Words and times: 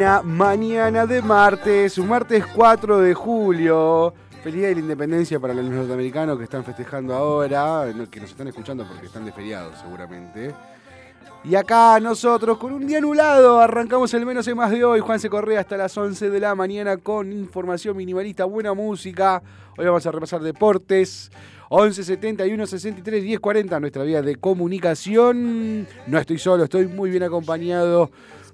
Mañana 0.00 1.04
de 1.04 1.20
martes, 1.20 1.98
un 1.98 2.08
martes 2.08 2.46
4 2.54 3.00
de 3.00 3.12
julio. 3.12 4.14
Feliz 4.42 4.60
día 4.60 4.68
de 4.68 4.74
la 4.76 4.80
independencia 4.80 5.38
para 5.38 5.52
los 5.52 5.64
norteamericanos 5.66 6.38
que 6.38 6.44
están 6.44 6.64
festejando 6.64 7.14
ahora, 7.14 7.84
que 8.10 8.20
nos 8.20 8.30
están 8.30 8.48
escuchando 8.48 8.86
porque 8.86 9.06
están 9.06 9.26
de 9.26 9.32
feriado 9.32 9.72
seguramente. 9.76 10.54
Y 11.44 11.54
acá 11.54 12.00
nosotros 12.00 12.56
con 12.56 12.72
un 12.72 12.86
día 12.86 12.96
anulado 12.96 13.60
arrancamos 13.60 14.14
el 14.14 14.24
menos 14.24 14.48
y 14.48 14.54
más 14.54 14.70
de 14.70 14.82
hoy. 14.82 15.00
Juan 15.00 15.20
se 15.20 15.28
Correa 15.28 15.60
hasta 15.60 15.76
las 15.76 15.94
11 15.96 16.30
de 16.30 16.40
la 16.40 16.54
mañana 16.54 16.96
con 16.96 17.30
información 17.30 17.94
minimalista, 17.94 18.46
buena 18.46 18.72
música. 18.72 19.42
Hoy 19.76 19.84
vamos 19.84 20.06
a 20.06 20.12
repasar 20.12 20.40
deportes. 20.40 21.30
11 21.68 22.04
71 22.04 22.66
63 22.66 23.22
10 23.22 23.38
40 23.38 23.80
nuestra 23.80 24.02
vía 24.04 24.22
de 24.22 24.36
comunicación. 24.36 25.86
No 26.06 26.18
estoy 26.18 26.38
solo, 26.38 26.64
estoy 26.64 26.86
muy 26.86 27.10
bien 27.10 27.22
acompañado 27.22 28.10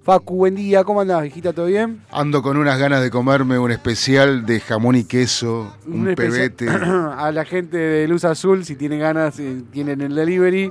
Facu, 0.07 0.37
buen 0.37 0.55
día, 0.55 0.85
¿cómo 0.85 1.01
andás, 1.01 1.27
hijita? 1.27 1.53
¿Todo 1.53 1.67
bien? 1.67 2.01
Ando 2.13 2.41
con 2.41 2.57
unas 2.57 2.79
ganas 2.79 3.03
de 3.03 3.11
comerme 3.11 3.59
un 3.59 3.73
especial 3.73 4.47
de 4.47 4.61
jamón 4.61 4.95
y 4.95 5.03
queso, 5.03 5.75
un, 5.85 6.15
pebete. 6.15 6.69
A 7.19 7.33
la 7.33 7.45
gente 7.45 7.77
de 7.77 8.07
Luz 8.07 8.25
Azul, 8.25 8.65
si 8.65 8.77
tienen 8.77 9.01
ganas, 9.01 9.35
tienen 9.73 10.01
el 10.01 10.15
delivery, 10.15 10.71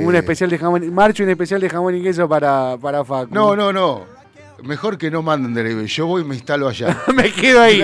un 0.00 0.14
eh. 0.14 0.18
especial 0.18 0.48
de 0.48 0.56
jamón, 0.56 0.94
marcho 0.94 1.22
un 1.22 1.28
especial 1.28 1.60
de 1.60 1.68
jamón 1.68 1.94
y 1.94 2.02
queso 2.02 2.26
para, 2.26 2.78
para 2.80 3.04
Facu. 3.04 3.34
No, 3.34 3.54
no, 3.54 3.70
no. 3.70 4.06
Mejor 4.64 4.96
que 4.96 5.10
no 5.10 5.20
manden 5.20 5.52
delivery. 5.52 5.86
Yo 5.86 6.06
voy 6.06 6.22
y 6.22 6.24
me 6.24 6.36
instalo 6.36 6.66
allá. 6.66 7.02
me 7.14 7.30
quedo 7.30 7.60
ahí. 7.60 7.82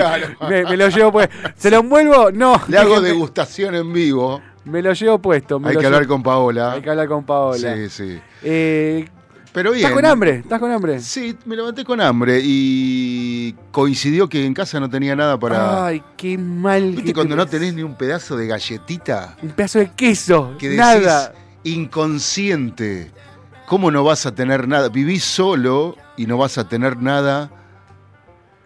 Me, 0.49 0.75
lo 0.75 0.89
llevo 0.89 1.11
pues. 1.11 1.29
¿Se 1.57 1.69
lo 1.69 1.77
envuelvo? 1.77 2.31
No. 2.31 2.59
Le 2.69 2.79
hago 2.79 3.01
degustación 3.01 3.75
en 3.75 3.93
vivo. 3.93 4.41
Me 4.65 4.81
lo 4.81 4.93
llevo 4.93 5.19
puesto. 5.19 5.61
Hay 5.63 5.77
que 5.77 5.85
hablar 5.85 6.07
con 6.07 6.23
Paola. 6.23 6.71
Hay 6.71 6.81
que 6.81 6.89
hablar 6.89 7.07
con 7.07 7.23
Paola. 7.23 7.75
Sí, 7.75 7.87
sí. 7.87 8.19
Eh, 8.41 9.07
¿Estás 9.53 9.91
con 9.91 10.05
hambre? 10.05 10.35
¿Estás 10.37 10.59
con 10.59 10.71
hambre? 10.71 10.99
Sí, 10.99 11.35
me 11.45 11.55
levanté 11.55 11.83
con 11.83 11.99
hambre 11.99 12.39
y 12.43 13.53
coincidió 13.71 14.29
que 14.29 14.45
en 14.45 14.53
casa 14.53 14.79
no 14.79 14.89
tenía 14.89 15.15
nada 15.15 15.39
para. 15.39 15.85
Ay, 15.85 16.03
qué 16.15 16.37
mal. 16.37 16.91
¿Viste 16.91 17.13
cuando 17.13 17.35
no 17.35 17.45
tenés 17.45 17.73
ni 17.73 17.83
un 17.83 17.95
pedazo 17.95 18.37
de 18.37 18.47
galletita? 18.47 19.35
Un 19.41 19.49
pedazo 19.49 19.79
de 19.79 19.91
queso. 19.91 20.55
Que 20.59 20.75
nada. 20.75 21.33
inconsciente. 21.63 23.11
¿Cómo 23.65 23.91
no 23.91 24.03
vas 24.03 24.25
a 24.25 24.33
tener 24.33 24.67
nada? 24.67 24.89
Vivís 24.89 25.23
solo 25.23 25.97
y 26.15 26.25
no 26.25 26.37
vas 26.37 26.57
a 26.57 26.69
tener 26.69 26.97
nada 26.97 27.49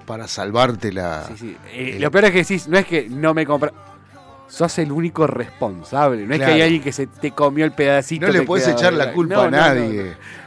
para 0.06 0.28
salvarte 0.28 0.92
la. 0.92 1.26
Sí, 1.28 1.34
sí. 1.38 1.58
Eh, 1.74 1.98
lo 2.00 2.12
peor 2.12 2.26
es 2.26 2.32
que 2.32 2.38
decís, 2.40 2.68
no 2.68 2.78
es 2.78 2.86
que 2.86 3.10
no 3.10 3.34
me 3.34 3.46
compra 3.46 3.72
sos 4.52 4.78
el 4.80 4.92
único 4.92 5.26
responsable. 5.26 6.28
No 6.28 6.36
es 6.36 6.42
que 6.42 6.46
hay 6.46 6.62
alguien 6.62 6.84
que 6.84 6.92
se 6.92 7.08
te 7.08 7.32
comió 7.32 7.66
el 7.66 7.72
pedacito. 7.72 8.28
No 8.28 8.34
le 8.34 8.42
puedes 8.44 8.68
echar 8.68 8.94
la 8.94 9.14
culpa 9.14 9.46
a 9.46 9.50
nadie. 9.50 10.04
No 10.04 10.41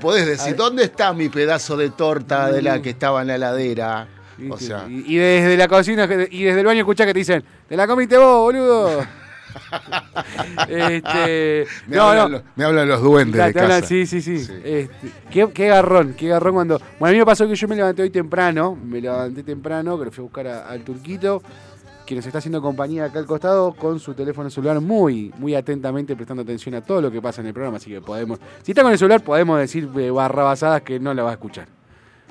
podés 0.00 0.26
decir, 0.26 0.56
¿dónde 0.56 0.84
está 0.84 1.12
mi 1.12 1.28
pedazo 1.28 1.76
de 1.76 1.90
torta 1.90 2.50
de 2.50 2.62
la 2.62 2.78
mm. 2.78 2.82
que 2.82 2.90
estaba 2.90 3.22
en 3.22 3.28
la 3.28 3.34
heladera? 3.36 4.08
O 4.50 4.58
sea. 4.58 4.86
Y, 4.88 5.16
desde 5.16 5.56
la 5.56 5.68
cocina 5.68 6.08
y 6.30 6.44
desde 6.44 6.60
el 6.60 6.66
baño 6.66 6.80
escuchás 6.80 7.06
que 7.06 7.12
te 7.12 7.18
dicen, 7.20 7.44
te 7.68 7.76
la 7.76 7.86
comiste 7.86 8.18
vos, 8.18 8.40
boludo. 8.40 9.06
este, 10.68 11.66
me, 11.86 11.98
hablan, 11.98 12.88
los 12.88 13.00
duendes 13.00 13.42
de 13.42 13.54
casa. 13.54 13.86
sí, 13.86 14.06
sí, 14.06 14.20
sí. 14.20 14.34
Este, 14.34 15.12
qué, 15.30 15.48
qué, 15.54 15.68
garrón, 15.68 16.14
qué 16.14 16.28
garrón 16.28 16.54
cuando... 16.54 16.78
Bueno, 16.98 17.10
a 17.10 17.12
mí 17.12 17.18
me 17.18 17.24
pasó 17.24 17.48
que 17.48 17.54
yo 17.54 17.66
me 17.66 17.76
levanté 17.76 18.02
hoy 18.02 18.10
temprano, 18.10 18.76
me 18.76 19.00
levanté 19.00 19.42
temprano, 19.42 19.98
pero 19.98 20.10
fui 20.10 20.22
a 20.22 20.24
buscar 20.24 20.46
al 20.46 20.82
turquito 20.82 21.42
que 22.06 22.14
nos 22.14 22.24
está 22.24 22.38
haciendo 22.38 22.62
compañía 22.62 23.06
acá 23.06 23.18
al 23.18 23.26
costado 23.26 23.74
con 23.74 23.98
su 23.98 24.14
teléfono 24.14 24.48
celular 24.48 24.80
muy, 24.80 25.34
muy 25.38 25.54
atentamente 25.54 26.14
prestando 26.14 26.42
atención 26.42 26.76
a 26.76 26.80
todo 26.80 27.02
lo 27.02 27.10
que 27.10 27.20
pasa 27.20 27.40
en 27.40 27.48
el 27.48 27.52
programa, 27.52 27.76
así 27.78 27.90
que 27.90 28.00
podemos, 28.00 28.38
si 28.62 28.70
está 28.72 28.82
con 28.82 28.92
el 28.92 28.98
celular 28.98 29.22
podemos 29.22 29.58
decir 29.58 29.90
eh, 29.98 30.10
barrabasadas 30.10 30.82
que 30.82 31.00
no 31.00 31.12
la 31.12 31.24
va 31.24 31.30
a 31.30 31.32
escuchar. 31.34 31.68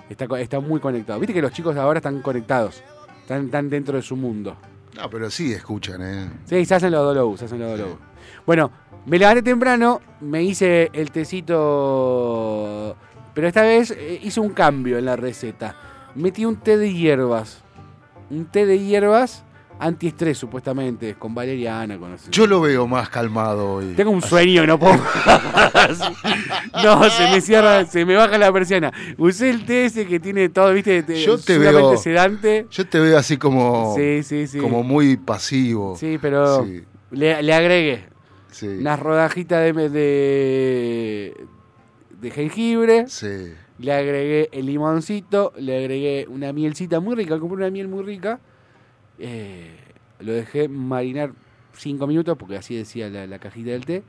Está, 0.10 0.26
está 0.40 0.60
muy 0.60 0.80
conectado. 0.80 1.20
Viste 1.20 1.34
que 1.34 1.42
los 1.42 1.52
chicos 1.52 1.76
ahora 1.76 2.00
están 2.00 2.22
conectados, 2.22 2.82
están, 3.22 3.70
dentro 3.70 3.98
de 3.98 4.02
su 4.02 4.16
mundo. 4.16 4.56
No, 4.96 5.10
pero 5.10 5.30
sí 5.30 5.52
escuchan, 5.52 6.02
¿eh? 6.02 6.30
Sí, 6.46 6.64
se 6.64 6.76
hacen 6.76 6.92
los 6.92 7.04
dolobus, 7.04 7.40
se 7.40 7.46
hacen 7.46 7.60
los 7.60 7.72
dolobus. 7.72 7.98
Bueno, 8.46 8.72
me 9.06 9.20
levanté 9.20 9.42
temprano, 9.42 10.00
me 10.22 10.42
hice 10.44 10.90
el 10.94 11.12
tecito, 11.12 12.96
pero 13.34 13.48
esta 13.48 13.64
vez 13.64 13.92
eh, 13.92 14.22
hice 14.24 14.40
un 14.40 14.50
cambio 14.50 14.98
en 14.98 15.06
la 15.06 15.16
receta. 15.18 15.76
Metí 16.16 16.46
un 16.46 16.56
té 16.56 16.78
de 16.78 16.94
hierbas. 16.94 17.62
Un 18.30 18.46
té 18.46 18.66
de 18.66 18.80
hierbas 18.80 19.44
antiestrés 19.80 20.38
supuestamente, 20.38 21.16
con 21.16 21.34
valeriana. 21.34 21.98
Con 21.98 22.16
Yo 22.32 22.48
lo 22.48 22.62
veo 22.62 22.88
más 22.88 23.10
calmado 23.10 23.74
hoy. 23.74 23.94
Tengo 23.96 24.12
un 24.12 24.22
sueño 24.22 24.66
no 24.66 24.80
puedo. 24.80 24.96
no, 26.84 27.10
se 27.10 27.24
me 27.32 27.42
cierra, 27.42 27.86
se 27.86 28.06
me 28.06 28.16
baja 28.16 28.38
la 28.38 28.52
persiana. 28.52 28.92
Usé 29.18 29.50
el 29.52 29.66
ese 29.70 30.06
que 30.08 30.20
tiene 30.20 30.50
todo, 30.50 30.74
viste, 30.74 31.04
yo 31.24 31.38
te 31.38 31.58
veo, 31.58 31.98
sedante. 31.98 32.68
Yo 32.72 32.88
te 32.88 33.00
veo 33.00 33.18
así 33.18 33.38
como, 33.38 33.96
sí, 33.96 34.24
sí, 34.24 34.48
sí. 34.48 34.60
como 34.60 34.84
muy 34.84 35.18
pasivo. 35.18 35.96
Sí, 35.98 36.18
pero 36.22 36.66
Le, 37.12 37.42
le, 37.42 37.54
agregué 37.54 38.06
unas 38.64 39.00
rodajitas 39.00 39.62
de, 39.62 39.90
de, 39.90 41.34
de 42.22 42.32
jengibre. 42.32 43.06
Sí. 43.08 43.54
Le 43.78 43.92
agregué 43.92 44.50
el 44.54 44.68
limoncito, 44.68 45.52
le 45.58 45.78
agregué 45.78 46.28
una 46.30 46.54
mielcita 46.54 47.02
muy 47.02 47.16
rica, 47.16 47.38
compré 47.40 47.58
una 47.58 47.70
miel 47.70 47.90
muy 47.90 48.06
rica 48.06 48.40
eh, 49.20 49.76
lo 50.20 50.34
dejé 50.34 50.68
marinar 50.68 51.32
cinco 51.78 52.08
minutos, 52.08 52.38
porque 52.38 52.58
así 52.58 52.76
decía 52.76 53.10
la, 53.10 53.28
la 53.28 53.40
cajita 53.40 53.72
del 53.72 53.86
té. 53.86 54.04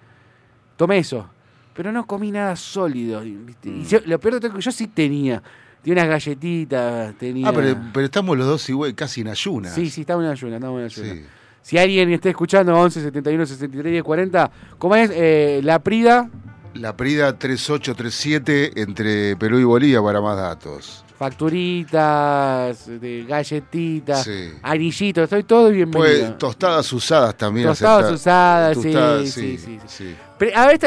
Tomé 0.76 0.98
eso, 0.98 1.28
pero 1.74 1.90
no 1.92 2.06
comí 2.06 2.30
nada 2.30 2.54
sólido. 2.56 3.20
¿viste? 3.22 3.68
Y 3.68 3.72
Mm. 3.72 3.84
yo- 3.86 4.00
lo 4.06 4.18
peor 4.20 4.34
de 4.34 4.40
todo 4.40 4.48
es 4.50 4.54
que 4.56 4.60
yo 4.62 4.70
sí 4.72 4.86
tenía. 4.88 5.42
Tenía 5.82 6.02
unas 6.02 6.08
galletitas, 6.10 7.14
tenía... 7.16 7.48
Ah, 7.48 7.52
pero, 7.52 7.76
pero 7.92 8.06
estamos 8.06 8.36
los 8.36 8.46
dos 8.46 8.68
igual, 8.68 8.94
casi 8.94 9.20
en 9.20 9.28
ayunas. 9.28 9.72
Sí, 9.74 9.88
sí, 9.88 10.00
estamos 10.00 10.24
en 10.24 10.30
ayuna, 10.32 10.56
estamos 10.56 10.80
en 10.80 10.84
ayuna. 10.86 11.14
Sí. 11.22 11.26
Si 11.62 11.78
alguien 11.78 12.10
está 12.12 12.28
escuchando 12.28 12.74
11 12.76 13.00
71 13.02 13.46
63 13.46 13.92
10 13.92 14.02
40, 14.04 14.50
¿cómo 14.78 14.94
es? 14.96 15.10
Eh, 15.14 15.60
la 15.64 15.78
Prida, 15.80 16.28
La 16.74 16.96
Prida 16.96 17.38
3837 17.38 18.80
entre 18.82 19.36
Perú 19.36 19.58
y 19.58 19.64
Bolivia 19.64 20.02
para 20.02 20.20
más 20.20 20.36
datos. 20.36 21.04
Facturitas, 21.18 22.86
de 23.00 23.24
galletitas, 23.28 24.24
Sí. 24.24 24.52
anillitos, 24.62 25.24
estoy 25.24 25.42
todo 25.44 25.70
bienvenido. 25.70 26.10
Pues 26.28 26.38
tostadas 26.38 26.92
usadas 26.92 27.36
también. 27.36 27.66
Tostadas 27.68 28.12
usadas, 28.12 28.76
sí, 28.76 28.82
Tostadas, 28.92 29.30
sí, 29.30 29.58
sí, 29.58 29.58
sí. 29.58 29.80
sí. 29.86 30.16
Pero, 30.38 30.56
a 30.58 30.66
ver, 30.66 30.78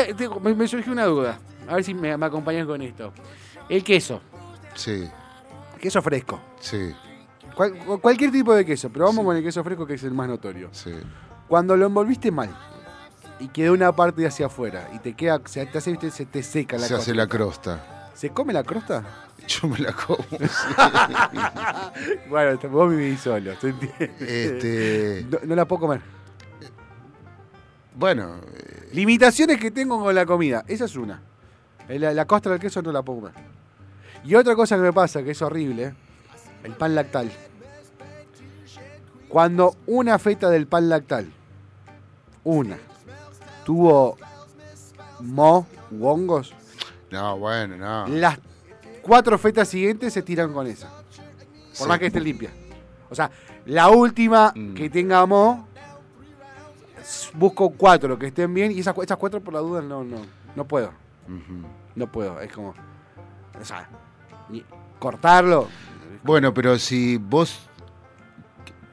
me, 0.41 0.53
me 0.53 0.67
surgió 0.67 0.91
una 0.91 1.05
duda. 1.05 1.39
A 1.67 1.75
ver 1.75 1.83
si 1.83 1.93
me, 1.93 2.15
me 2.17 2.25
acompañan 2.25 2.65
con 2.65 2.81
esto. 2.81 3.11
El 3.67 3.83
queso, 3.83 4.21
Sí, 4.75 5.07
queso 5.79 6.01
fresco. 6.01 6.39
sí, 6.59 6.91
Cual- 7.55 7.73
cualquier 8.01 8.31
tipo 8.31 8.53
de 8.55 8.65
queso, 8.65 8.89
pero 8.89 9.05
vamos 9.05 9.21
Sí. 9.21 9.25
con 9.25 9.35
el 9.37 9.43
queso 9.43 9.63
fresco 9.63 9.85
que 9.85 9.93
es 9.95 10.03
el 10.03 10.11
más 10.13 10.27
notorio. 10.27 10.69
sí. 10.71 10.93
Cuando 11.47 11.75
lo 11.75 11.87
envolviste 11.87 12.29
mal 12.31 12.55
y 13.39 13.47
quedó 13.47 13.73
una 13.73 13.91
parte 13.91 14.23
hacia 14.27 14.45
afuera 14.45 14.87
y 14.93 14.99
te 14.99 15.13
queda, 15.15 15.41
se 15.45 15.65
te 15.65 15.79
hace, 15.79 15.97
se 16.11 16.25
te 16.27 16.43
seca 16.43 16.77
la 16.77 16.85
Se 16.85 16.93
hace 16.93 17.15
la 17.15 17.25
crosta. 17.25 18.11
¿Se 18.13 18.29
come 18.29 18.53
la 18.53 18.63
crosta? 18.63 19.03
Yo 19.49 19.67
me 19.67 19.79
la 19.79 19.91
como. 19.93 20.23
bueno, 22.29 22.57
te- 22.59 22.67
vos 22.67 22.89
vivís 22.91 23.19
solo, 23.19 23.53
¿se 23.59 23.69
entiende? 23.69 24.11
Este, 24.19 25.25
No, 25.29 25.39
no 25.43 25.55
la 25.55 25.65
puedo 25.65 25.79
comer. 25.81 26.01
bueno, 27.95 28.35
eh, 28.55 28.89
Limitaciones 28.93 29.59
que 29.59 29.71
tengo 29.71 29.99
con 30.03 30.13
la 30.15 30.25
comida. 30.25 30.63
Esa 30.67 30.85
es 30.85 30.95
una. 30.95 31.21
La, 31.87 32.13
la 32.13 32.25
costra 32.25 32.51
del 32.51 32.61
queso 32.61 32.81
no 32.83 32.91
la 32.91 33.01
puedo 33.01 33.21
comer. 33.21 33.33
Y 34.23 34.35
otra 34.35 34.55
cosa 34.55 34.75
que 34.75 34.81
me 34.83 34.93
pasa, 34.93 35.23
que 35.23 35.31
es 35.31 35.41
horrible, 35.41 35.93
el 36.63 36.73
pan 36.73 36.93
lactal. 36.95 37.31
Cuando 39.27 39.75
una 39.87 40.17
feta 40.19 40.49
del 40.49 40.67
pan 40.67 40.89
lactal, 40.89 41.31
una, 42.43 42.77
tuvo 43.63 44.17
mo 45.21 45.67
u 45.91 46.07
hongos, 46.07 46.53
no, 47.11 47.37
bueno, 47.37 47.77
no. 47.77 48.07
las 48.07 48.39
cuatro 49.09 49.37
fetas 49.37 49.67
siguientes 49.67 50.13
se 50.13 50.21
tiran 50.21 50.53
con 50.53 50.67
esa. 50.67 50.87
Por 50.89 51.05
Sí. 51.73 51.87
más 51.87 51.97
que 51.99 52.05
esté 52.07 52.19
limpia. 52.19 52.51
O 53.09 53.15
sea, 53.15 53.29
la 53.65 53.89
última 53.89 54.53
Mm. 54.55 54.73
que 54.75 54.89
tenga 54.89 55.25
mo, 55.25 55.67
s- 57.01 57.29
busco 57.33 57.71
cuatro 57.71 58.17
que 58.19 58.27
estén 58.27 58.53
bien 58.53 58.71
y 58.71 58.79
esas, 58.79 58.95
esas 58.99 59.17
cuatro 59.17 59.41
por 59.41 59.53
la 59.53 59.59
duda 59.61 59.81
no, 59.81 60.03
no, 60.03 60.17
no 60.55 60.65
puedo. 60.65 60.91
No 61.95 62.11
puedo. 62.11 62.39
Es 62.41 62.51
como. 62.51 62.73
O 63.59 63.65
sea, 63.65 63.89
cortarlo. 64.99 65.67
Bueno, 66.23 66.53
pero 66.53 66.77
si 66.77 67.17
vos. 67.17 67.65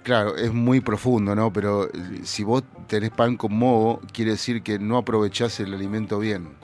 Claro, 0.02 0.36
es 0.36 0.52
muy 0.52 0.80
profundo, 0.80 1.34
¿no? 1.34 1.52
Pero 1.52 1.88
si 2.22 2.44
vos 2.44 2.62
tenés 2.86 3.10
pan 3.10 3.36
con 3.36 3.52
moho, 3.56 4.00
quiere 4.12 4.30
decir 4.32 4.62
que 4.62 4.78
no 4.78 4.96
aprovechás 4.98 5.58
el 5.60 5.74
alimento 5.74 6.18
bien. 6.20 6.56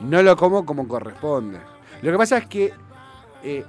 No 0.00 0.20
lo 0.22 0.36
como 0.36 0.66
como 0.66 0.88
corresponde. 0.88 1.58
Lo 2.02 2.12
que 2.12 2.18
pasa 2.18 2.38
es 2.38 2.46
que. 2.46 2.72
eh, 3.42 3.64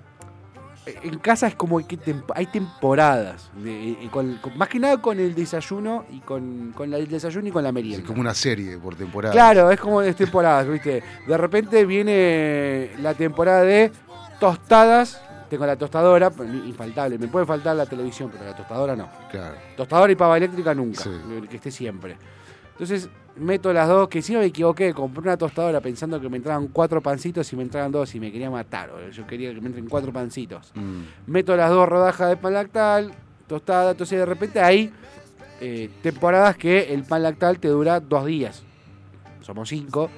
en 1.03 1.19
casa 1.19 1.47
es 1.47 1.55
como 1.55 1.85
que 1.85 1.99
tem- 1.99 2.23
hay 2.33 2.45
temporadas. 2.45 3.49
de- 3.57 4.07
con- 4.09 4.37
con- 4.37 4.57
más 4.57 4.69
que 4.69 4.79
nada 4.79 5.01
con 5.01 5.19
el 5.19 5.35
desayuno 5.35 6.05
y 6.09 6.19
con, 6.21 6.71
con 6.73 6.89
la- 6.89 6.95
el 6.97 7.09
desayuno 7.09 7.45
y 7.49 7.51
con 7.51 7.61
la 7.61 7.69
Es 7.69 7.75
merienda. 7.75 8.07
como 8.07 8.21
una 8.21 8.33
serie 8.33 8.77
por 8.77 8.95
temporada. 8.95 9.33
Claro, 9.33 9.69
es 9.69 9.79
como 9.81 9.99
de 9.99 10.13
temporadas, 10.13 10.65
¿viste? 10.67 11.03
De 11.27 11.37
repente 11.37 11.83
viene 11.85 12.91
la 12.99 13.13
temporada 13.15 13.63
de 13.63 13.91
tostadas. 14.39 15.21
Tengo 15.49 15.65
la 15.65 15.75
tostadora, 15.75 16.31
infaltable. 16.65 17.17
Me 17.17 17.27
puede 17.27 17.45
faltar 17.45 17.75
la 17.75 17.85
televisión, 17.85 18.29
pero 18.31 18.45
la 18.45 18.55
tostadora 18.55 18.95
no. 18.95 19.09
Claro. 19.29 19.55
Tostadora 19.75 20.11
y 20.11 20.15
pava 20.15 20.37
eléctrica 20.37 20.73
nunca, 20.73 21.03
Sí. 21.03 21.09
que 21.49 21.55
esté 21.57 21.69
siempre. 21.71 22.17
Entonces 22.71 23.09
meto 23.39 23.71
las 23.73 23.87
dos, 23.87 24.07
que 24.07 24.21
si 24.21 24.33
no 24.33 24.39
me 24.39 24.45
equivoqué, 24.45 24.93
compré 24.93 25.21
una 25.21 25.37
tostadora 25.37 25.81
pensando 25.81 26.19
que 26.19 26.29
me 26.29 26.37
entraban 26.37 26.67
cuatro 26.67 27.01
pancitos 27.01 27.51
y 27.51 27.55
me 27.55 27.63
entraban 27.63 27.91
dos 27.91 28.13
y 28.15 28.19
me 28.19 28.31
quería 28.31 28.49
matar. 28.49 28.91
boludo. 28.91 29.09
Yo 29.09 29.25
quería 29.25 29.53
que 29.53 29.61
me 29.61 29.67
entren 29.67 29.87
cuatro 29.87 30.11
pancitos. 30.11 30.71
Mm. 30.75 31.31
Meto 31.31 31.55
las 31.55 31.69
dos 31.69 31.87
rodajas 31.87 32.29
de 32.29 32.37
pan 32.37 32.53
lactal, 32.53 33.13
tostada, 33.47 33.91
entonces 33.91 34.19
de 34.19 34.25
repente 34.25 34.59
hay 34.59 34.91
eh, 35.61 35.89
temporadas 36.01 36.57
que 36.57 36.93
el 36.93 37.03
pan 37.03 37.23
lactal 37.23 37.59
te 37.59 37.67
dura 37.67 37.99
dos 37.99 38.25
días. 38.25 38.63
Somos 39.41 39.69
cinco, 39.69 40.09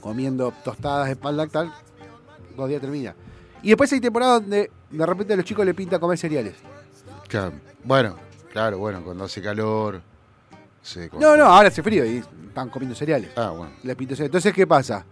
comiendo 0.00 0.52
tostadas 0.64 1.08
de 1.08 1.16
pan 1.16 1.36
lactal, 1.36 1.72
dos 2.56 2.68
días 2.68 2.80
termina. 2.80 3.14
Y 3.62 3.68
después 3.68 3.92
hay 3.92 4.00
temporadas 4.00 4.42
donde 4.42 4.70
de 4.90 5.06
repente 5.06 5.32
a 5.32 5.36
los 5.36 5.44
chicos 5.44 5.64
le 5.64 5.74
pinta 5.74 5.98
comer 5.98 6.18
cereales. 6.18 6.54
Claro. 7.28 7.52
Bueno, 7.82 8.16
claro, 8.52 8.78
bueno, 8.78 9.02
cuando 9.02 9.24
hace 9.24 9.40
calor. 9.40 10.13
Sí, 10.84 11.00
No, 11.18 11.36
no, 11.36 11.46
ahora 11.46 11.68
hace 11.68 11.82
frío 11.82 12.04
y 12.04 12.18
están 12.48 12.68
comiendo 12.68 12.94
cereales. 12.94 13.30
Ah, 13.36 13.50
bueno. 13.56 13.72
Les 13.82 13.96
pinto 13.96 14.14
cereales. 14.14 14.28
Entonces, 14.28 14.52
¿qué 14.52 14.66
pasa? 14.66 15.06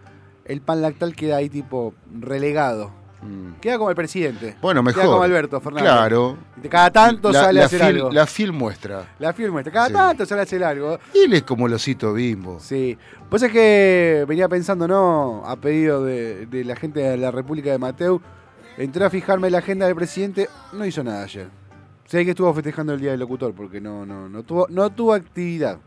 El 0.45 0.61
pan 0.61 0.81
lactal 0.81 1.15
queda 1.15 1.37
ahí 1.37 1.49
tipo 1.49 1.93
relegado. 2.19 2.91
Mm. 3.23 3.53
Queda 3.61 3.77
como 3.77 3.89
el 3.89 3.95
presidente. 3.95 4.55
Bueno, 4.61 4.83
mejor. 4.83 5.01
Queda 5.01 5.11
como 5.11 5.23
Alberto 5.23 5.59
Fernández. 5.61 5.89
Claro. 5.91 6.37
Cada 6.69 6.91
tanto 6.91 7.31
La- 7.31 7.41
sale 7.41 7.53
la 7.53 7.63
a 7.63 7.65
hacer 7.65 7.81
algo. 7.83 8.11
La 8.11 8.27
film 8.27 8.55
muestra. 8.57 9.15
La 9.17 9.33
firma 9.33 9.61
está. 9.61 9.71
Cada 9.71 9.87
Sí. 9.87 9.93
tanto 9.93 10.25
sale 10.25 10.41
a 10.41 10.43
hacer 10.43 10.63
algo. 10.63 10.99
Él 11.13 11.33
es 11.33 11.43
como 11.43 11.65
el 11.67 11.73
osito 11.73 12.13
bimbo. 12.13 12.59
Sí. 12.59 12.97
Pues 13.29 13.41
es 13.41 13.51
que 13.51 14.25
venía 14.27 14.47
pensando, 14.49 14.87
¿no? 14.87 15.41
A 15.45 15.55
pedido 15.55 16.03
de, 16.03 16.45
de 16.45 16.65
la 16.65 16.75
gente 16.75 16.99
de 16.99 17.17
la 17.17 17.31
República 17.31 17.71
de 17.71 17.77
Mateu. 17.79 18.21
Entré 18.77 19.05
a 19.05 19.09
fijarme 19.09 19.47
en 19.47 19.53
la 19.53 19.59
agenda 19.59 19.85
del 19.85 19.95
presidente. 19.95 20.49
No 20.73 20.85
hizo 20.85 21.03
nada 21.03 21.23
ayer. 21.23 21.47
Sé 22.05 22.23
que 22.25 22.31
estuvo 22.31 22.53
festejando 22.53 22.93
el 22.93 22.99
Día 23.01 23.11
del 23.11 23.19
Locutor 23.21 23.53
porque 23.53 23.79
no, 23.81 24.05
no, 24.05 24.29
no, 24.29 24.43
tuvo, 24.43 24.67
no 24.69 24.89
tuvo 24.91 25.13
actividad. 25.13 25.79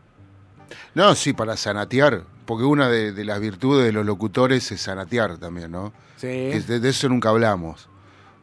No, 0.95 1.15
sí, 1.15 1.33
para 1.33 1.55
sanatear. 1.55 2.23
Porque 2.45 2.63
una 2.63 2.89
de, 2.89 3.11
de 3.11 3.25
las 3.25 3.39
virtudes 3.39 3.85
de 3.85 3.91
los 3.91 4.05
locutores 4.05 4.71
es 4.71 4.81
sanatear 4.81 5.37
también, 5.37 5.71
¿no? 5.71 5.91
Sí. 6.15 6.27
Que 6.27 6.63
de, 6.65 6.79
de 6.79 6.89
eso 6.89 7.07
nunca 7.09 7.29
hablamos. 7.29 7.89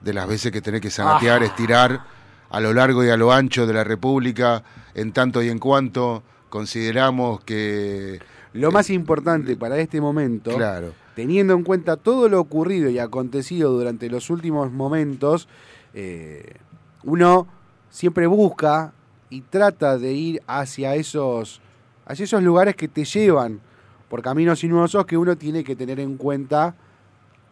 De 0.03 0.13
las 0.13 0.29
veces 0.29 0.53
que 0.53 0.61
tenés 0.61 0.81
que 0.81 0.91
sanatear, 0.91 1.43
Ah. 1.43 1.47
estirar 1.47 2.05
a 2.51 2.61
lo 2.61 2.73
largo 2.75 3.03
y 3.05 3.09
a 3.11 3.17
lo 3.17 3.33
ancho 3.33 3.67
de 3.67 3.73
la 3.73 3.83
República, 3.85 4.63
en 4.95 5.13
tanto 5.13 5.43
y 5.43 5.49
en 5.49 5.59
cuanto 5.59 6.23
consideramos 6.51 7.43
que. 7.45 8.21
Lo 8.53 8.71
más 8.71 8.89
importante 8.91 9.57
para 9.57 9.79
este 9.79 10.01
momento, 10.01 10.55
Claro. 10.55 10.93
teniendo 11.17 11.55
en 11.55 11.65
cuenta 11.65 11.97
todo 11.97 12.29
lo 12.29 12.39
ocurrido 12.41 12.89
y 12.91 12.99
acontecido 13.01 13.73
durante 13.73 14.09
los 14.09 14.31
últimos 14.31 14.71
momentos, 14.71 15.49
eh, 15.95 16.55
uno 17.03 17.49
siempre 17.95 18.27
busca 18.27 18.93
y 19.31 19.41
trata 19.43 19.97
de 19.99 20.13
ir 20.13 20.43
hacia 20.49 20.97
esos, 20.97 21.61
hacia 22.07 22.25
esos 22.25 22.43
lugares 22.43 22.75
que 22.75 22.89
te 22.89 23.05
llevan 23.05 23.61
por 24.09 24.21
caminos 24.21 24.59
sinuosos 24.59 25.07
que 25.07 25.17
uno 25.17 25.37
tiene 25.37 25.63
que 25.63 25.77
tener 25.77 26.01
en 26.01 26.17
cuenta 26.17 26.75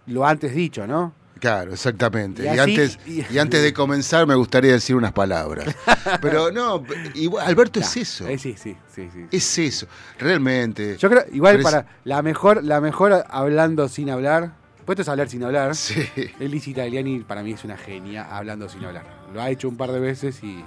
lo 0.06 0.26
antes 0.26 0.52
dicho, 0.52 0.84
¿no? 0.84 1.12
Claro, 1.38 1.72
exactamente. 1.72 2.42
Y 2.42 2.46
Y, 2.46 2.48
así- 2.48 2.60
antes, 2.60 2.98
y- 3.06 3.34
y 3.34 3.38
antes 3.38 3.62
de 3.62 3.72
comenzar 3.72 4.26
me 4.26 4.34
gustaría 4.34 4.72
decir 4.72 4.96
unas 4.96 5.12
palabras. 5.12 5.64
Pero 6.20 6.50
no, 6.50 6.84
igual, 7.14 7.46
Alberto 7.46 7.78
es 7.78 7.96
eso. 7.96 8.26
Eh, 8.28 8.36
sí, 8.36 8.56
sí, 8.56 8.76
sí, 8.92 9.08
sí. 9.12 9.26
Es 9.30 9.58
eso. 9.58 9.86
Realmente. 10.18 10.96
Yo 10.98 11.08
creo, 11.08 11.24
igual 11.32 11.60
para 11.62 11.86
la 12.04 12.20
mejor, 12.22 12.64
la 12.64 12.80
mejor 12.80 13.24
hablando 13.28 13.88
sin 13.88 14.10
hablar, 14.10 14.52
puesto 14.84 15.02
es 15.02 15.08
hablar 15.08 15.28
sin 15.28 15.42
hablar. 15.44 15.74
Sí. 15.76 15.94
Elise 16.40 16.70
Italiani 16.70 17.20
para 17.20 17.42
mí 17.44 17.52
es 17.52 17.62
una 17.64 17.76
genia 17.76 18.24
hablando 18.36 18.68
sin 18.68 18.84
hablar. 18.84 19.21
Lo 19.32 19.40
ha 19.42 19.50
hecho 19.50 19.68
un 19.68 19.76
par 19.76 19.90
de 19.92 20.00
veces 20.00 20.42
y 20.42 20.64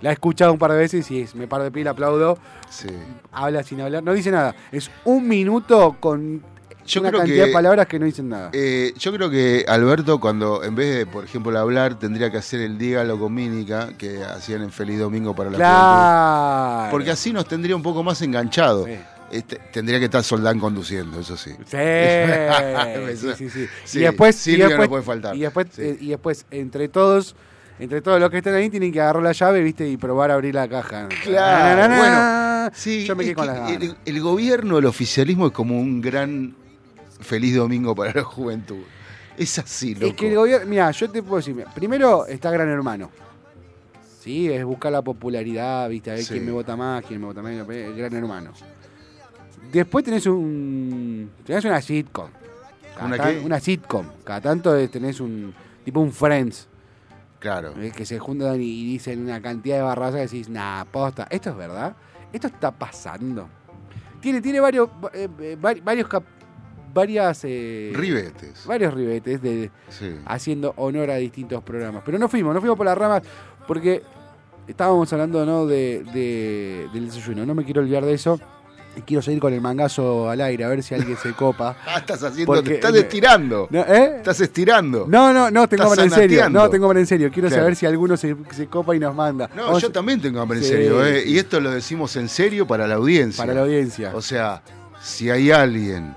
la 0.00 0.10
he 0.10 0.12
escuchado 0.12 0.52
un 0.52 0.58
par 0.58 0.72
de 0.72 0.78
veces 0.78 1.10
y 1.10 1.20
es, 1.22 1.34
me 1.34 1.46
paro 1.46 1.64
de 1.64 1.70
pie, 1.70 1.84
le 1.84 1.90
aplaudo. 1.90 2.38
sí. 2.68 2.88
Habla 3.32 3.62
sin 3.62 3.80
hablar, 3.80 4.02
no 4.02 4.12
dice 4.12 4.30
nada. 4.30 4.54
Es 4.72 4.90
un 5.04 5.26
minuto 5.28 5.96
con 6.00 6.42
Yo 6.86 7.00
una 7.00 7.10
creo 7.10 7.20
cantidad 7.20 7.42
que- 7.44 7.46
de 7.48 7.52
palabras 7.52 7.86
que 7.86 7.98
no 7.98 8.06
dicen 8.06 8.28
nada. 8.28 8.50
Eh, 8.52 8.92
yo 8.98 9.12
creo 9.12 9.28
que 9.30 9.64
Alberto, 9.68 10.18
cuando 10.20 10.62
en 10.64 10.74
vez 10.74 10.94
de, 10.96 11.06
por 11.06 11.24
ejemplo, 11.24 11.58
hablar, 11.58 11.98
tendría 11.98 12.30
que 12.30 12.38
hacer 12.38 12.60
el 12.60 12.78
dígalo 12.78 13.18
con 13.18 13.34
mímica 13.34 13.90
que 13.98 14.22
hacían 14.24 14.62
en 14.62 14.70
Feliz 14.70 14.98
Domingo 14.98 15.34
para 15.34 15.50
la 15.50 15.56
juventud. 15.56 15.72
claro. 15.74 16.90
Porque 16.90 17.10
así 17.10 17.32
nos 17.32 17.46
tendría 17.46 17.74
un 17.76 17.82
poco 17.82 18.02
más 18.02 18.20
enganchados. 18.22 18.86
Sí. 18.86 18.96
Este, 19.32 19.56
tendría 19.72 19.98
que 19.98 20.04
estar 20.04 20.22
Soldán 20.22 20.60
conduciendo, 20.60 21.18
eso 21.18 21.36
sí. 21.36 21.50
Sí, 21.66 21.76
sí, 23.36 23.50
sí, 23.50 23.68
sí. 23.84 23.98
Y 23.98 24.02
después, 24.02 24.36
y 24.36 24.50
Silvio 24.52 24.64
no 24.66 24.68
después, 24.70 24.88
puede 24.88 25.02
faltar. 25.02 25.34
Y 25.36 25.40
después, 25.40 25.66
eh, 25.78 25.96
y 26.00 26.08
después 26.10 26.46
entre 26.52 26.86
todos, 26.88 27.34
entre 27.78 28.00
todos 28.00 28.18
los 28.20 28.30
que 28.30 28.38
están 28.38 28.54
ahí, 28.54 28.70
tienen 28.70 28.92
que 28.92 29.00
agarrar 29.00 29.22
la 29.22 29.32
llave, 29.32 29.60
viste, 29.62 29.88
y 29.88 29.96
probar 29.96 30.30
a 30.30 30.34
abrir 30.34 30.54
la 30.54 30.68
caja. 30.68 31.08
Claro, 31.22 31.76
Na, 31.80 31.88
na, 31.88 31.88
na, 31.88 31.98
bueno. 32.68 32.76
Sí, 32.76 33.04
yo 33.04 33.14
me 33.16 33.24
quedé 33.24 33.34
con 33.34 33.46
las 33.46 33.70
el, 33.70 33.96
el 34.04 34.20
gobierno, 34.20 34.78
el 34.78 34.86
oficialismo 34.86 35.46
es 35.46 35.52
como 35.52 35.78
un 35.78 36.00
gran 36.00 36.54
Feliz 37.20 37.54
Domingo 37.56 37.94
para 37.94 38.12
la 38.14 38.22
juventud. 38.24 38.82
Es 39.36 39.58
así, 39.58 39.94
loco. 39.94 40.06
Es 40.06 40.14
que 40.14 40.28
el 40.30 40.36
gobierno, 40.36 40.66
mira, 40.66 40.90
yo 40.90 41.10
te 41.10 41.22
puedo 41.22 41.36
decir, 41.36 41.64
primero 41.74 42.26
está 42.26 42.50
Gran 42.50 42.68
Hermano. 42.68 43.10
Sí, 44.20 44.50
es 44.50 44.64
buscar 44.64 44.90
la 44.90 45.02
popularidad, 45.02 45.88
¿viste? 45.88 46.10
A 46.10 46.14
ver 46.14 46.24
Sí. 46.24 46.32
quién 46.34 46.46
me 46.46 46.52
vota 46.52 46.74
más, 46.74 47.04
quién 47.04 47.20
me 47.20 47.26
vota 47.26 47.42
menos. 47.42 47.68
El 47.68 47.94
gran 47.94 48.12
hermano. 48.14 48.52
Después 49.70 50.04
tenés 50.04 50.26
un. 50.26 51.30
Tenés 51.44 51.64
una 51.64 51.80
sitcom. 51.80 52.28
¿Una 53.04 53.16
tan- 53.16 53.34
qué? 53.34 53.40
Una 53.44 53.60
sitcom. 53.60 54.06
Cada 54.24 54.40
tanto 54.40 54.76
eh, 54.76 54.88
tenés 54.88 55.20
un. 55.20 55.54
Tipo 55.84 56.00
un 56.00 56.12
Friends. 56.12 56.66
Claro. 57.38 57.74
eh, 57.78 57.92
Que 57.94 58.04
se 58.06 58.18
juntan 58.18 58.60
y 58.60 58.84
dicen 58.84 59.22
una 59.22 59.40
cantidad 59.42 59.76
de 59.76 59.82
barrazas 59.82 60.14
que 60.14 60.22
decís, 60.36 60.48
nah, 60.48 60.84
posta. 60.84 61.26
¿Esto 61.30 61.50
es 61.50 61.56
verdad? 61.56 61.94
¿Esto 62.32 62.46
está 62.48 62.70
pasando? 62.72 63.48
Tiene, 64.20 64.40
tiene 64.40 64.60
varios. 64.60 64.88
eh, 65.12 65.28
eh, 65.40 65.56
vari- 65.60 65.82
varios 65.84 66.08
cap- 66.08 66.24
varias. 66.92 67.42
eh, 67.44 67.92
Ribetes. 67.94 68.64
Varios 68.66 68.92
ribetes 68.94 69.40
de, 69.42 69.70
Sí. 69.88 70.16
haciendo 70.24 70.72
honor 70.76 71.10
a 71.10 71.16
distintos 71.16 71.62
programas. 71.62 72.02
Pero 72.04 72.18
no 72.18 72.28
fuimos, 72.28 72.54
no 72.54 72.60
fuimos 72.60 72.76
por 72.76 72.86
las 72.86 72.96
ramas 72.98 73.22
porque 73.66 74.02
estábamos 74.66 75.12
hablando 75.12 75.44
¿no? 75.46 75.66
de, 75.66 76.02
de- 76.12 76.88
del 76.92 77.06
desayuno. 77.06 77.44
No 77.46 77.54
me 77.54 77.64
quiero 77.64 77.82
olvidar 77.82 78.04
de 78.04 78.14
eso. 78.14 78.40
Quiero 79.04 79.20
seguir 79.22 79.40
con 79.40 79.52
el 79.52 79.60
mangazo 79.60 80.30
al 80.30 80.40
aire, 80.40 80.64
a 80.64 80.68
ver 80.68 80.82
si 80.82 80.94
alguien 80.94 81.16
se 81.18 81.32
copa. 81.32 81.76
Ah, 81.86 81.98
estás 81.98 82.22
haciendo, 82.22 82.46
Porque 82.52 82.68
te 82.70 82.74
estás 82.76 82.94
estirando. 82.94 83.68
¿No, 83.70 83.80
¿eh? 83.82 84.14
Estás 84.16 84.40
estirando. 84.40 85.06
No, 85.08 85.32
no, 85.32 85.50
no, 85.50 85.68
tengo 85.68 85.84
hambre 85.84 86.04
en 86.04 86.10
serio. 86.10 86.48
No, 86.48 86.68
tengo 86.70 86.86
hambre 86.86 87.00
en 87.00 87.06
serio. 87.06 87.30
Quiero 87.30 87.48
Claro. 87.48 87.62
saber 87.62 87.76
si 87.76 87.86
alguno 87.86 88.16
se, 88.16 88.34
se 88.52 88.66
copa 88.68 88.96
y 88.96 88.98
nos 88.98 89.14
manda. 89.14 89.50
No, 89.54 89.78
yo 89.78 89.90
también 89.92 90.20
tengo 90.20 90.40
hambre 90.40 90.58
en 90.58 90.64
Sí, 90.64 90.70
serio, 90.70 91.04
¿eh? 91.04 91.24
Y 91.26 91.38
esto 91.38 91.60
lo 91.60 91.70
decimos 91.70 92.16
en 92.16 92.28
serio 92.28 92.66
para 92.66 92.86
la 92.86 92.94
audiencia. 92.94 93.42
para 93.42 93.54
la 93.54 93.62
audiencia. 93.62 94.12
O 94.14 94.22
sea, 94.22 94.62
si 95.02 95.28
hay 95.30 95.50
alguien, 95.50 96.14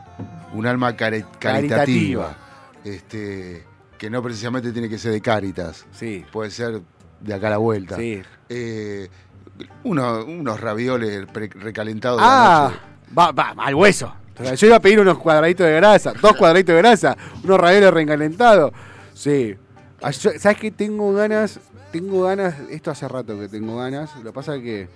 un 0.53 0.65
alma 0.65 0.95
cari- 0.95 1.25
caritativa, 1.39 2.35
este, 2.83 3.63
que 3.97 4.09
no 4.09 4.21
precisamente 4.23 4.71
tiene 4.71 4.89
que 4.89 4.97
ser 4.97 5.11
de 5.11 5.21
Cáritas, 5.21 5.85
Sí, 5.91 6.25
puede 6.31 6.49
ser 6.51 6.81
de 7.19 7.33
acá 7.33 7.47
a 7.47 7.51
la 7.51 7.57
vuelta. 7.57 7.97
sí. 7.97 8.21
Eh, 8.47 9.09
uno- 9.83 10.25
unos 10.25 10.59
ravioles 10.59 11.25
recalentados 11.33 12.19
Ah, 12.23 12.71
de 13.07 13.15
va, 13.15 13.31
va, 13.31 13.53
al 13.57 13.75
hueso. 13.75 14.13
Yo 14.55 14.67
iba 14.67 14.77
a 14.77 14.79
pedir 14.79 14.99
unos 15.01 15.17
cuadraditos 15.17 15.65
de 15.67 15.73
grasa, 15.73 16.13
dos 16.21 16.33
cuadraditos 16.37 16.73
de 16.73 16.81
grasa, 16.81 17.17
unos 17.43 17.59
ravioles 17.59 17.93
recalentados. 17.93 18.71
Sí. 19.13 19.55
Ah, 20.01 20.13
¿Sabes 20.13 20.57
qué? 20.57 20.71
Tengo 20.71 21.11
ganas, 21.13 21.59
tengo 21.91 22.23
ganas, 22.23 22.55
esto 22.69 22.89
hace 22.89 23.05
rato 23.09 23.37
que 23.37 23.49
tengo 23.49 23.75
ganas, 23.77 24.15
lo 24.15 24.23
que 24.23 24.31
pasa 24.31 24.55
es 24.55 24.63
que 24.63 24.87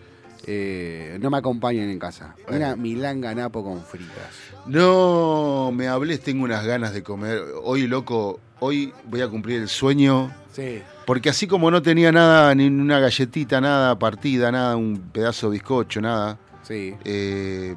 eh, 0.45 1.17
no 1.21 1.29
me 1.29 1.37
acompañan 1.39 1.89
en 1.89 1.99
casa. 1.99 2.35
Una 2.49 2.75
milanga 2.77 3.33
napo 3.35 3.63
con 3.63 3.81
fritas. 3.83 4.29
No 4.65 5.71
me 5.73 5.87
hables, 5.87 6.21
tengo 6.21 6.43
unas 6.45 6.65
ganas 6.65 6.93
de 6.93 7.03
comer. 7.03 7.41
Hoy, 7.63 7.87
loco, 7.87 8.39
hoy 8.59 8.93
voy 9.05 9.21
a 9.21 9.27
cumplir 9.27 9.61
el 9.61 9.67
sueño. 9.69 10.31
Sí. 10.53 10.81
Porque 11.05 11.29
así 11.29 11.47
como 11.47 11.69
no 11.69 11.81
tenía 11.81 12.11
nada, 12.11 12.53
ni 12.55 12.67
una 12.67 12.99
galletita, 12.99 13.59
nada 13.59 13.97
partida, 13.99 14.51
nada, 14.51 14.75
un 14.77 14.97
pedazo 15.11 15.47
de 15.49 15.53
bizcocho, 15.53 15.99
nada, 16.01 16.37
Sí. 16.61 16.95
eh, 17.03 17.75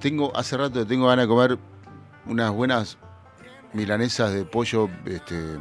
tengo, 0.00 0.36
hace 0.36 0.56
rato 0.56 0.86
tengo 0.86 1.06
ganas 1.06 1.24
de 1.24 1.28
comer 1.28 1.58
unas 2.26 2.50
buenas 2.50 2.98
milanesas 3.72 4.32
de 4.34 4.44
pollo 4.44 4.90
este, 5.06 5.58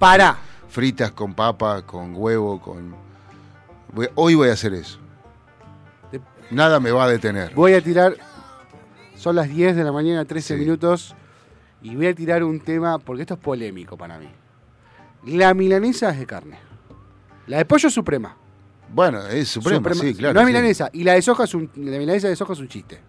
Para. 0.00 0.36
fritas 0.68 1.12
con 1.12 1.32
papa, 1.34 1.82
con 1.82 2.14
huevo, 2.16 2.60
con... 2.60 2.94
voy- 3.94 4.10
hoy 4.16 4.34
voy 4.34 4.48
a 4.48 4.54
hacer 4.54 4.74
eso. 4.74 4.98
Te- 6.10 6.20
Nada 6.50 6.80
me 6.80 6.90
va 6.90 7.04
a 7.04 7.08
detener. 7.08 7.54
Voy 7.54 7.74
a 7.74 7.80
tirar. 7.80 8.16
Son 9.14 9.36
las 9.36 9.48
10 9.48 9.76
de 9.76 9.84
la 9.84 9.92
mañana, 9.92 10.24
13 10.24 10.54
Sí. 10.54 10.60
minutos. 10.60 11.14
Y 11.82 11.94
voy 11.94 12.08
a 12.08 12.14
tirar 12.14 12.42
un 12.42 12.58
tema, 12.60 12.98
porque 12.98 13.22
esto 13.22 13.34
es 13.34 13.40
polémico 13.40 13.96
para 13.96 14.18
mí. 14.18 14.28
La 15.26 15.54
milanesa 15.54 16.10
es 16.10 16.18
de 16.18 16.26
carne. 16.26 16.58
La 17.46 17.58
de 17.58 17.64
pollo 17.64 17.88
es 17.88 17.94
suprema. 17.94 18.36
Bueno, 18.88 19.26
es 19.26 19.48
suprema, 19.48 19.78
Suprema- 19.78 20.00
sí, 20.00 20.14
claro. 20.14 20.34
No 20.34 20.40
es 20.40 20.46
sí. 20.46 20.52
milanesa. 20.52 20.90
Y 20.92 21.04
la 21.04 21.14
de 21.14 21.22
soja 21.22 21.44
es 21.44 21.54
un, 21.54 21.70
la 21.76 21.98
milanesa 21.98 22.28
de 22.28 22.36
soja 22.36 22.52
es 22.52 22.58
un 22.60 22.68
chiste. 22.68 23.00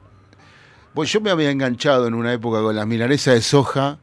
Pues 0.93 1.11
yo 1.11 1.21
me 1.21 1.29
había 1.29 1.51
enganchado 1.51 2.07
en 2.07 2.13
una 2.15 2.33
época 2.33 2.61
con 2.61 2.75
las 2.75 2.87
milanesas 2.87 3.35
de 3.35 3.41
soja, 3.41 3.99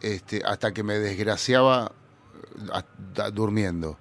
este, 0.00 0.42
hasta 0.44 0.72
que 0.72 0.82
me 0.84 0.98
desgraciaba 0.98 1.92
hasta 2.72 3.30
durmiendo. 3.30 3.98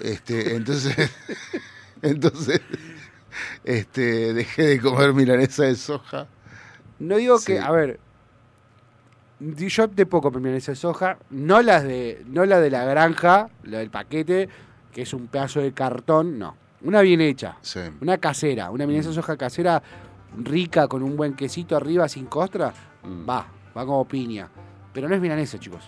Este, 0.00 0.54
entonces, 0.56 0.96
entonces, 2.02 2.60
este, 3.64 4.32
dejé 4.32 4.62
de 4.66 4.80
comer 4.80 5.12
milanesa 5.12 5.64
de 5.64 5.76
soja. 5.76 6.26
No 6.98 7.16
digo 7.16 7.38
Sí. 7.38 7.46
que, 7.52 7.58
a 7.60 7.70
ver, 7.70 8.00
yo 9.40 9.86
de 9.88 10.06
poco 10.06 10.30
milanesa 10.30 10.72
de 10.72 10.76
soja, 10.76 11.18
no 11.30 11.62
las 11.62 11.82
de, 11.82 12.22
no 12.28 12.44
la 12.44 12.60
de 12.60 12.70
la 12.70 12.84
granja, 12.84 13.48
la 13.64 13.78
del 13.78 13.90
paquete, 13.90 14.48
que 14.92 15.02
es 15.02 15.14
un 15.14 15.26
pedazo 15.28 15.60
de 15.60 15.72
cartón, 15.72 16.38
no. 16.38 16.56
Una 16.82 17.00
bien 17.02 17.20
hecha, 17.20 17.56
Sí. 17.62 17.80
una 18.00 18.18
casera, 18.18 18.70
una 18.70 18.86
milanesa 18.86 19.10
de 19.10 19.14
soja 19.14 19.36
casera 19.36 19.82
rica 20.38 20.88
con 20.88 21.02
un 21.02 21.16
buen 21.16 21.34
quesito 21.34 21.76
arriba 21.76 22.08
sin 22.08 22.26
costra, 22.26 22.72
Mm. 23.02 23.28
va, 23.28 23.46
va 23.76 23.86
como 23.86 24.04
piña. 24.06 24.48
Pero 24.92 25.08
no 25.08 25.14
es 25.14 25.20
milanesa, 25.20 25.58
chicos. 25.58 25.82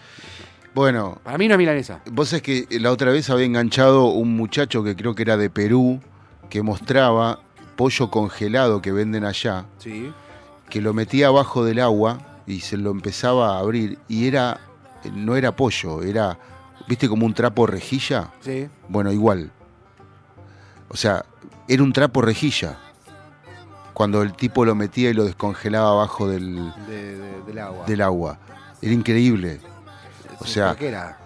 Bueno, 0.75 1.19
Para 1.23 1.37
mí 1.39 1.49
no 1.49 1.55
es 1.55 1.59
milanesa. 1.59 2.01
vos 2.11 2.29
sabés 2.31 2.43
que 2.43 2.67
la 2.81 2.91
otra 2.91 3.11
vez 3.11 3.29
había 3.31 3.45
enganchado 3.45 4.07
un 4.07 4.35
muchacho 4.37 4.83
que 4.83 4.97
creo 4.97 5.15
que 5.15 5.23
era 5.23 5.37
de 5.37 5.51
Perú, 5.51 6.01
que 6.49 6.63
mostraba 6.63 7.41
pollo 7.77 8.11
congelado 8.11 8.81
que 8.81 8.93
venden 8.93 9.25
allá. 9.25 9.67
Sí. 9.79 10.13
que 10.71 10.81
lo 10.81 10.95
metía 10.95 11.27
abajo 11.27 11.65
del 11.67 11.81
agua 11.81 12.19
y 12.47 12.61
se 12.61 12.77
lo 12.77 12.91
empezaba 12.91 13.57
a 13.57 13.59
abrir 13.61 13.99
y 14.09 14.27
era 14.27 14.61
no 15.13 15.35
era 15.37 15.55
pollo, 15.57 16.03
era 16.03 16.39
¿viste 16.89 17.09
como 17.09 17.27
un 17.27 17.35
trapo 17.35 17.67
rejilla? 17.67 18.31
Sí. 18.41 18.69
Bueno, 18.89 19.11
igual. 19.13 19.51
O 20.89 20.97
sea, 20.97 21.25
era 21.69 21.83
un 21.83 21.93
trapo 21.93 22.21
rejilla. 22.23 22.79
Cuando 23.95 24.23
el 24.23 24.33
tipo 24.35 24.65
lo 24.65 24.75
metía 24.75 25.11
y 25.11 25.15
lo 25.15 25.25
descongelaba 25.25 25.91
abajo 25.91 26.29
del, 26.29 26.73
De- 26.87 27.17
de- 27.19 27.43
del 27.43 27.59
agua. 27.59 27.87
del 27.87 28.01
agua. 28.01 28.39
Era 28.81 28.93
increíble. 28.93 29.61
o 30.39 30.47
sea, 30.47 30.69
¿por 30.69 30.79
qué 30.79 30.89
era? 30.89 31.19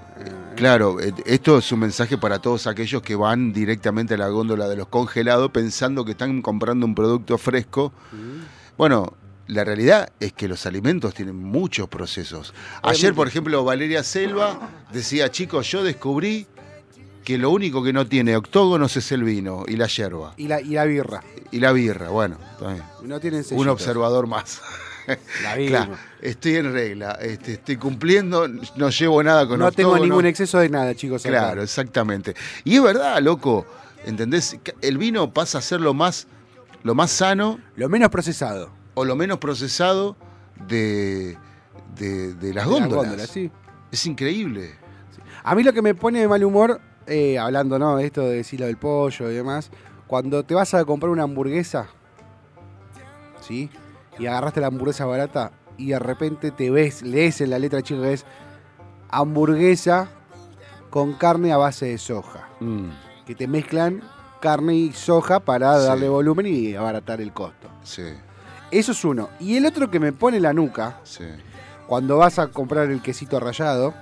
Claro, 0.57 0.99
eh, 1.01 1.13
esto 1.27 1.59
es 1.59 1.71
un 1.73 1.81
mensaje 1.81 2.17
para 2.17 2.39
todos 2.39 2.67
aquellos 2.67 3.03
que 3.03 3.15
van 3.15 3.53
directamente 3.53 4.15
a 4.15 4.17
la 4.17 4.29
góndola 4.29 4.67
de 4.69 4.77
los 4.77 4.89
congelados 4.89 5.51
pensando 5.51 6.05
que 6.07 6.13
están 6.13 6.41
comprando 6.43 6.87
un 6.87 6.95
producto 6.95 7.37
fresco. 7.39 7.93
mm. 8.13 8.77
Bueno, 8.79 9.13
la 9.49 9.65
realidad 9.65 10.11
es 10.21 10.33
que 10.33 10.49
los 10.49 10.67
alimentos 10.67 11.15
tienen 11.15 11.37
muchos 11.37 11.89
procesos. 11.89 12.53
Ayer, 12.83 13.15
por 13.15 13.29
ejemplo, 13.29 13.65
Valeria 13.65 14.03
Selva 14.03 14.71
decía, 14.93 15.31
chicos, 15.31 15.71
yo 15.71 15.85
descubrí 15.85 16.47
que 17.25 17.39
lo 17.39 17.51
único 17.51 17.83
que 17.83 17.93
no 17.93 18.07
tiene 18.07 18.37
octógonos 18.37 18.97
es 18.97 19.11
el 19.13 19.25
vino 19.25 19.65
y 19.67 19.77
la 19.77 19.87
yerba 19.89 20.35
Y 20.37 20.47
la, 20.47 20.61
y 20.61 20.71
la 20.75 20.85
birra. 20.85 21.23
y 21.51 21.59
la 21.61 21.73
birra. 21.73 22.09
Bueno, 22.09 22.39
bien. 22.61 22.83
No 23.03 23.19
tienen 23.21 23.45
un 23.51 23.69
observador 23.69 24.27
más. 24.27 24.61
La 25.43 25.55
birra. 25.57 25.87
Claro, 25.87 25.99
estoy 26.21 26.57
en 26.57 26.73
regla, 26.73 27.19
este, 27.21 27.55
estoy 27.55 27.77
cumpliendo, 27.77 28.47
no 28.49 28.91
llevo 28.91 29.23
nada 29.23 29.47
con 29.47 29.59
no 29.59 29.71
tengo 29.73 29.99
ningún 29.99 30.27
exceso 30.27 30.59
de 30.59 30.69
nada, 30.69 30.95
chicos. 30.95 31.25
acá. 31.25 31.31
Claro, 31.39 31.63
exactamente. 31.63 32.35
Y 32.65 32.77
es 32.77 32.83
verdad, 32.83 33.21
loco, 33.21 33.67
¿entendés? 34.05 34.57
El 34.83 34.99
vino 34.99 35.33
pasa 35.33 35.59
a 35.59 35.63
ser 35.63 35.81
lo 35.81 35.95
más, 35.95 36.27
lo 36.83 36.95
más 36.95 37.11
sano 37.11 37.59
Lo 37.77 37.89
menos 37.89 38.09
procesado. 38.11 38.71
O 38.97 39.05
lo 39.05 39.15
menos 39.15 39.39
procesado 39.39 40.17
de, 40.67 41.37
de, 41.95 42.35
de 42.35 42.53
las 42.55 42.65
De 42.65 42.71
góndolas. 42.73 42.97
góndolas, 43.05 43.31
sí. 43.31 43.51
Es 43.93 44.05
increíble. 44.07 44.75
A 45.45 45.55
mí 45.55 45.63
lo 45.63 45.73
que 45.73 45.83
me 45.83 45.95
pone 45.95 46.19
de 46.21 46.27
mal 46.29 46.43
humor, 46.43 46.81
eh, 47.07 47.39
hablando 47.39 47.79
¿no? 47.79 47.97
de 47.97 48.07
esto 48.07 48.23
de 48.23 48.37
decir 48.37 48.59
lo 48.59 48.67
del 48.67 48.77
pollo 48.79 49.31
y 49.31 49.35
demás, 49.35 49.71
cuando 50.09 50.45
te 50.45 50.55
vas 50.55 50.75
a 50.75 50.85
comprar 50.85 51.11
una 51.11 51.23
hamburguesa, 51.23 51.87
¿sí? 53.41 53.71
Y 54.19 54.27
agarraste 54.27 54.61
la 54.61 54.69
hamburguesa 54.69 55.05
barata 55.05 55.53
y 55.77 55.89
de 55.91 55.99
repente 55.99 56.51
te 56.51 56.71
ves, 56.71 57.03
lees 57.03 57.41
en 57.41 57.51
la 57.51 57.59
letra 57.59 57.83
chica 57.83 58.01
que 58.03 58.13
es 58.15 58.25
hamburguesa 59.11 60.09
con 60.91 61.13
carne 61.15 61.53
a 61.53 61.57
base 61.59 61.87
de 61.87 61.99
soja. 61.99 62.49
Que 63.27 63.35
te 63.35 63.47
mezclan 63.47 64.03
carne 64.41 64.75
y 64.75 64.93
soja 64.93 65.41
para 65.41 65.79
Sí. 65.81 65.87
darle 65.87 66.09
volumen 66.09 66.47
y 66.47 66.75
abaratar 66.75 67.21
el 67.21 67.33
costo. 67.33 67.69
Sí, 67.83 68.03
Eso 68.71 68.93
es 68.93 69.05
uno. 69.05 69.31
Y 69.41 69.57
el 69.57 69.67
otro 69.67 69.91
que 69.91 70.01
me 70.01 70.13
pone 70.13 70.41
la 70.41 70.53
nuca, 70.53 71.01
sí. 71.05 71.25
cuando 71.87 72.19
vas 72.19 72.39
a 72.39 72.49
comprar 72.49 72.91
el 72.91 73.01
quesito 73.01 73.39
rallado, 73.41 73.95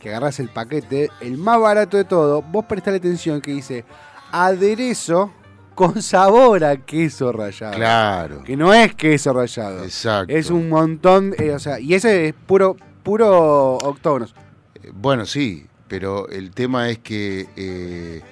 que 0.00 0.10
agarras 0.10 0.38
el 0.40 0.48
paquete, 0.48 1.10
el 1.20 1.36
más 1.36 1.60
barato 1.60 1.96
de 1.96 2.04
todo, 2.04 2.42
vos 2.42 2.64
prestale 2.66 2.98
atención 2.98 3.40
que 3.40 3.52
dice 3.52 3.84
aderezo 4.30 5.32
con 5.74 6.00
sabor 6.02 6.64
a 6.64 6.76
queso 6.76 7.32
rallado. 7.32 7.74
Claro. 7.74 8.44
Que 8.44 8.56
no 8.56 8.72
es 8.72 8.94
queso 8.94 9.32
rallado. 9.32 9.84
Exacto. 9.84 10.32
Es 10.32 10.50
un 10.50 10.68
montón, 10.68 11.34
eh, 11.38 11.52
o 11.52 11.58
sea, 11.58 11.78
y 11.80 11.94
ese 11.94 12.28
es 12.28 12.34
puro, 12.34 12.76
puro 13.02 13.76
octógonos. 13.76 14.34
Eh, 14.82 14.90
Bueno, 14.94 15.26
sí, 15.26 15.66
pero 15.88 16.28
el 16.28 16.50
tema 16.52 16.88
es 16.88 16.98
que, 16.98 17.40
eh, 17.56 18.22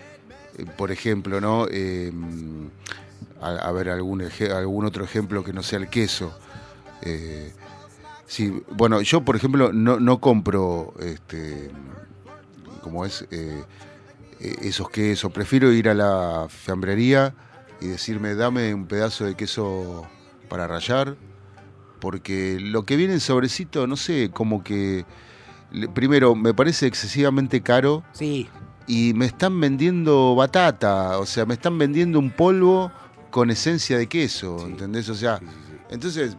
eh, 0.59 0.65
por 0.77 0.91
ejemplo, 0.91 1.41
¿no? 1.41 1.67
Eh, 1.71 2.13
a, 3.45 3.69
a 3.69 3.73
ver, 3.73 3.89
algún, 3.91 4.21
eje- 4.23 4.51
algún 4.53 4.85
otro 4.85 5.05
ejemplo 5.05 5.43
que 5.45 5.53
no 5.53 5.63
sea 5.63 5.79
el 5.79 5.89
queso. 5.89 6.37
Eh, 7.03 7.53
sí, 8.27 8.63
bueno, 8.71 9.01
yo, 9.03 9.25
por 9.25 9.37
ejemplo, 9.37 9.73
no, 9.73 10.01
no 10.01 10.21
compro, 10.21 10.95
este, 11.01 11.71
como 12.83 13.05
es, 13.05 13.27
eh, 13.31 13.63
eh, 14.41 14.57
esos 14.63 14.89
quesos. 14.91 15.33
Prefiero 15.33 15.73
ir 15.73 15.89
a 15.89 15.95
la 15.95 16.47
fiambrería 16.49 17.35
y 17.81 17.89
decirme, 17.89 18.35
dame 18.35 18.73
un 18.75 18.87
pedazo 18.87 19.25
de 19.25 19.35
queso 19.35 20.07
para 20.49 20.67
rallar, 20.67 21.17
porque 22.01 22.59
lo 22.61 22.85
que 22.85 22.97
viene 22.97 23.15
en 23.15 23.21
sobrecito, 23.21 23.87
no 23.87 23.97
sé, 23.97 24.31
como 24.33 24.63
que, 24.63 25.05
primero, 25.95 26.35
me 26.35 26.55
parece 26.55 26.87
excesivamente 26.87 27.63
caro 27.63 28.05
Sí, 28.13 28.49
y 28.87 29.13
me 29.15 29.25
están 29.27 29.59
vendiendo 29.61 30.35
batata, 30.35 31.19
o 31.19 31.27
sea, 31.27 31.47
me 31.47 31.55
están 31.55 31.79
vendiendo 31.79 32.19
un 32.19 32.31
polvo 32.31 32.93
con 33.35 33.51
esencia 33.51 33.99
de 33.99 34.07
queso, 34.07 34.61
Sí. 34.61 34.67
¿entendés? 34.67 35.09
O 35.09 35.15
sea, 35.17 35.39
sí, 35.39 35.47
sí, 35.47 35.53
sí. 35.73 35.77
entonces... 35.91 36.37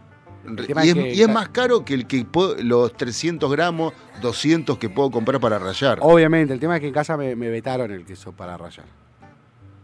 Y 0.48 0.62
es 0.72 0.78
es, 0.86 0.94
que 0.94 1.14
y 1.14 1.20
es 1.20 1.26
ca- 1.26 1.32
más 1.34 1.48
caro 1.50 1.84
que 1.84 1.92
el 1.92 2.06
que 2.06 2.24
puedo- 2.24 2.54
los 2.62 2.96
300 2.96 3.50
gramos, 3.52 3.92
200 4.22 4.78
que 4.78 4.88
puedo 4.88 5.10
comprar 5.10 5.38
para 5.38 5.58
rallar. 5.58 5.98
Obviamente, 6.00 6.54
el 6.54 6.60
tema 6.60 6.76
es 6.76 6.80
que 6.80 6.86
en 6.86 6.94
casa 6.94 7.18
me, 7.18 7.36
me 7.36 7.50
vetaron 7.50 7.90
el 7.90 8.06
queso 8.06 8.32
para 8.32 8.56
rallar. 8.56 8.86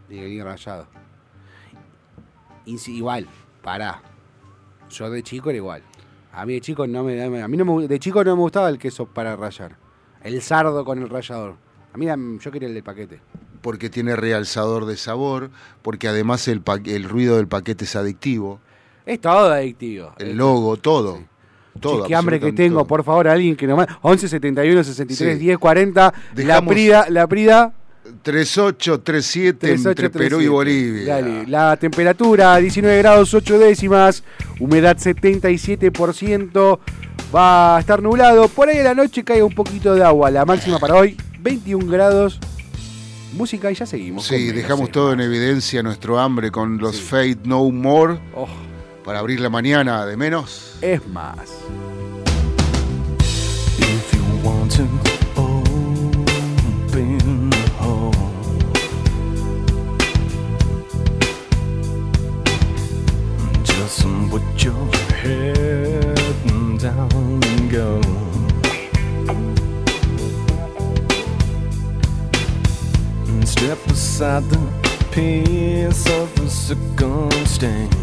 Y 0.09 0.21
venía. 0.21 0.57
Y 2.65 2.77
si- 2.79 2.95
igual, 2.95 3.27
pará. 3.61 4.01
Yo 4.89 5.09
de 5.11 5.21
chico 5.21 5.49
era 5.51 5.57
igual. 5.57 5.83
A 6.31 6.45
mí 6.47 6.53
de 6.53 6.61
chico 6.61 6.87
no 6.87 7.03
me, 7.03 7.21
a 7.21 7.47
mí 7.47 7.57
no 7.57 7.65
me- 7.65 7.87
de 7.87 7.99
chico 7.99 8.23
no 8.23 8.35
me 8.35 8.41
gustaba 8.41 8.69
el 8.69 8.79
queso 8.79 9.05
para 9.05 9.35
rallar. 9.35 9.75
El 10.23 10.41
sardo 10.41 10.83
con 10.83 10.99
el 10.99 11.09
rallador. 11.09 11.57
A 11.93 11.97
mí 11.97 12.07
yo 12.39 12.51
quería 12.51 12.69
el 12.69 12.73
del 12.73 12.83
paquete. 12.83 13.19
Porque 13.63 13.89
tiene 13.89 14.15
realzador 14.15 14.85
de 14.85 14.97
sabor, 14.97 15.49
porque 15.81 16.07
además 16.07 16.47
el, 16.47 16.61
pa- 16.61 16.79
el 16.85 17.05
ruido 17.05 17.37
del 17.37 17.47
paquete 17.47 17.85
es 17.85 17.95
adictivo, 17.95 18.59
Es 19.07 19.19
todo 19.19 19.51
adictivo. 19.51 20.13
el 20.19 20.35
logo, 20.37 20.77
todo. 20.77 21.17
Sí. 21.17 21.25
todo 21.79 22.05
qué 22.05 22.13
hambre 22.15 22.39
que 22.39 22.51
tengo, 22.51 22.79
todo. 22.81 22.87
por 22.87 23.03
favor, 23.03 23.27
alguien 23.27 23.55
que 23.55 23.65
nomás. 23.65 23.87
11 24.01 24.27
71 24.27 24.83
63 24.83 25.33
Sí. 25.33 25.39
10 25.39 25.57
40. 25.57 26.01
La 26.01 26.13
Dejamos- 26.35 26.71
Prida, 26.73 27.05
la 27.09 27.25
Prida 27.25 27.73
3837 28.21 29.71
entre 29.71 29.93
3837. 29.95 30.19
Perú 30.19 30.41
y 30.41 30.47
Bolivia. 30.47 31.15
Dale, 31.15 31.47
la 31.47 31.77
temperatura 31.77 32.57
19 32.57 32.97
grados 32.99 33.33
8 33.33 33.57
décimas, 33.59 34.23
humedad 34.59 34.97
77%, 34.97 36.79
va 37.33 37.77
a 37.77 37.79
estar 37.79 38.01
nublado. 38.03 38.47
Por 38.49 38.67
ahí 38.69 38.79
a 38.79 38.83
la 38.83 38.93
noche 38.93 39.23
cae 39.23 39.41
un 39.41 39.53
poquito 39.55 39.95
de 39.95 40.03
agua. 40.03 40.29
La 40.31 40.45
máxima 40.45 40.79
para 40.79 40.95
hoy 40.95 41.15
21 41.39 41.87
grados. 41.89 42.39
Música 43.33 43.71
y 43.71 43.75
ya 43.75 43.85
seguimos. 43.85 44.25
Sí, 44.25 44.51
dejamos 44.51 44.91
todo 44.91 45.13
en 45.13 45.19
evidencia 45.21 45.81
nuestro 45.83 46.19
hambre 46.19 46.51
con 46.51 46.77
los 46.77 46.95
Sí. 46.95 47.01
Fate 47.01 47.39
No 47.45 47.69
More 47.71 48.19
Oh, 48.35 48.47
para 49.03 49.19
abrir 49.19 49.39
la 49.39 49.49
mañana 49.49 50.05
de 50.05 50.15
menos. 50.17 50.75
es 50.81 51.05
más. 51.07 51.37
If 53.79 54.13
you 54.13 54.21
want 54.47 54.71
to 54.75 54.83
open 55.35 56.39
the 56.91 57.57
hole, 57.79 58.11
just 63.63 64.03
put 64.29 64.43
your 64.63 64.87
head 65.21 66.15
down 66.79 67.41
and 67.43 67.71
go. 67.71 68.01
Step 73.75 73.91
aside 73.91 74.43
the 74.43 74.59
piece 75.11 76.05
of 76.07 76.35
the 76.35 76.47
circumstance. 76.47 77.95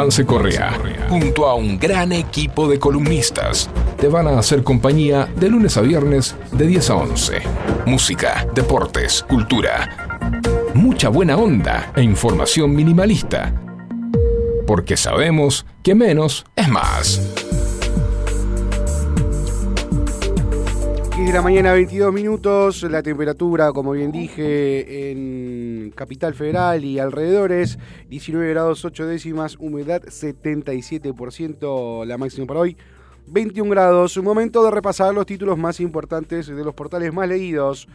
Juanse 0.05 0.25
Correa, 0.25 0.77
junto 1.19 1.45
a 1.47 1.55
un 1.55 1.79
gran 1.79 2.11
equipo 2.11 2.67
de 2.67 2.77
columnistas, 2.77 3.69
te 3.97 4.09
van 4.09 4.27
a 4.27 4.37
hacer 4.37 4.63
compañía 4.63 5.29
de 5.37 5.49
lunes 5.49 5.77
a 5.77 5.81
viernes 5.81 6.35
de 6.51 6.67
10 6.67 6.89
a 6.89 6.95
11. 6.95 7.37
Música, 7.85 8.45
deportes, 8.53 9.23
cultura, 9.23 10.19
mucha 10.73 11.07
buena 11.07 11.37
onda 11.37 11.93
e 11.95 12.03
información 12.03 12.75
minimalista. 12.75 13.53
Porque 14.67 14.97
sabemos 14.97 15.65
que 15.83 15.95
menos 15.95 16.45
es 16.53 16.67
más. 16.67 17.21
10 21.15 21.27
de 21.27 21.33
la 21.33 21.41
mañana, 21.41 21.71
22 21.71 22.11
minutos. 22.11 22.83
La 22.83 23.01
temperatura, 23.01 23.71
como 23.71 23.91
bien 23.91 24.11
dije, 24.11 25.11
en 25.11 25.54
Capital 25.91 26.33
Federal 26.33 26.83
y 26.83 26.99
alrededores, 26.99 27.77
19 28.09 28.49
grados 28.49 28.85
8 28.85 29.05
décimas, 29.05 29.57
humedad 29.59 30.01
77%, 30.03 32.05
la 32.05 32.17
máxima 32.17 32.47
para 32.47 32.61
hoy. 32.61 32.77
21 33.27 33.69
grados, 33.69 34.17
momento 34.17 34.63
de 34.63 34.71
repasar 34.71 35.13
los 35.13 35.25
títulos 35.25 35.57
más 35.57 35.79
importantes 35.79 36.47
de 36.47 36.63
los 36.63 36.73
portales 36.73 37.13
más 37.13 37.27
leídos. 37.27 37.87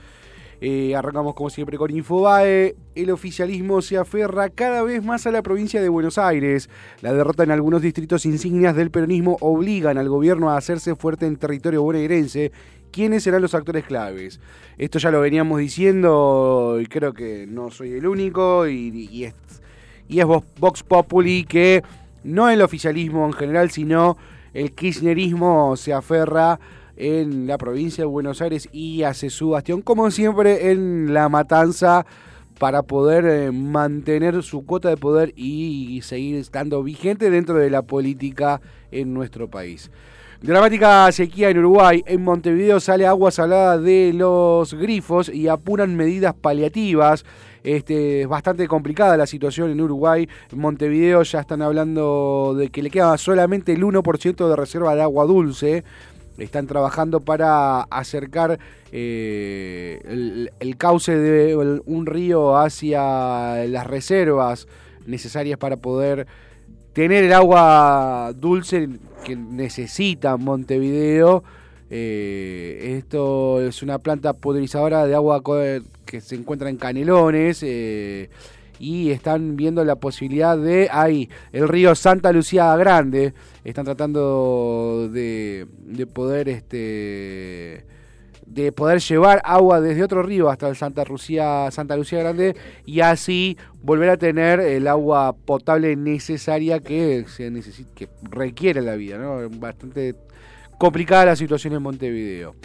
Eh, 0.63 0.95
arrancamos 0.95 1.35
como 1.35 1.49
siempre 1.49 1.79
con 1.79 1.91
Infobae. 1.91 2.77
El 2.95 3.11
oficialismo 3.11 3.81
se 3.81 3.97
aferra 3.97 4.51
cada 4.51 4.83
vez 4.83 5.03
más 5.03 5.27
a 5.27 5.31
la 5.31 5.43
provincia 5.43 5.81
de 5.81 5.89
Buenos 5.89 6.19
Aires. 6.19 6.69
La 7.01 7.15
derrota 7.15 7.45
en 7.45 7.51
algunos 7.51 7.81
distritos 7.81 8.27
insignias 8.27 8.77
del 8.77 8.91
peronismo 8.91 9.39
obligan 9.41 9.97
al 9.97 10.11
gobierno 10.11 10.51
a 10.51 10.59
hacerse 10.59 10.95
fuerte 10.97 11.27
en 11.27 11.37
territorio 11.37 11.83
bonaerense. 11.83 12.53
¿Quiénes 12.91 13.23
serán 13.23 13.43
los 13.43 13.55
actores 13.55 13.85
claves? 13.85 14.41
Esto 14.79 14.99
ya 14.99 15.11
lo 15.11 15.21
veníamos 15.21 15.59
diciendo 15.59 16.79
y 16.81 16.87
creo 16.87 17.13
que 17.13 17.47
no 17.49 17.71
soy 17.71 17.93
el 17.93 18.07
único 18.07 18.67
y, 18.67 19.09
y 19.11 19.25
es, 19.25 19.35
Vox 20.59 20.83
Populi 20.83 21.45
que 21.45 21.83
no 22.25 22.51
el 22.51 22.63
oficialismo 22.63 23.27
en 23.27 23.33
general, 23.33 23.71
sino 23.71 24.17
el 24.53 24.73
kirchnerismo 24.73 25.77
se 25.77 25.93
aferra 25.93 26.59
en 26.97 27.47
la 27.47 27.57
provincia 27.57 28.03
de 28.03 28.07
Buenos 28.07 28.43
Aires 28.43 28.69
y 28.73 29.05
hace 29.05 29.31
su 29.31 29.51
bastión, 29.51 29.81
como 29.83 30.11
siempre, 30.11 30.71
en 30.71 31.15
la 31.15 31.29
matanza 31.29 32.05
para 32.59 32.83
poder 32.83 33.25
eh, 33.25 33.53
mantener 33.53 34.43
su 34.43 34.67
cuota 34.67 34.91
de 34.91 34.99
poder 34.99 35.33
y 35.35 36.01
seguir 36.03 36.37
estando 36.37 36.83
vigente 36.83 37.31
dentro 37.31 37.55
de 37.55 37.71
la 37.71 37.83
política 37.83 38.61
en 38.91 39.15
nuestro 39.15 39.49
país. 39.49 39.91
Dramática 40.43 41.13
sequía 41.13 41.51
en 41.51 41.59
Uruguay. 41.59 42.03
En 42.07 42.25
Montevideo 42.25 42.81
sale 42.81 43.07
agua 43.07 43.31
salada 43.31 43.77
de 43.77 44.13
los 44.15 44.73
grifos 44.73 45.29
y 45.29 45.49
apuran 45.49 45.95
medidas 45.95 46.35
paliativas. 46.35 47.27
Este, 47.63 48.23
es 48.23 48.27
bastante 48.27 48.67
complicada 48.67 49.19
la 49.19 49.27
situación 49.27 49.71
en 49.71 49.83
Uruguay. 49.83 50.27
En 50.51 50.59
Montevideo 50.59 51.23
ya 51.25 51.41
están 51.41 51.61
hablando 51.61 52.55
de 52.57 52.71
que 52.71 52.83
le 52.83 52.89
queda 52.89 53.19
solamente 53.19 53.75
el 53.75 53.83
1% 53.83 54.49
de 54.49 54.57
reserva 54.57 54.95
de 54.95 55.03
agua 55.03 55.27
dulce. 55.27 55.85
Están 56.39 56.67
trabajando 56.67 57.21
para 57.21 57.83
acercar 57.83 58.59
eh, 58.93 60.01
el, 60.09 60.51
el 60.59 60.77
cauce 60.79 61.15
de 61.15 61.55
un 61.85 62.07
río 62.07 62.57
hacia 62.57 63.67
las 63.67 63.87
reservas 63.87 64.67
necesarias 65.05 65.59
para 65.59 65.77
poder 65.77 66.27
tener 66.93 67.25
el 67.25 67.33
agua 67.33 68.33
dulce 68.37 68.89
que 69.25 69.37
necesita 69.37 70.37
Montevideo. 70.37 71.45
Eh, 71.91 72.97
esto 72.99 73.61
es 73.61 73.83
una 73.83 73.99
planta 73.99 74.33
pulverizadora 74.33 75.07
de 75.07 75.15
agua 75.15 75.43
que 76.07 76.21
se 76.21 76.35
encuentra 76.37 76.71
en 76.71 76.77
Canelones. 76.77 77.63
eh, 77.63 78.31
y 78.81 79.11
están 79.11 79.57
viendo 79.57 79.85
la 79.85 79.97
posibilidad 79.97 80.57
de 80.57 80.89
ahí, 80.91 81.29
el 81.53 81.69
río 81.69 81.95
Santa 81.95 82.33
Lucía 82.33 82.75
Grande. 82.77 83.35
Están 83.63 83.85
tratando 83.85 85.11
de, 85.13 85.67
de 85.85 86.07
poder 86.07 86.49
este 86.49 87.85
de 88.51 88.73
poder 88.73 88.99
llevar 89.01 89.41
agua 89.45 89.81
desde 89.81 90.03
otro 90.03 90.23
río 90.23 90.51
hasta 90.51 90.69
el 90.69 90.75
Santa 90.75 91.05
Lucía, 91.05 91.71
Santa 91.71 91.97
Lucía 91.97 92.19
Grande 92.19 92.57
y 92.85 93.01
así 93.01 93.57
volver 93.81 94.11
a 94.11 94.17
tener 94.17 94.59
el 94.59 94.89
agua 94.89 95.35
potable 95.37 95.95
necesaria 95.95 96.81
que 96.81 97.25
se 97.29 97.51
necesita, 97.51 97.91
que 97.95 98.09
requiere 98.23 98.83
la 98.83 98.97
vida, 98.97 99.19
¿no? 99.19 99.49
Bastante 99.51 100.17
complicada 100.79 101.27
la 101.27 101.37
situación 101.37 101.75
en 101.75 101.83
Montevideo. 101.83 102.57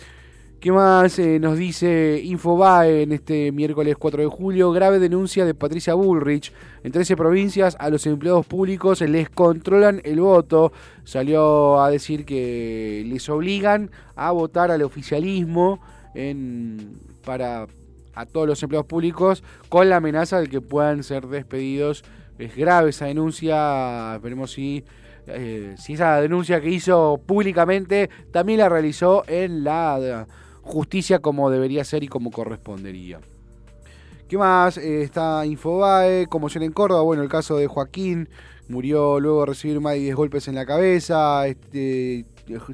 ¿Qué 0.60 0.72
más 0.72 1.20
eh, 1.20 1.40
nos 1.40 1.58
dice 1.58 2.20
Infobae 2.24 3.04
en 3.04 3.12
este 3.12 3.52
miércoles 3.52 3.96
4 3.98 4.24
de 4.24 4.28
julio? 4.28 4.72
Grave 4.72 4.98
denuncia 5.00 5.46
de 5.46 5.54
Patricia 5.54 5.94
Bullrich. 5.94 6.52
En 6.84 6.92
13 6.92 7.16
provincias 7.16 7.76
a 7.80 7.90
los 7.90 8.06
empleados 8.08 8.48
públicos 8.48 9.02
les 9.02 9.30
controlan 9.30 10.02
el 10.04 10.22
voto. 10.22 10.72
Salió 11.04 11.82
a 11.82 11.92
decir 11.92 12.26
que 12.26 13.04
les 13.06 13.30
obligan 13.30 13.92
a 14.16 14.32
votar 14.32 14.72
al 14.72 14.82
oficialismo 14.82 15.80
para 17.24 17.68
a 18.16 18.26
todos 18.26 18.48
los 18.48 18.64
empleados 18.64 18.88
públicos 18.88 19.44
con 19.70 19.90
la 19.90 19.98
amenaza 19.98 20.40
de 20.40 20.48
que 20.48 20.62
puedan 20.62 21.04
ser 21.04 21.28
despedidos. 21.28 22.04
Es 22.40 22.56
grave 22.56 22.90
esa 22.90 23.06
denuncia. 23.06 24.18
Veremos 24.18 24.54
si 24.54 24.84
eh, 25.28 25.76
si 25.78 25.94
esa 25.94 26.22
denuncia 26.22 26.62
que 26.62 26.70
hizo 26.70 27.20
públicamente 27.26 28.10
también 28.32 28.60
la 28.60 28.70
realizó 28.70 29.24
en 29.28 29.64
la 29.64 30.28
justicia 30.66 31.20
como 31.20 31.50
debería 31.50 31.84
ser 31.86 32.04
y 32.04 32.08
como 32.08 32.32
correspondería. 32.32 33.20
¿Qué 34.28 34.38
más? 34.38 34.78
Eh, 34.78 35.04
está 35.04 35.46
Infobae, 35.46 36.26
conmoción 36.28 36.64
en 36.64 36.72
Córdoba. 36.72 37.04
Bueno, 37.04 37.22
el 37.22 37.30
caso 37.30 37.58
de 37.58 37.68
Joaquín 37.68 38.28
murió 38.68 39.20
luego 39.20 39.42
de 39.42 39.46
recibir 39.46 39.80
más 39.80 39.94
de 39.94 40.00
10 40.00 40.16
golpes 40.16 40.48
en 40.48 40.56
la 40.56 40.66
cabeza. 40.66 41.48
Este 41.48 42.26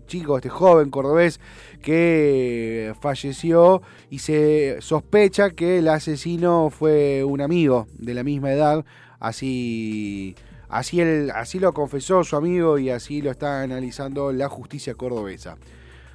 chico, 0.08 0.38
este 0.38 0.50
joven 0.50 0.90
cordobés 0.90 1.42
que 1.82 2.94
falleció 3.02 3.82
y 4.10 4.20
se 4.20 4.78
sospecha 4.82 5.52
que 5.52 5.80
el 5.80 5.90
asesino 5.90 6.70
fue 6.70 7.24
un 7.26 7.42
amigo 7.42 7.88
de 7.98 8.14
la 8.14 8.24
misma 8.24 8.54
edad. 8.54 8.86
Así, 9.20 10.36
así, 10.70 11.02
así 11.36 11.60
lo 11.60 11.74
confesó 11.74 12.24
su 12.24 12.38
amigo 12.38 12.80
y 12.80 12.90
así 12.90 13.22
lo 13.22 13.30
está 13.30 13.62
analizando 13.62 14.32
la 14.32 14.48
justicia 14.48 14.96
cordobesa. 14.96 15.58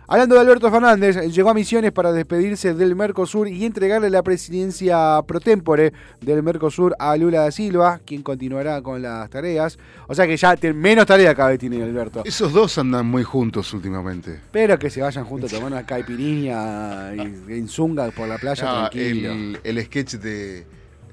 Hablando 0.09 0.37
de 0.37 0.41
Alberto 0.41 0.71
Fernández, 0.71 1.17
llegó 1.35 1.51
a 1.51 1.55
Misiones 1.55 1.91
para 1.91 2.13
despedirse 2.13 2.75
del 2.75 2.95
Mercosur 2.95 3.49
y 3.49 3.65
entregarle 3.65 4.09
la 4.09 4.23
presidencia 4.23 5.21
pro 5.27 5.41
tempore 5.41 5.93
del 6.21 6.43
Mercosur 6.45 6.95
a 6.99 7.17
Lula 7.17 7.41
da 7.41 7.51
Silva, 7.51 8.01
quien 8.05 8.23
continuará 8.23 8.81
con 8.83 9.03
las 9.03 9.29
tareas. 9.31 9.79
O 10.07 10.15
sea 10.15 10.27
que 10.27 10.37
ya 10.37 10.55
menos 10.75 11.07
tarea 11.07 11.35
cada 11.35 11.49
vez 11.51 11.59
tiene 11.59 11.83
Alberto. 11.83 12.23
Esos 12.25 12.53
dos 12.53 12.79
andan 12.79 13.05
muy 13.07 13.25
juntos 13.25 13.73
últimamente. 13.75 14.41
Pero 14.53 14.79
que 14.79 14.91
se 14.91 15.03
vayan 15.03 15.25
juntos 15.25 15.53
a 15.53 15.57
tomar 15.57 15.73
una 15.73 15.85
caipirinha 15.85 17.13
y- 17.17 17.53
en 17.53 17.69
zunga 17.69 18.11
por 18.13 18.29
la 18.29 18.39
playa 18.39 18.65
Ah, 18.67 18.91
tranquilo. 18.91 19.33
el, 19.33 19.59
el 19.65 19.85
sketch 19.87 20.15
de, 20.15 20.65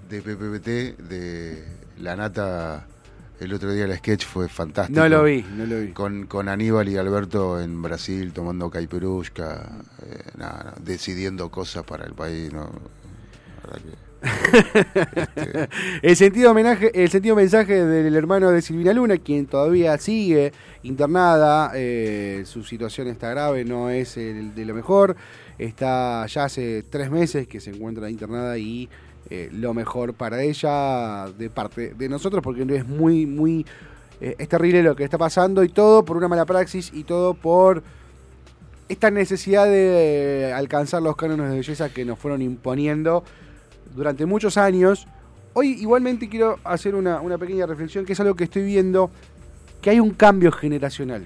de 0.08 0.22
PPPT, 0.22 1.02
de 1.10 1.64
La 2.00 2.16
Nata, 2.16 2.86
el 3.44 3.54
otro 3.54 3.72
día 3.72 3.86
el 3.86 3.96
sketch 3.96 4.26
fue 4.26 4.48
fantástico. 4.48 5.00
No 5.00 5.10
lo 5.10 5.24
vi, 5.24 5.46
no 5.56 5.66
lo 5.66 5.82
vi. 5.82 5.92
Con, 5.92 6.28
con 6.28 6.50
Aníbal 6.50 6.90
y 6.90 6.98
Alberto 6.98 7.60
en 7.62 7.82
Brasil 7.82 8.32
tomando 8.34 8.70
caipirushka, 8.70 9.82
eh, 10.06 10.32
nada, 10.38 10.76
decidiendo 10.82 11.50
cosas 11.52 11.84
para 11.84 12.06
el 12.06 12.14
país. 12.14 12.52
¿no? 12.54 12.70
Este, 15.36 15.70
El 16.02 16.16
sentido 16.16 16.52
homenaje, 16.52 16.92
el 16.94 17.10
sentido 17.10 17.36
mensaje 17.36 17.86
del 17.86 18.16
hermano 18.16 18.52
de 18.52 18.62
Silvina 18.62 18.94
Luna, 18.94 19.18
quien 19.18 19.46
todavía 19.48 19.98
sigue 19.98 20.54
internada, 20.84 21.72
eh, 21.76 22.44
su 22.46 22.64
situación 22.64 23.08
está 23.08 23.30
grave, 23.32 23.66
no 23.66 23.90
es 23.90 24.16
el 24.18 24.56
de 24.56 24.66
lo 24.66 24.74
mejor, 24.74 25.16
está 25.58 26.26
ya 26.28 26.46
hace 26.46 26.84
tres 26.84 27.12
meses 27.12 27.48
que 27.48 27.60
se 27.60 27.72
encuentra 27.72 28.10
internada 28.10 28.58
y 28.58 28.90
eh, 29.36 29.50
lo 29.52 29.74
mejor 29.74 30.14
para 30.14 30.44
ella 30.44 31.26
de 31.40 31.50
parte 31.50 31.96
de 31.96 32.08
nosotros, 32.08 32.44
porque 32.44 32.62
es 32.70 32.88
muy, 32.88 33.26
muy 33.26 33.66
eh, 34.22 34.36
es 34.38 34.48
terrible 34.48 34.84
lo 34.84 34.96
que 34.96 35.04
está 35.04 35.18
pasando 35.18 35.64
y 35.64 35.70
todo 35.70 36.06
por 36.06 36.18
una 36.18 36.28
mala 36.28 36.46
praxis 36.46 36.92
y 36.94 37.04
todo 37.04 37.34
por 37.34 37.82
esta 38.88 39.10
necesidad 39.10 39.66
de 39.66 40.54
alcanzar 40.56 41.02
los 41.02 41.16
cánones 41.16 41.50
de 41.50 41.56
belleza 41.56 41.90
que 41.90 42.06
nos 42.06 42.20
fueron 42.20 42.44
imponiendo 42.44 43.24
durante 43.96 44.28
muchos 44.28 44.56
años. 44.56 45.08
Hoy 45.54 45.70
igualmente 45.82 46.30
quiero 46.30 46.60
hacer 46.64 46.94
una, 46.94 47.20
una 47.20 47.40
pequeña 47.40 47.66
reflexión, 47.66 48.06
que 48.06 48.14
es 48.14 48.20
algo 48.20 48.36
que 48.36 48.44
estoy 48.44 48.62
viendo, 48.62 49.10
que 49.82 49.90
hay 49.90 50.00
un 50.00 50.12
cambio 50.12 50.52
generacional. 50.52 51.26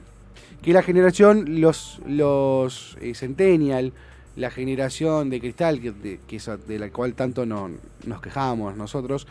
Que 0.61 0.71
la 0.71 0.81
generación, 0.81 1.59
los, 1.59 1.99
los 2.07 2.97
eh, 3.01 3.13
Centennial, 3.15 3.91
la 4.37 4.49
generación 4.51 5.29
de 5.29 5.39
cristal, 5.41 5.81
que, 5.81 5.91
de, 5.91 6.19
que 6.27 6.37
es 6.37 6.49
de 6.67 6.79
la 6.79 6.89
cual 6.91 7.13
tanto 7.13 7.45
no- 7.45 7.69
nos 8.05 8.21
quejamos 8.21 8.75
nosotros, 8.77 9.27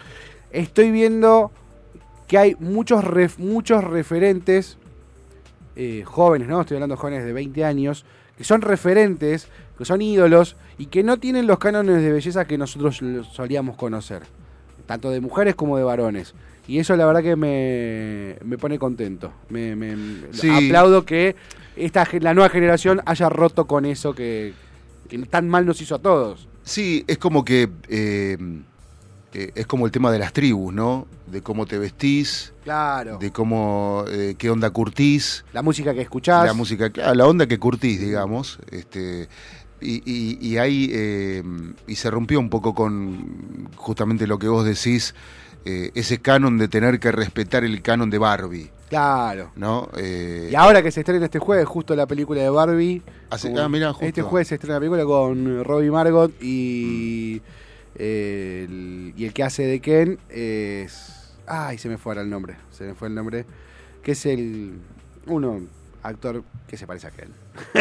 estoy 0.50 0.90
viendo 0.90 1.50
que 2.28 2.36
hay 2.38 2.56
muchos, 2.60 3.04
ref- 3.04 3.38
muchos 3.38 3.82
referentes 3.84 4.76
eh, 5.76 6.02
jóvenes, 6.04 6.48
¿no? 6.48 6.60
Estoy 6.60 6.76
hablando 6.76 6.96
de 6.96 7.00
jóvenes 7.00 7.24
de 7.24 7.32
20 7.32 7.64
años, 7.64 8.04
que 8.36 8.44
son 8.44 8.62
referentes, 8.62 9.48
que 9.78 9.84
son 9.84 10.02
ídolos 10.02 10.56
y 10.78 10.86
que 10.86 11.02
no 11.02 11.18
tienen 11.18 11.46
los 11.46 11.58
cánones 11.58 12.02
de 12.02 12.12
belleza 12.12 12.44
que 12.46 12.58
nosotros 12.58 13.00
solíamos 13.32 13.76
conocer, 13.76 14.22
tanto 14.86 15.10
de 15.10 15.20
mujeres 15.20 15.54
como 15.54 15.76
de 15.78 15.84
varones. 15.84 16.34
Y 16.68 16.78
eso 16.80 16.96
la 16.96 17.06
verdad 17.06 17.22
que 17.22 17.36
me, 17.36 18.36
me 18.44 18.58
pone 18.58 18.76
contento. 18.78 19.32
Me, 19.50 19.76
me- 19.76 19.96
Sí. 20.32 20.50
Aplaudo 20.50 21.04
que 21.04 21.36
esta, 21.76 22.06
la 22.20 22.34
nueva 22.34 22.48
generación 22.50 23.00
haya 23.06 23.28
roto 23.28 23.66
con 23.66 23.84
eso 23.84 24.14
que, 24.14 24.52
que 25.06 25.18
tan 25.18 25.48
mal 25.48 25.64
nos 25.66 25.80
hizo 25.80 25.94
a 25.94 25.98
todos. 25.98 26.48
Sí, 26.62 27.04
es 27.06 27.18
como 27.18 27.44
que 27.44 27.68
eh, 27.88 28.36
eh, 29.32 29.50
es 29.54 29.66
como 29.66 29.86
el 29.86 29.92
tema 29.92 30.10
de 30.10 30.18
las 30.18 30.32
tribus, 30.32 30.72
¿no? 30.72 31.06
De 31.26 31.42
cómo 31.42 31.66
te 31.66 31.78
vestís, 31.78 32.52
Claro. 32.64 33.18
de 33.18 33.30
cómo 33.32 34.04
eh, 34.08 34.34
qué 34.38 34.50
onda 34.50 34.70
curtís, 34.70 35.44
La 35.52 35.62
música 35.62 35.92
que 35.94 36.02
escuchás. 36.02 36.44
la 36.46 36.52
música, 36.54 36.90
la 37.14 37.26
onda 37.26 37.46
que 37.46 37.58
curtís, 37.58 38.00
digamos, 38.00 38.58
este 38.70 39.28
y, 39.80 39.96
y, 40.10 40.38
y 40.40 40.56
ahí 40.56 40.88
eh, 40.92 41.42
y 41.86 41.96
se 41.96 42.10
rompió 42.10 42.40
un 42.40 42.48
poco 42.48 42.74
con 42.74 43.68
justamente 43.76 44.26
lo 44.26 44.38
que 44.38 44.48
vos 44.48 44.64
decís, 44.64 45.14
eh, 45.66 45.90
ese 45.94 46.18
canon 46.18 46.56
de 46.58 46.68
tener 46.68 46.98
que 46.98 47.12
respetar 47.12 47.62
el 47.64 47.82
canon 47.82 48.08
de 48.08 48.18
Barbie, 48.18 48.70
Claro. 48.88 49.50
¿no? 49.56 49.88
Eh, 49.96 50.48
Y 50.50 50.54
ahora 50.54 50.82
que 50.82 50.90
se 50.92 51.00
estrena 51.00 51.24
este 51.24 51.38
jueves, 51.38 51.66
justo 51.66 51.96
la 51.96 52.06
película 52.06 52.40
de 52.40 52.50
Barbie. 52.50 53.02
Hace- 53.30 53.52
ah, 53.58 53.68
mirá, 53.68 53.92
justo. 53.92 54.06
Este 54.06 54.22
jueves 54.22 54.48
se 54.48 54.54
estrena 54.54 54.74
la 54.74 54.80
película 54.80 55.04
con 55.04 55.64
Robbie 55.64 55.90
Margot 55.90 56.32
y. 56.40 57.42
eh, 57.96 58.66
el, 58.68 59.12
y 59.16 59.24
el 59.24 59.32
que 59.32 59.42
hace 59.42 59.64
de 59.66 59.80
Ken 59.80 60.18
es. 60.28 61.34
Ay, 61.46 61.78
se 61.78 61.88
me 61.88 61.96
fue 61.98 62.12
ahora 62.12 62.22
el 62.22 62.30
nombre. 62.30 62.56
Se 62.70 62.84
me 62.84 62.94
fue 62.94 63.08
el 63.08 63.14
nombre. 63.14 63.44
Que 64.02 64.12
es 64.12 64.26
el. 64.26 64.74
Uno, 65.26 65.60
actor 66.02 66.44
que 66.68 66.76
se 66.76 66.86
parece 66.86 67.08
a 67.08 67.10
Ken. 67.10 67.30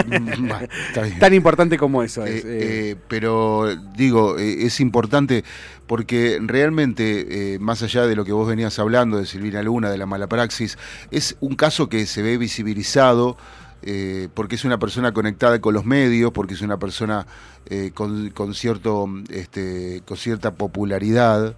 Bien. 0.07 1.19
Tan 1.19 1.33
importante 1.33 1.77
como 1.77 2.03
eso 2.03 2.25
Eh, 2.25 2.37
es. 2.37 2.45
eh. 2.45 2.47
eh, 2.91 2.95
pero 3.07 3.67
digo, 3.95 4.37
eh, 4.37 4.65
es 4.65 4.79
importante 4.79 5.43
porque 5.87 6.39
realmente, 6.41 7.57
más 7.59 7.83
allá 7.83 8.07
de 8.07 8.15
lo 8.15 8.25
que 8.25 8.31
vos 8.31 8.47
venías 8.47 8.79
hablando 8.79 9.17
de 9.17 9.25
Silvina 9.25 9.61
Luna, 9.61 9.89
de 9.91 9.97
la 9.97 10.05
mala 10.07 10.27
praxis, 10.27 10.77
es 11.11 11.37
un 11.41 11.55
caso 11.55 11.89
que 11.89 12.05
se 12.07 12.21
ve 12.23 12.37
visibilizado 12.37 13.37
eh, 13.83 14.29
porque 14.33 14.55
es 14.55 14.65
una 14.65 14.79
persona 14.79 15.13
conectada 15.13 15.61
con 15.61 15.75
los 15.75 15.85
medios, 15.85 16.31
porque 16.31 16.55
es 16.55 16.61
una 16.61 16.77
persona 16.77 17.27
eh, 17.67 17.91
con, 17.93 18.31
con 18.31 18.55
cierto, 18.55 19.07
este, 19.29 20.01
con 20.05 20.17
cierta 20.17 20.55
popularidad. 20.55 21.55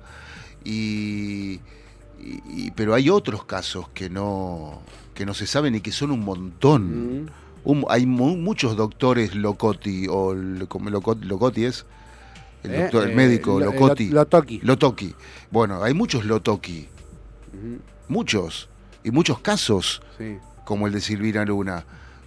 Y, 0.65 1.62
y- 2.19 2.41
y- 2.49 2.71
pero 2.75 2.93
hay 2.93 3.10
otros 3.10 3.45
casos 3.45 3.88
que 3.93 4.10
no, 4.10 4.82
que 5.13 5.25
no 5.25 5.34
se 5.34 5.47
saben 5.47 5.75
y 5.75 5.80
que 5.82 5.93
son 5.93 6.12
un 6.12 6.19
montón. 6.25 7.21
Mm. 7.23 7.27
Un- 7.69 7.84
hay 7.89 8.06
mu- 8.06 8.38
muchos 8.38 8.77
doctores 8.77 9.36
Locotti, 9.36 10.08
o 10.10 10.34
lo- 10.34 10.69
como 10.69 10.89
Loco- 10.89 11.17
Locotti 11.21 11.65
es, 11.65 11.86
el, 12.63 12.71
Eh, 12.73 12.89
el 12.93 13.10
eh, 13.12 13.15
médico 13.15 13.60
lo- 13.60 13.65
Locotti. 13.73 14.08
lo- 14.08 14.21
Lotoki. 14.21 14.62
Lotoki. 14.63 15.13
Bueno, 15.51 15.84
hay 15.84 15.93
muchos 15.93 16.23
Lotoki, 16.23 16.88
muchos, 18.08 18.69
y 19.03 19.12
muchos 19.12 19.39
casos, 19.41 20.01
sí. 20.17 20.38
como 20.63 20.88
el 20.88 20.93
de 20.93 21.01
Silvina 21.01 21.43
Luna, 21.43 21.84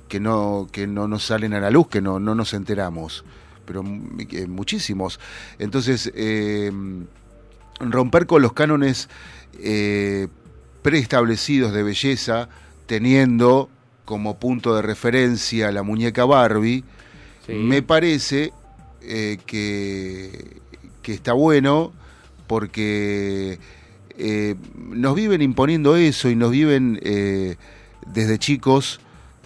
que 0.08 0.20
no, 0.20 0.66
que 0.70 0.86
no 0.86 1.08
nos 1.08 1.24
salen 1.24 1.54
a 1.54 1.60
la 1.60 1.70
luz, 1.70 1.88
que 1.88 2.02
no, 2.02 2.20
no 2.20 2.34
nos 2.34 2.52
enteramos, 2.52 3.24
pero 3.64 3.82
mu- 3.82 4.18
eh, 4.18 4.46
muchísimos. 4.46 5.20
Entonces, 5.58 6.12
romper 7.80 8.26
con 8.26 8.42
los 8.42 8.52
cánones 8.52 9.08
preestablecidos 10.82 11.72
de 11.72 11.82
belleza, 11.82 12.48
teniendo 12.86 13.70
como 14.10 14.38
punto 14.40 14.74
de 14.74 14.82
referencia 14.82 15.70
la 15.70 15.84
muñeca 15.84 16.24
Barbie, 16.24 16.82
sí. 17.46 17.52
me 17.52 17.80
parece 17.80 18.52
eh, 19.02 19.38
que, 19.46 20.56
que 21.00 21.14
está 21.14 21.32
bueno 21.32 21.92
porque 22.48 23.60
eh, 24.18 24.56
nos 24.76 25.14
viven 25.14 25.42
imponiendo 25.42 25.94
eso 25.94 26.28
y 26.28 26.34
nos 26.34 26.50
viven 26.50 26.98
eh, 27.04 27.54
desde 28.12 28.36
chicos, 28.40 28.98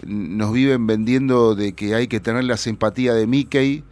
nos 0.07 0.51
viven 0.55 0.87
vendiendo 0.87 1.55
de 1.55 1.75
que 1.75 1.95
hay 1.95 2.07
que 2.09 2.21
tener 2.21 2.45
la 2.45 2.57
simpatía 2.57 3.13
de 3.13 3.27
Mickey 3.27 3.85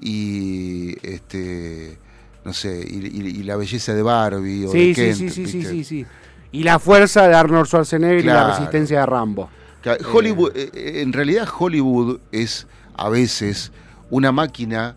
y 0.00 0.96
este 1.06 1.98
no 2.46 2.54
sé 2.54 2.86
y, 2.88 3.06
y- 3.06 3.40
y 3.40 3.42
la 3.42 3.56
belleza 3.56 3.92
de 3.92 4.02
Barbie 4.02 4.64
o 4.64 4.72
Sí, 4.72 4.78
de 4.78 4.94
sí, 4.94 5.00
Kent, 5.02 5.14
sí, 5.16 5.28
sí, 5.30 5.46
sí, 5.46 5.62
sí, 5.62 5.84
sí. 5.84 6.06
Y 6.52 6.62
la 6.62 6.78
fuerza 6.78 7.28
de 7.28 7.34
Arnold 7.34 7.66
Schwarzenegger 7.66 8.20
y 8.20 8.22
la 8.28 8.46
resistencia 8.56 9.00
de 9.00 9.06
Rambo. 9.06 9.50
Ca- 9.86 9.98
Hollywood, 10.12 10.50
eh, 10.56 10.70
eh, 10.74 11.00
en 11.02 11.12
realidad 11.12 11.48
Hollywood 11.56 12.18
es 12.32 12.66
a 12.96 13.08
veces 13.08 13.70
una 14.10 14.32
máquina 14.32 14.96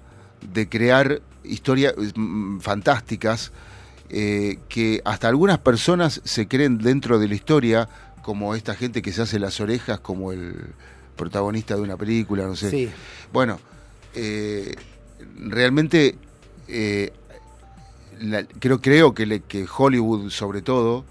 de 0.54 0.68
crear 0.68 1.22
historias 1.44 1.94
fantásticas 2.60 3.52
eh, 4.10 4.58
que 4.68 5.02
hasta 5.06 5.28
algunas 5.28 5.60
personas 5.60 6.22
se 6.24 6.48
creen 6.48 6.80
dentro 6.80 7.20
de 7.20 7.28
la 7.28 7.36
historia, 7.36 7.88
como 8.24 8.56
esta 8.56 8.74
gente 8.76 9.02
que 9.04 9.12
se 9.12 9.22
hace 9.22 9.38
las 9.40 9.60
orejas 9.60 10.00
como 10.00 10.32
el 10.32 10.56
protagonista 11.16 11.76
de 11.76 11.82
una 11.82 11.96
película, 11.98 12.46
no 12.48 12.56
sé. 12.56 12.70
Sí. 12.72 12.90
Bueno, 13.32 13.60
eh, 14.16 14.74
realmente 15.40 16.16
eh, 16.68 17.12
la- 18.22 18.44
creo, 18.44 18.82
creo 18.82 19.14
que, 19.14 19.26
le- 19.26 19.42
que 19.42 19.66
Hollywood 19.78 20.30
sobre 20.32 20.62
todo 20.62 21.06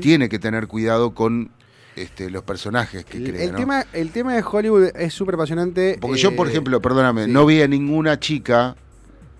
tiene 0.00 0.28
que 0.28 0.38
tener 0.38 0.66
cuidado 0.66 1.14
con 1.14 1.50
este, 1.96 2.30
los 2.30 2.42
personajes 2.44 3.04
que 3.04 3.18
El, 3.18 3.24
crea. 3.30 3.44
el 3.44 3.52
¿no? 3.52 3.58
tema, 3.58 3.86
el 3.92 4.10
tema 4.10 4.34
de 4.34 4.42
Hollywood 4.42 4.90
es 4.96 5.12
súper 5.14 5.34
apasionante. 5.34 5.98
Porque 6.00 6.18
yo, 6.18 6.34
por 6.36 6.46
eh, 6.46 6.50
ejemplo, 6.50 6.80
perdóname, 6.80 7.24
sí. 7.26 7.30
no 7.30 7.46
vi 7.46 7.62
a 7.62 7.68
ninguna 7.68 8.18
chica 8.20 8.76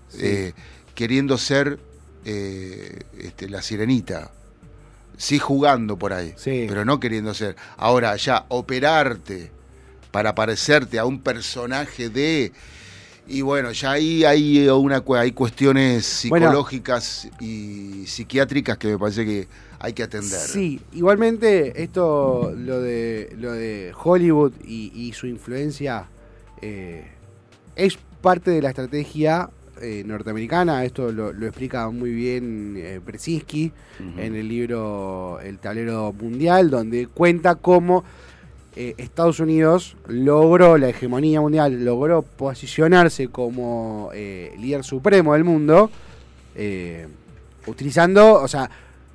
Sí. 0.09 0.19
eh, 0.23 0.53
queriendo 0.93 1.37
ser 1.37 1.79
eh, 2.25 2.99
este, 3.17 3.49
la 3.49 3.61
sirenita. 3.61 4.31
Sí 5.17 5.39
jugando 5.39 5.97
por 5.97 6.13
ahí, 6.13 6.33
Sí. 6.35 6.65
pero 6.67 6.83
no 6.83 6.99
queriendo 6.99 7.33
ser. 7.33 7.55
Ahora, 7.77 8.15
ya, 8.15 8.45
operarte 8.49 9.51
para 10.11 10.35
parecerte 10.35 10.99
a 10.99 11.05
un 11.05 11.21
personaje 11.21 12.09
de... 12.09 12.51
Y 13.27 13.41
bueno, 13.41 13.71
ya 13.71 13.91
ahí 13.91 14.25
hay, 14.25 14.67
una, 14.67 15.03
hay 15.17 15.31
cuestiones 15.31 16.25
Bueno. 16.27 16.47
psicológicas 16.47 17.29
y 17.39 18.05
psiquiátricas 18.07 18.77
que 18.77 18.87
me 18.89 18.97
parece 18.97 19.23
que 19.25 19.47
hay 19.83 19.93
que 19.93 20.03
atender. 20.03 20.39
Sí, 20.39 20.79
igualmente 20.93 21.81
esto, 21.81 22.53
lo 22.55 22.79
de, 22.79 23.35
lo 23.39 23.51
de 23.51 23.91
Hollywood 24.03 24.53
y, 24.63 24.91
y 24.93 25.13
su 25.13 25.25
influencia 25.25 26.07
eh, 26.61 27.07
es 27.75 27.97
parte 28.21 28.51
de 28.51 28.61
la 28.61 28.69
estrategia 28.69 29.49
eh, 29.81 30.03
norteamericana. 30.05 30.85
Esto 30.85 31.11
lo, 31.11 31.33
lo 31.33 31.47
explica 31.47 31.89
muy 31.89 32.11
bien 32.11 32.75
eh, 32.77 32.99
Brzezinski 33.03 33.71
en 34.17 34.35
el 34.35 34.47
libro 34.47 35.39
El 35.41 35.57
tablero 35.57 36.13
mundial, 36.13 36.69
donde 36.69 37.07
cuenta 37.07 37.55
cómo 37.55 38.03
eh, 38.75 38.93
Estados 38.97 39.39
Unidos 39.39 39.97
logró 40.07 40.77
la 40.77 40.89
hegemonía 40.89 41.41
mundial, 41.41 41.83
logró 41.83 42.21
posicionarse 42.21 43.29
como 43.29 44.11
eh, 44.13 44.53
líder 44.59 44.83
supremo 44.83 45.33
del 45.33 45.43
mundo, 45.43 45.89
utilizando, 47.65 48.33
o 48.35 48.47
sea, 48.47 48.69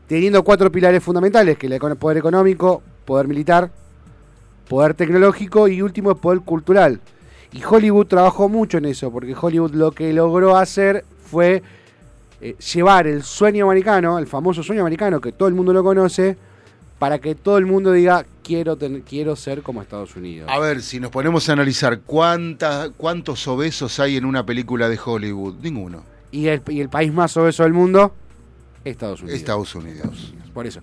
teniendo 0.07 0.43
cuatro 0.43 0.71
pilares 0.71 1.03
fundamentales, 1.03 1.59
que 1.59 1.67
es 1.67 1.73
el 1.73 1.97
poder 1.97 2.19
económico, 2.19 2.83
poder 3.05 3.27
militar, 3.29 3.71
poder 4.69 4.95
tecnológico 4.95 5.69
y 5.69 5.83
último 5.83 6.11
el 6.11 6.17
poder 6.17 6.41
cultural. 6.41 7.01
Y 7.53 7.63
Hollywood 7.65 8.07
trabajó 8.07 8.49
mucho 8.49 8.79
en 8.79 8.87
eso, 8.87 9.11
porque 9.11 9.35
Hollywood 9.41 9.73
lo 9.75 9.93
que 9.93 10.13
logró 10.13 10.57
hacer 10.57 11.05
fue 11.25 11.63
eh, 12.41 12.55
llevar 12.75 13.07
el 13.07 13.23
sueño 13.23 13.65
americano, 13.67 14.19
el 14.19 14.27
famoso 14.27 14.63
sueño 14.63 14.83
americano 14.83 15.21
que 15.21 15.33
todo 15.33 15.49
el 15.49 15.55
mundo 15.55 15.73
lo 15.73 15.83
conoce, 15.83 16.37
para 16.99 17.19
que 17.19 17.35
todo 17.35 17.59
el 17.59 17.67
mundo 17.67 17.93
diga 17.93 18.25
quiero 18.43 18.77
ten- 18.77 19.03
quiero 19.03 19.37
ser 19.37 19.63
como 19.63 19.83
Estados 19.83 20.17
Unidos. 20.17 20.49
A 20.51 20.59
ver, 20.59 20.81
si 20.83 20.99
nos 20.99 21.11
ponemos 21.11 21.49
a 21.49 21.53
analizar 21.53 22.01
cuánta, 22.01 22.91
cuántos 22.97 23.47
obesos 23.49 24.01
hay 24.01 24.17
en 24.17 24.25
una 24.25 24.45
película 24.47 24.89
de 24.89 24.99
Hollywood, 25.03 25.57
ninguno. 25.63 26.03
Y 26.31 26.47
el, 26.49 26.63
y 26.69 26.81
el 26.81 26.89
país 26.89 27.13
más 27.13 27.37
obeso 27.37 27.63
del 27.65 27.73
mundo, 27.75 28.15
Estados 28.89 29.23
Unidos. 29.23 29.39
Estados 29.41 29.75
Unidos. 29.75 30.35
Por 30.55 30.67
eso. 30.67 30.81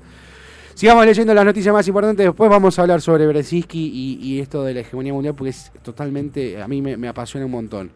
Sigamos 0.75 1.05
leyendo 1.05 1.33
las 1.33 1.45
noticias 1.45 1.73
más 1.73 1.87
importantes. 1.87 2.25
Después 2.25 2.49
vamos 2.49 2.77
a 2.77 2.81
hablar 2.81 3.01
sobre 3.01 3.27
Brzezinski 3.27 3.79
y, 3.79 4.19
y 4.21 4.39
esto 4.39 4.63
de 4.63 4.73
la 4.73 4.79
hegemonía 4.81 5.13
mundial 5.13 5.35
porque 5.35 5.51
es 5.51 5.71
totalmente, 5.83 6.61
a 6.61 6.67
mí 6.67 6.81
me, 6.81 6.97
me 6.97 7.07
apasiona 7.07 7.45
un 7.45 7.51
montón. 7.51 7.91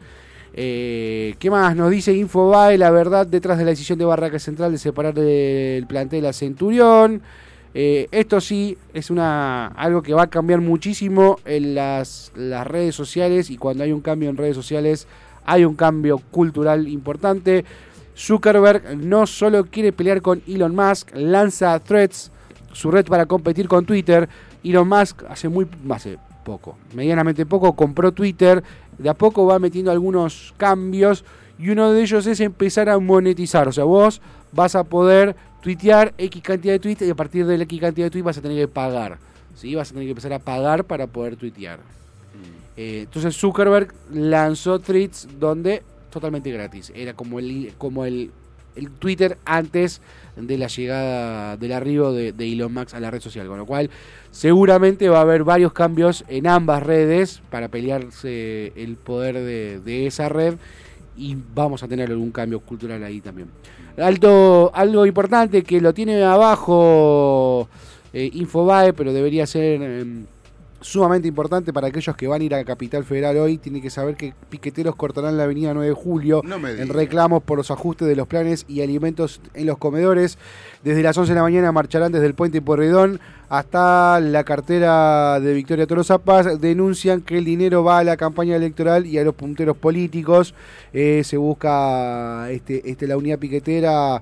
Eh, 0.53 1.35
¿Qué 1.37 1.51
más? 1.51 1.75
Nos 1.75 1.91
dice 1.91 2.13
Infobae 2.13 2.77
la 2.77 2.89
verdad 2.89 3.27
detrás 3.27 3.57
de 3.57 3.63
la 3.63 3.71
decisión 3.71 3.99
de 3.99 4.05
Barraca 4.05 4.39
Central 4.39 4.71
de 4.71 4.77
separar 4.77 5.13
del 5.13 5.85
plantel 5.87 6.25
a 6.25 6.33
Centurión. 6.33 7.21
Eh, 7.73 8.07
esto 8.11 8.41
sí 8.41 8.77
es 8.93 9.11
una 9.11 9.67
algo 9.67 10.01
que 10.01 10.13
va 10.13 10.23
a 10.23 10.27
cambiar 10.27 10.61
muchísimo 10.61 11.37
en 11.45 11.75
las, 11.75 12.31
las 12.35 12.65
redes 12.65 12.95
sociales 12.95 13.51
y 13.51 13.57
cuando 13.57 13.83
hay 13.83 13.91
un 13.91 14.01
cambio 14.01 14.29
en 14.29 14.37
redes 14.37 14.55
sociales 14.55 15.07
hay 15.45 15.63
un 15.63 15.75
cambio 15.75 16.17
cultural 16.17 16.87
importante. 16.87 17.65
Zuckerberg 18.17 18.97
no 18.97 19.27
solo 19.27 19.65
quiere 19.65 19.93
pelear 19.93 20.21
con 20.21 20.41
Elon 20.47 20.75
Musk, 20.75 21.11
lanza 21.13 21.79
Threads, 21.79 22.31
su 22.73 22.89
red 22.89 23.05
para 23.05 23.27
competir 23.27 23.67
con 23.67 23.85
Twitter. 23.85 24.27
Elon 24.63 24.87
Musk 24.87 25.23
hace 25.29 25.47
muy 25.49 25.67
hace 25.89 26.17
poco, 26.43 26.77
medianamente 26.93 27.45
poco, 27.45 27.73
compró 27.73 28.11
Twitter, 28.11 28.63
de 28.97 29.09
a 29.09 29.13
poco 29.13 29.45
va 29.45 29.59
metiendo 29.59 29.91
algunos 29.91 30.53
cambios 30.57 31.23
y 31.59 31.69
uno 31.69 31.91
de 31.91 32.01
ellos 32.01 32.25
es 32.25 32.39
empezar 32.39 32.89
a 32.89 32.97
monetizar. 32.97 33.67
O 33.67 33.71
sea, 33.71 33.83
vos 33.83 34.19
vas 34.51 34.75
a 34.75 34.83
poder 34.83 35.35
tuitear 35.61 36.13
X 36.17 36.41
cantidad 36.41 36.73
de 36.73 36.79
tweets 36.79 37.01
y 37.03 37.09
a 37.11 37.15
partir 37.15 37.45
de 37.45 37.57
la 37.57 37.63
X 37.65 37.79
cantidad 37.79 38.07
de 38.07 38.11
tweets 38.11 38.25
vas 38.25 38.37
a 38.37 38.41
tener 38.41 38.57
que 38.57 38.67
pagar. 38.67 39.19
¿sí? 39.55 39.75
Vas 39.75 39.89
a 39.89 39.93
tener 39.93 40.07
que 40.07 40.11
empezar 40.11 40.33
a 40.33 40.39
pagar 40.39 40.85
para 40.85 41.05
poder 41.05 41.35
tuitear. 41.35 41.79
Eh, 42.75 43.01
entonces 43.03 43.35
Zuckerberg 43.35 43.93
lanzó 44.11 44.79
tweets 44.79 45.27
donde 45.39 45.83
totalmente 46.09 46.51
gratis. 46.51 46.91
Era 46.95 47.13
como 47.13 47.39
el, 47.39 47.73
como 47.77 48.05
el, 48.05 48.31
el 48.75 48.91
Twitter 48.91 49.37
antes 49.45 50.01
de 50.35 50.57
la 50.57 50.67
llegada 50.67 51.57
del 51.57 51.71
arribo 51.71 52.13
de, 52.13 52.33
Elon 52.39 52.73
Musk 52.73 52.93
a 52.93 52.99
la 52.99 53.11
red 53.11 53.21
social. 53.21 53.47
Con 53.47 53.57
lo 53.57 53.65
cual 53.65 53.89
seguramente 54.31 55.09
va 55.09 55.19
a 55.19 55.21
haber 55.21 55.43
varios 55.43 55.73
cambios 55.73 56.23
en 56.27 56.47
ambas 56.47 56.83
redes 56.83 57.41
para 57.49 57.69
pelearse 57.69 58.73
el 58.75 58.95
poder 58.95 59.35
de, 59.35 60.07
esa 60.07 60.29
red 60.29 60.55
y 61.17 61.35
vamos 61.55 61.81
a 61.81 61.87
tener 61.87 62.11
algún 62.11 62.31
cambio 62.31 62.59
cultural 62.59 63.03
ahí 63.03 63.21
también. 63.21 63.49
Alto, 63.97 64.71
algo 64.75 65.07
importante 65.07 65.63
que 65.63 65.81
lo 65.81 65.91
tiene 65.91 66.23
abajo 66.23 67.67
eh, 68.13 68.29
Infobae, 68.33 68.93
pero 68.93 69.11
debería 69.11 69.47
ser 69.47 69.81
eh, 69.81 70.05
sumamente 70.81 71.27
importante 71.27 71.73
para 71.73 71.87
aquellos 71.87 72.15
que 72.15 72.27
van 72.27 72.41
a 72.41 72.43
ir 72.43 72.55
a 72.55 72.63
Capital 72.63 73.03
Federal 73.03 73.37
hoy. 73.37 73.57
Tienen 73.57 73.81
que 73.81 73.89
saber 73.89 74.15
que 74.15 74.33
piqueteros 74.49 74.95
cortarán 74.95 75.37
la 75.37 75.43
avenida 75.43 75.73
9 75.73 75.89
de 75.89 75.93
julio 75.93 76.41
No 76.43 76.65
en 76.67 76.89
reclamos 76.89 77.43
por 77.43 77.57
los 77.57 77.71
ajustes 77.71 78.07
de 78.07 78.15
los 78.15 78.27
planes 78.27 78.65
y 78.67 78.81
alimentos 78.81 79.41
en 79.53 79.65
los 79.65 79.77
comedores. 79.77 80.37
Desde 80.83 81.03
las 81.03 81.17
11 81.17 81.31
de 81.31 81.35
la 81.35 81.43
mañana 81.43 81.71
marcharán 81.71 82.11
desde 82.11 82.27
el 82.27 82.33
puente 82.33 82.61
Porredón 82.61 83.19
hasta 83.49 84.19
la 84.19 84.43
cartera 84.43 85.39
de 85.39 85.53
Victoria 85.53 85.87
Tolosa 85.87 86.17
Paz. 86.19 86.59
Denuncian 86.59 87.21
que 87.21 87.37
el 87.37 87.45
dinero 87.45 87.83
va 87.83 87.99
a 87.99 88.03
la 88.03 88.17
campaña 88.17 88.55
electoral 88.55 89.05
y 89.05 89.17
a 89.17 89.23
los 89.23 89.35
punteros 89.35 89.77
políticos. 89.77 90.53
Eh, 90.93 91.21
se 91.23 91.37
busca 91.37 92.49
este, 92.51 92.89
este, 92.89 93.07
la 93.07 93.17
unidad 93.17 93.39
piquetera 93.39 94.21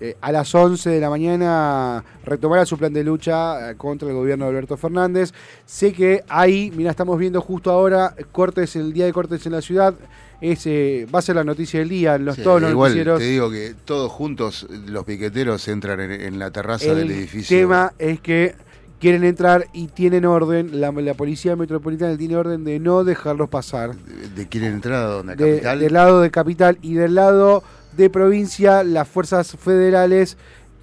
eh, 0.00 0.16
a 0.20 0.30
las 0.32 0.54
11 0.54 0.90
de 0.90 1.00
la 1.00 1.10
mañana 1.10 2.04
retomará 2.24 2.64
su 2.66 2.76
plan 2.78 2.92
de 2.92 3.02
lucha 3.04 3.70
eh, 3.70 3.74
contra 3.76 4.08
el 4.08 4.14
gobierno 4.14 4.44
de 4.44 4.50
Alberto 4.50 4.76
Fernández. 4.76 5.32
Sé 5.66 5.92
que 5.92 6.24
ahí, 6.28 6.72
mira, 6.76 6.90
estamos 6.90 7.18
viendo 7.18 7.40
justo 7.40 7.70
ahora 7.70 8.14
cortes, 8.32 8.76
el 8.76 8.92
día 8.92 9.06
de 9.06 9.12
cortes 9.12 9.44
en 9.46 9.52
la 9.52 9.60
ciudad. 9.62 9.94
Ese 10.40 11.06
va 11.12 11.18
a 11.18 11.22
ser 11.22 11.34
la 11.34 11.42
noticia 11.44 11.80
del 11.80 11.88
día 11.88 12.14
en 12.14 12.24
los, 12.24 12.36
Sí, 12.36 12.42
todos 12.42 12.60
los 12.62 12.70
igual 12.70 12.90
noticieros. 12.90 13.18
te 13.18 13.24
digo 13.24 13.50
que 13.50 13.74
todos 13.84 14.12
juntos 14.12 14.66
los 14.86 15.04
piqueteros 15.04 15.66
entran 15.66 16.00
en, 16.00 16.12
en 16.12 16.38
la 16.38 16.50
terraza 16.52 16.94
del 16.94 17.10
El 17.10 17.10
edificio. 17.10 17.58
tema 17.58 17.92
es 17.98 18.20
que 18.20 18.54
quieren 19.00 19.24
entrar 19.24 19.66
y 19.72 19.88
tienen 19.88 20.24
orden, 20.24 20.80
la, 20.80 20.92
la 20.92 21.14
policía 21.14 21.56
metropolitana 21.56 22.16
tiene 22.16 22.36
orden 22.36 22.62
de 22.64 22.78
no 22.78 23.02
dejarlos 23.02 23.48
pasar. 23.48 23.96
de, 23.96 24.28
de 24.28 24.48
quieren 24.48 24.74
entrar 24.74 25.02
a 25.02 25.06
donde 25.06 25.32
a 25.32 25.36
De- 25.36 25.50
capital. 25.54 25.80
del 25.80 25.92
lado 25.92 26.20
de 26.20 26.30
capital 26.30 26.78
y 26.82 26.94
del 26.94 27.16
lado 27.16 27.64
de 27.96 28.10
provincia, 28.10 28.84
las 28.84 29.08
fuerzas 29.08 29.56
federales 29.56 30.36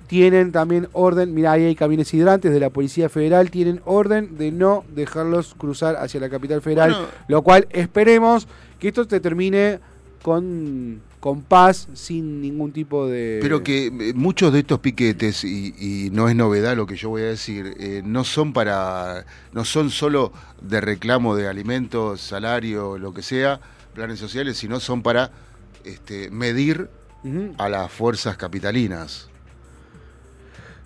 tienen 0.08 0.52
también 0.52 0.88
orden, 0.94 1.34
mira, 1.34 1.54
ahí 1.54 1.63
hay 1.63 1.76
camiones 1.76 2.13
hidrantes 2.13 2.52
de 2.52 2.60
la 2.60 2.70
Policía 2.70 3.10
Federal, 3.10 3.50
tienen 3.50 3.82
orden 3.86 4.38
de 4.38 4.52
no 4.52 4.84
dejarlos 4.94 5.56
cruzar 5.58 5.96
hacia 5.96 6.20
la 6.20 6.30
capital 6.30 6.62
federal, 6.62 6.91
Bueno. 6.91 7.08
lo 7.28 7.41
cual 7.41 7.68
esperemos 7.72 8.48
que 8.80 8.89
esto 8.89 9.08
te 9.08 9.20
termine 9.20 9.80
con, 10.22 11.02
con 11.20 11.41
paz, 11.41 11.88
sin 11.94 12.41
ningún 12.41 12.72
tipo 12.72 13.08
de... 13.08 13.39
Pero 13.41 13.63
que 13.63 13.88
eh, 13.88 14.13
muchos 14.13 14.54
de 14.54 14.60
estos 14.60 14.80
piquetes, 14.80 15.44
y, 15.44 15.74
y 15.80 16.10
no 16.12 16.30
es 16.30 16.36
novedad 16.36 16.76
lo 16.76 16.86
que 16.86 16.96
yo 16.96 17.10
voy 17.10 17.24
a 17.24 17.26
decir, 17.26 17.76
eh, 17.80 18.02
no 18.06 18.24
son 18.24 18.54
para, 18.54 19.26
no 19.54 19.65
son 19.65 19.89
solo 19.89 20.32
de 20.62 20.82
reclamo 20.82 21.36
de 21.36 21.48
alimentos, 21.48 22.22
salario, 22.22 22.98
lo 23.00 23.13
que 23.13 23.24
sea, 23.24 23.60
planes 23.96 24.20
sociales, 24.20 24.58
sino 24.58 24.80
son 24.80 25.02
para 25.02 25.32
este, 25.86 26.30
medir 26.30 26.89
a 27.58 27.69
las 27.69 27.91
fuerzas 27.91 28.38
capitalinas. 28.38 29.30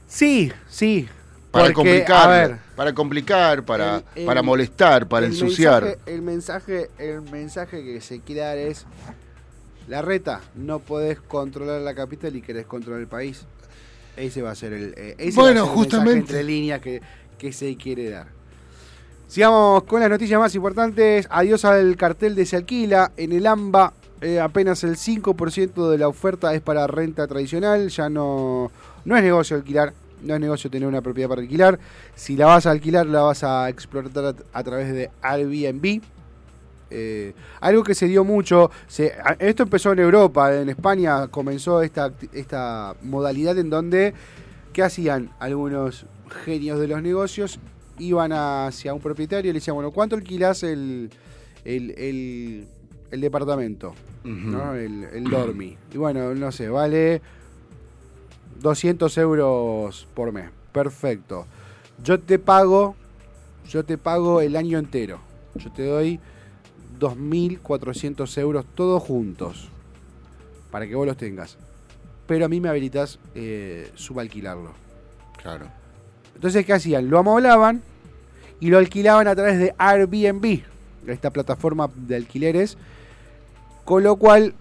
Sí, 0.08 0.52
sí. 0.68 1.08
Para 1.52 1.66
porque, 1.66 1.74
complicar, 1.76 2.30
a 2.30 2.48
ver, 2.48 2.58
para 2.76 2.94
complicar, 2.94 3.64
para, 3.66 3.98
el- 3.98 4.04
el- 4.16 4.26
para 4.26 4.42
molestar, 4.44 5.08
para 5.08 5.26
el 5.26 5.32
ensuciar. 5.34 5.84
Mensaje, 5.84 6.00
el, 6.14 6.22
mensaje, 6.22 6.90
el 7.00 7.22
mensaje 7.24 7.84
que 7.84 8.02
se 8.02 8.20
quiere 8.22 8.42
dar 8.42 8.58
es, 8.58 8.86
la 9.88 10.02
reta, 10.04 10.42
no 10.56 10.80
podés 10.80 11.20
controlar 11.20 11.82
la 11.82 11.96
capital 11.96 12.36
y 12.36 12.42
querés 12.42 12.68
controlar 12.68 13.02
el 13.02 13.08
país. 13.08 13.46
Ese 14.16 14.42
va 14.44 14.52
a 14.52 14.56
ser 14.56 14.74
el, 14.74 14.94
eh, 14.96 15.16
ese 15.18 15.40
Bueno, 15.40 15.66
va 15.66 15.72
a 15.72 15.76
ser 15.76 15.76
el 15.76 15.76
mensaje 15.76 15.76
justamente. 15.76 16.20
entre 16.20 16.44
líneas 16.44 16.82
que, 16.82 17.02
que 17.40 17.52
se 17.52 17.76
quiere 17.76 18.10
dar. 18.12 18.28
Sigamos 19.28 19.84
con 19.84 20.02
las 20.02 20.10
noticias 20.10 20.40
más 20.40 20.54
importantes. 20.56 21.28
Adiós 21.32 21.64
al 21.66 21.96
cartel 21.98 22.36
de 22.36 22.46
Se 22.46 22.56
Alquila. 22.58 23.12
En 23.18 23.32
el 23.32 23.46
AMBA 23.48 23.94
eh, 24.22 24.40
apenas 24.40 24.84
el 24.84 24.96
5% 24.98 25.90
de 25.90 25.98
la 25.98 26.08
oferta 26.08 26.54
es 26.54 26.62
para 26.62 26.88
renta 26.88 27.28
tradicional. 27.28 27.90
Ya 27.90 28.10
no, 28.10 28.72
no 29.06 29.18
es 29.18 29.24
negocio 29.24 29.56
alquilar. 29.56 29.94
No 30.22 30.34
es 30.36 30.42
negocio 30.42 30.70
tener 30.70 30.88
una 30.88 31.02
propiedad 31.02 31.30
para 31.30 31.42
alquilar. 31.42 31.80
Si 32.16 32.36
la 32.36 32.48
vas 32.48 32.66
a 32.66 32.72
alquilar, 32.72 33.06
la 33.06 33.22
vas 33.22 33.44
a 33.44 33.70
explotar 33.70 34.36
a, 34.52 34.64
través 34.64 34.92
de 34.94 35.10
Airbnb. 35.22 36.02
Eh, 36.92 37.34
algo 37.62 37.84
que 37.84 37.94
se 37.96 38.08
dio 38.08 38.24
mucho, 38.24 38.72
esto 39.38 39.64
empezó 39.64 39.94
en 39.94 40.00
Europa, 40.00 40.54
en 40.56 40.70
España 40.70 41.28
comenzó 41.28 41.84
esta, 41.84 42.12
esta 42.34 42.96
modalidad 43.04 43.58
en 43.60 43.70
donde, 43.70 44.16
¿qué 44.74 44.82
hacían 44.82 45.30
algunos 45.40 46.08
genios 46.46 46.80
de 46.80 46.88
los 46.88 47.02
negocios? 47.04 47.60
Iban 48.00 48.32
hacia 48.34 48.94
un 48.94 49.02
propietario 49.02 49.52
y 49.52 49.54
le 49.54 49.60
decían, 49.60 49.76
bueno, 49.76 49.92
¿cuánto 49.92 50.16
alquilás 50.16 50.64
el, 50.64 51.12
el- 51.64 52.68
el 53.12 53.22
departamento? 53.22 53.94
¿no? 54.24 54.76
El, 54.76 55.06
el 55.06 55.24
dormi. 55.26 55.78
Y 55.94 55.98
bueno, 55.98 56.34
no 56.36 56.52
sé, 56.52 56.70
vale 56.70 57.22
200 58.62 59.18
euros 59.18 60.08
por 60.14 60.32
mes. 60.32 60.50
Perfecto. 60.72 61.46
Yo 62.04 62.20
te 62.20 62.40
pago, 62.40 62.96
yo 63.68 63.84
te 63.84 63.98
pago 63.98 64.42
el 64.42 64.56
año 64.56 64.78
entero. 64.78 65.20
Yo 65.56 65.72
te 65.72 65.86
doy 65.86 66.20
2.400 67.00 68.38
euros 68.38 68.66
todos 68.76 69.02
juntos. 69.02 69.70
Para 70.72 70.88
que 70.88 70.96
vos 70.96 71.08
los 71.08 71.18
tengas. 71.18 71.58
Pero 72.28 72.46
a 72.46 72.50
mí 72.50 72.62
me 72.62 72.70
habilitas 72.70 73.20
eh, 73.34 73.90
subalquilarlo. 73.96 74.72
Claro. 75.42 75.66
Entonces, 76.36 76.66
¿qué 76.66 76.74
hacían? 76.74 77.10
Lo 77.10 77.18
amoblaban 77.18 77.82
y 78.60 78.70
lo 78.70 78.78
alquilaban 78.78 79.28
a 79.28 79.36
través 79.36 79.58
de 79.58 79.74
Airbnb, 79.78 80.62
esta 81.08 81.32
plataforma 81.32 81.90
de 81.96 82.16
alquileres, 82.16 82.78
con 83.90 84.04
lo 84.04 84.18
cual 84.18 84.54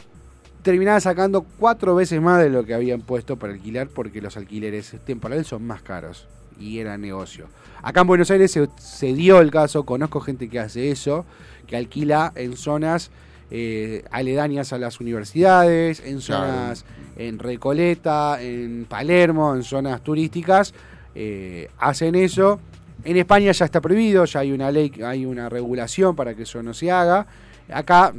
terminaban 0.63 1.03
sacando 1.03 1.43
cuatro 1.59 1.95
veces 1.95 2.19
más 2.19 2.41
de 2.43 2.49
lo 2.49 2.65
que 2.65 2.73
habían 2.73 3.03
puesto 3.03 3.37
para 3.37 3.53
alquilar 3.53 3.89
porque 3.89 4.23
los 4.23 4.39
alquileres 4.39 4.97
temporales 5.05 5.47
son 5.47 5.67
más 5.67 5.83
caros 5.83 6.27
y 6.59 6.79
era 6.79 6.97
negocio. 6.97 7.45
Acá 7.83 8.01
en 8.01 8.07
Buenos 8.07 8.31
Aires 8.31 8.51
se, 8.53 8.71
se 8.79 9.13
dio 9.13 9.43
el 9.43 9.51
caso, 9.51 9.85
conozco 9.85 10.23
gente 10.23 10.49
que 10.49 10.59
hace 10.59 10.91
eso, 10.91 11.27
que 11.67 11.77
alquila 11.77 12.33
en 12.37 12.57
zonas 12.57 13.11
eh, 13.51 14.03
aledañas 14.11 14.73
a 14.73 14.79
las 14.79 14.99
universidades, 14.99 16.01
en 16.01 16.21
Claro. 16.21 16.47
zonas 16.47 16.85
en 17.19 17.39
Recoleta, 17.39 18.41
en 18.41 18.87
Palermo, 18.89 19.55
en 19.55 19.63
zonas 19.63 20.01
turísticas, 20.03 20.73
eh, 21.15 21.69
hacen 21.79 22.15
eso. 22.15 22.61
En 23.05 23.19
España 23.19 23.53
ya 23.53 23.67
está 23.67 23.83
prohibido, 23.83 24.25
ya 24.25 24.41
hay 24.41 24.53
una 24.53 24.71
ley, 24.73 24.91
hay 25.05 25.27
una 25.27 25.51
regulación 25.51 26.17
para 26.17 26.33
que 26.35 26.45
eso 26.45 26.63
no 26.63 26.73
se 26.73 26.91
haga. 26.91 27.27
Acá 27.73 28.13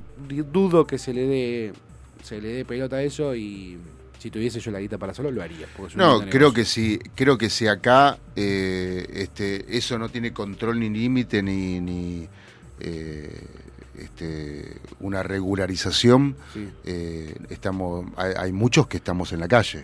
dudo 0.52 0.86
que 0.86 0.98
se 0.98 1.14
le 1.14 1.26
dé 1.28 1.74
se 2.24 2.40
le 2.42 2.50
dé 2.50 2.66
pelota 2.66 2.98
a 2.98 3.02
eso 3.04 3.34
y 3.36 3.78
si 4.20 4.30
tuviese 4.30 4.60
yo 4.60 4.72
la 4.72 4.80
guita 4.82 4.98
para 4.98 5.14
hacerlo 5.14 5.32
lo 5.32 5.42
haría. 5.42 5.66
No, 5.96 6.20
creo 6.30 6.54
que 6.54 6.66
si, 6.66 7.00
creo 7.16 7.38
que 7.38 7.50
si 7.50 7.68
acá 7.68 8.18
eh, 8.36 9.06
este, 9.14 9.78
eso 9.78 9.98
no 9.98 10.10
tiene 10.10 10.34
control 10.34 10.80
ni 10.80 10.90
límite 10.90 11.42
ni, 11.42 11.80
ni 11.80 12.28
eh, 12.82 13.42
este, 13.98 14.78
una 15.00 15.24
regularización, 15.24 16.36
Sí. 16.54 16.70
eh, 16.86 17.36
estamos, 17.50 18.06
hay, 18.18 18.34
hay 18.38 18.52
muchos 18.52 18.88
que 18.88 18.98
estamos 18.98 19.32
en 19.32 19.40
la 19.40 19.48
calle. 19.48 19.84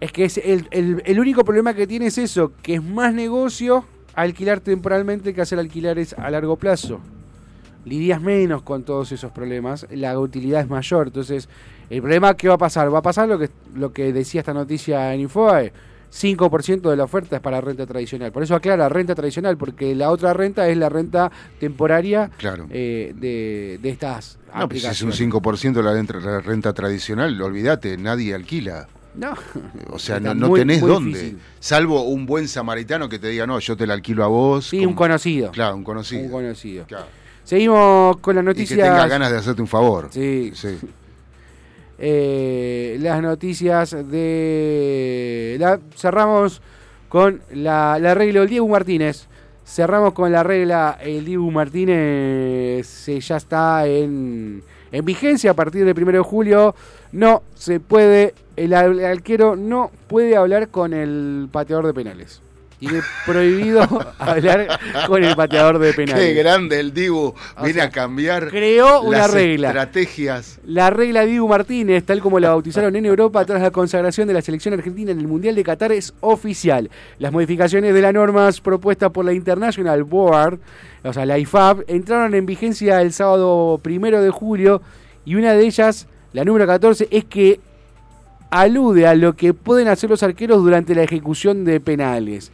Es 0.00 0.12
que 0.12 0.24
es 0.24 0.38
el, 0.38 0.68
el- 0.70 1.02
el 1.04 1.18
único 1.20 1.44
problema 1.44 1.74
que 1.74 1.86
tiene 1.86 2.06
es 2.06 2.18
eso, 2.18 2.52
que 2.62 2.74
es 2.74 2.82
más 2.82 3.12
negocio 3.14 3.84
alquilar 4.14 4.60
temporalmente 4.60 5.32
que 5.34 5.40
hacer 5.40 5.58
alquilares 5.58 6.14
a 6.14 6.30
largo 6.30 6.56
plazo. 6.56 7.00
Lidias 7.84 8.20
menos 8.20 8.62
con 8.62 8.82
todos 8.84 9.10
esos 9.12 9.32
problemas, 9.32 9.86
la 9.90 10.18
utilidad 10.18 10.60
es 10.60 10.68
mayor. 10.68 11.08
Entonces, 11.08 11.48
el 11.88 12.00
problema, 12.02 12.34
¿qué 12.36 12.48
va 12.48 12.54
a 12.54 12.58
pasar? 12.58 12.92
Va 12.92 12.98
a 12.98 13.02
pasar 13.02 13.28
lo 13.28 13.38
que, 13.38 13.48
lo 13.74 13.92
que 13.92 14.12
decía 14.12 14.40
esta 14.40 14.52
noticia 14.54 15.12
en 15.14 15.20
Infobae. 15.20 15.72
5% 16.12 16.90
de 16.90 16.96
la 16.96 17.04
oferta 17.04 17.36
es 17.36 17.42
para 17.42 17.60
renta 17.60 17.86
tradicional. 17.86 18.32
Por 18.32 18.42
eso 18.42 18.54
aclara 18.56 18.88
renta 18.88 19.14
tradicional, 19.14 19.56
porque 19.56 19.94
la 19.94 20.10
otra 20.10 20.32
renta 20.34 20.68
es 20.68 20.76
la 20.76 20.88
renta 20.88 21.30
temporaria 21.60 22.30
Claro. 22.36 22.66
eh, 22.70 23.14
de, 23.16 23.78
de 23.80 23.88
estas 23.90 24.36
No, 24.54 24.68
pues 24.68 24.82
si 24.82 24.88
es 24.88 25.02
un 25.02 25.10
aplicaciones. 25.10 25.20
5% 25.20 25.72
de 25.74 25.82
la 25.84 25.92
renta, 25.92 26.14
la 26.18 26.40
renta 26.40 26.72
tradicional, 26.72 27.40
olvídate, 27.40 27.96
nadie 27.96 28.34
alquila. 28.34 28.88
No. 29.14 29.34
O 29.90 29.98
sea, 30.00 30.18
no, 30.20 30.34
no 30.34 30.48
muy- 30.48 30.60
tenés 30.60 30.80
muy 30.80 30.90
dónde. 30.90 31.10
difícil. 31.18 31.38
Salvo 31.60 32.02
un 32.02 32.26
buen 32.26 32.48
samaritano 32.48 33.08
que 33.08 33.18
te 33.20 33.28
diga, 33.28 33.46
no, 33.46 33.58
yo 33.60 33.76
te 33.76 33.86
la 33.86 33.94
alquilo 33.94 34.24
a 34.24 34.28
vos. 34.28 34.66
Sí, 34.66 34.84
un 34.84 34.94
conocido. 34.94 35.50
Claro, 35.52 35.76
un 35.76 35.84
conocido. 35.84 36.24
Un 36.24 36.30
conocido. 36.30 36.86
Claro. 36.86 37.06
Seguimos 37.50 38.18
con 38.18 38.36
las 38.36 38.42
Y 38.42 38.46
que 38.46 38.50
noticias. 38.50 38.78
tenga 38.88 39.08
ganas 39.08 39.32
de 39.32 39.38
hacerte 39.38 39.60
un 39.60 39.66
favor. 39.66 40.06
Sí. 40.12 40.52
Sí. 40.54 40.78
Eh, 42.02 42.96
las 43.00 43.20
noticias 43.20 43.90
de. 44.10 45.56
la- 45.60 45.78
cerramos 45.96 46.62
con 47.10 47.42
la, 47.52 47.98
la 48.00 48.14
regla 48.14 48.40
del 48.40 48.48
Diego 48.48 48.66
Martínez. 48.68 49.26
Cerramos 49.66 50.14
con 50.14 50.32
la 50.32 50.42
regla 50.42 50.96
el 51.02 51.26
Diego 51.26 51.50
Martínez. 51.50 53.06
eh, 53.08 53.20
ya 53.20 53.36
está 53.36 53.86
en, 53.86 54.62
en 54.92 55.04
vigencia 55.04 55.50
a 55.50 55.54
partir 55.54 55.84
del 55.84 56.02
1 56.02 56.12
de 56.12 56.18
julio. 56.20 56.74
No 57.12 57.42
se 57.54 57.80
puede. 57.80 58.32
El, 58.56 58.72
el 58.72 59.04
arquero 59.04 59.54
no 59.56 59.90
puede 60.08 60.36
hablar 60.38 60.68
con 60.68 60.94
el 60.94 61.48
pateador 61.52 61.86
de 61.86 61.92
penales. 61.92 62.40
Tiene 62.80 63.02
prohibido 63.26 63.82
hablar 64.18 64.80
con 65.06 65.22
el 65.22 65.36
pateador 65.36 65.78
de 65.78 65.92
penales. 65.92 66.28
Qué 66.28 66.34
grande 66.34 66.80
el 66.80 66.94
Dibu. 66.94 67.34
Viene 67.58 67.74
sea, 67.74 67.84
a 67.84 67.90
cambiar 67.90 68.48
creó 68.48 69.02
una 69.02 69.18
las 69.18 69.30
regla. 69.32 69.68
estrategias. 69.68 70.58
La 70.64 70.88
regla 70.88 71.26
Dibu 71.26 71.46
Martínez, 71.46 72.04
tal 72.04 72.20
como 72.20 72.40
la 72.40 72.48
bautizaron 72.48 72.96
en 72.96 73.04
Europa 73.04 73.44
tras 73.44 73.60
la 73.60 73.70
consagración 73.70 74.26
de 74.28 74.34
la 74.34 74.40
selección 74.40 74.72
argentina 74.72 75.12
en 75.12 75.20
el 75.20 75.28
Mundial 75.28 75.54
de 75.54 75.62
Qatar, 75.62 75.92
es 75.92 76.14
oficial. 76.20 76.90
Las 77.18 77.32
modificaciones 77.32 77.92
de 77.92 78.00
las 78.00 78.14
normas 78.14 78.62
propuestas 78.62 79.10
por 79.10 79.26
la 79.26 79.34
International 79.34 80.02
Board, 80.04 80.58
o 81.04 81.12
sea, 81.12 81.26
la 81.26 81.38
IFAB, 81.38 81.84
entraron 81.86 82.34
en 82.34 82.46
vigencia 82.46 83.02
el 83.02 83.12
sábado 83.12 83.78
primero 83.82 84.22
de 84.22 84.30
julio 84.30 84.80
y 85.26 85.34
una 85.34 85.52
de 85.52 85.66
ellas, 85.66 86.06
la 86.32 86.44
número 86.46 86.66
14, 86.66 87.08
es 87.10 87.24
que 87.26 87.60
alude 88.50 89.06
a 89.06 89.14
lo 89.14 89.36
que 89.36 89.54
pueden 89.54 89.88
hacer 89.88 90.10
los 90.10 90.22
arqueros 90.22 90.62
durante 90.62 90.94
la 90.94 91.02
ejecución 91.02 91.64
de 91.64 91.78
penales. 91.78 92.50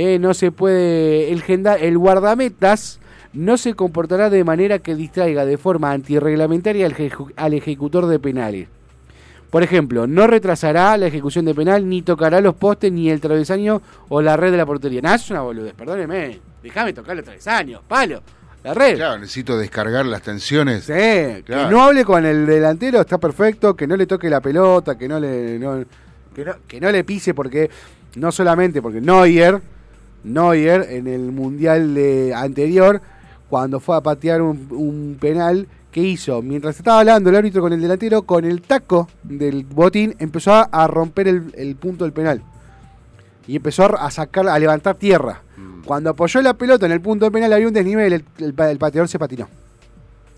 Eh, 0.00 0.18
no 0.18 0.32
se 0.34 0.52
puede. 0.52 1.32
El, 1.32 1.42
genda- 1.42 1.74
el 1.76 1.98
guardametas 1.98 3.00
no 3.32 3.56
se 3.56 3.74
comportará 3.74 4.30
de 4.30 4.44
manera 4.44 4.78
que 4.78 4.94
distraiga 4.94 5.44
de 5.44 5.58
forma 5.58 5.90
antirreglamentaria 5.92 6.86
al, 6.86 6.94
al 7.36 7.54
ejecutor 7.54 8.06
de 8.06 8.18
penales. 8.18 8.68
Por 9.50 9.62
ejemplo, 9.62 10.06
no 10.06 10.26
retrasará 10.26 10.96
la 10.98 11.06
ejecución 11.06 11.44
de 11.46 11.54
penal, 11.54 11.88
ni 11.88 12.02
tocará 12.02 12.40
los 12.40 12.54
postes, 12.54 12.92
ni 12.92 13.10
el 13.10 13.20
travesaño 13.20 13.80
o 14.08 14.20
la 14.20 14.36
red 14.36 14.50
de 14.50 14.58
la 14.58 14.66
portería. 14.66 15.00
Nada, 15.00 15.16
es 15.16 15.30
una 15.30 15.40
boludez, 15.40 15.72
perdóneme. 15.74 16.38
Déjame 16.62 16.92
tocar 16.92 17.16
los 17.16 17.24
travesaños, 17.24 17.80
palo. 17.88 18.22
La 18.62 18.74
red. 18.74 18.96
Claro, 18.96 19.18
necesito 19.20 19.56
descargar 19.58 20.04
las 20.04 20.20
tensiones. 20.22 20.84
Sí, 20.84 20.92
que 20.92 21.42
Claro. 21.46 21.70
no 21.70 21.82
hable 21.82 22.04
con 22.04 22.26
el 22.26 22.44
delantero, 22.44 23.00
está 23.00 23.16
perfecto, 23.18 23.74
que 23.74 23.86
no 23.86 23.96
le 23.96 24.06
toque 24.06 24.28
la 24.28 24.40
pelota, 24.40 24.98
que 24.98 25.08
no 25.08 25.18
le 25.18 25.58
no- 25.58 25.84
que 26.34 26.44
no, 26.44 26.52
que 26.66 26.80
no 26.80 26.90
le 26.92 27.02
pise 27.04 27.34
porque 27.34 27.70
no 28.16 28.30
solamente 28.30 28.82
porque 28.82 29.00
Neuer 29.00 29.60
Neuer 30.24 30.86
en 30.90 31.06
el 31.06 31.32
mundial 31.32 31.94
de 31.94 32.34
anterior 32.34 33.00
cuando 33.48 33.80
fue 33.80 33.96
a 33.96 34.00
patear 34.00 34.42
un, 34.42 34.68
un 34.70 35.16
penal 35.20 35.66
¿qué 35.90 36.02
hizo? 36.02 36.42
Mientras 36.42 36.76
estaba 36.76 37.00
hablando 37.00 37.30
el 37.30 37.36
árbitro 37.36 37.62
con 37.62 37.72
el 37.72 37.80
delantero, 37.80 38.22
con 38.22 38.44
el 38.44 38.60
taco 38.60 39.08
del 39.22 39.64
botín 39.64 40.14
empezó 40.18 40.52
a, 40.52 40.62
a 40.64 40.86
romper 40.86 41.28
el, 41.28 41.52
el 41.56 41.76
punto 41.76 42.04
del 42.04 42.12
penal. 42.12 42.42
Y 43.46 43.56
empezó 43.56 43.84
a, 43.98 44.10
sacar, 44.10 44.46
a 44.48 44.58
levantar 44.58 44.96
tierra. 44.96 45.42
Cuando 45.86 46.10
apoyó 46.10 46.42
la 46.42 46.52
pelota 46.52 46.84
en 46.84 46.92
el 46.92 47.00
punto 47.00 47.24
del 47.24 47.32
penal 47.32 47.50
había 47.54 47.66
un 47.66 47.72
desnivel, 47.72 48.12
el, 48.12 48.24
el 48.38 48.52
pa- 48.52 48.70
el 48.70 48.76
pateador 48.76 49.08
se 49.08 49.18
patinó 49.18 49.48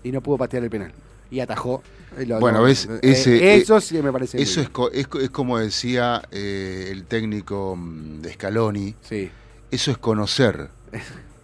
y 0.01 0.11
no 0.13 0.21
pudo 0.21 0.37
patear 0.37 0.63
el 0.63 0.69
penal. 0.69 0.93
Y 1.29 1.41
atajó. 1.41 1.83
Eh, 2.17 2.25
lo- 2.25 2.39
Bueno, 2.39 2.59
lo- 2.59 2.63
ves, 2.65 2.87
eh, 3.01 3.55
eso 3.57 3.81
sí 3.81 4.01
me 4.01 4.13
parece. 4.13 4.41
Eso 4.41 4.61
es 4.61 5.29
como 5.29 5.57
decía 5.57 6.21
eh, 6.31 6.87
el 6.91 7.03
técnico 7.03 7.75
mm, 7.75 8.21
de 8.21 8.33
Scaloni, 8.33 8.95
Sí. 9.01 9.29
Eso 9.71 9.91
es 9.91 9.97
conocer, 9.97 10.69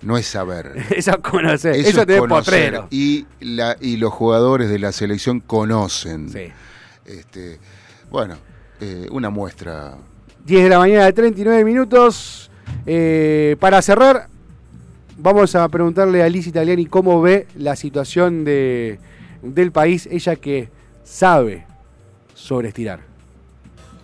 no 0.02 0.18
es 0.18 0.28
saber. 0.28 0.74
Eso 0.96 1.12
es 1.12 1.18
conocer. 1.18 1.76
Eso, 1.76 1.90
Eso 1.90 2.02
es 2.02 2.08
de 2.08 2.18
conocer. 2.20 2.72
potrero. 2.72 2.88
Y, 2.92 3.26
la, 3.40 3.76
y 3.82 3.98
los 3.98 4.14
jugadores 4.14 4.70
de 4.70 4.78
la 4.80 4.92
selección 4.92 5.40
conocen. 5.40 6.30
Sí. 6.30 6.52
Este, 7.06 7.58
bueno, 8.12 8.36
eh, 8.80 9.08
una 9.12 9.30
muestra. 9.30 9.96
10 10.46 10.64
de 10.64 10.70
la 10.70 10.80
mañana, 10.80 11.12
39 11.12 11.64
minutos. 11.66 12.52
Eh, 12.86 13.56
para 13.60 13.82
cerrar, 13.82 14.28
vamos 15.18 15.56
a 15.56 15.68
preguntarle 15.68 16.22
a 16.22 16.30
Liz 16.30 16.48
Italiani 16.48 16.86
cómo 16.86 17.22
ve 17.22 17.48
la 17.56 17.76
situación 17.76 18.46
de, 18.46 19.00
del 19.42 19.72
país, 19.72 20.08
ella 20.12 20.36
que 20.36 20.70
sabe 21.04 21.66
sobre 22.34 22.68
estirar. 22.70 23.07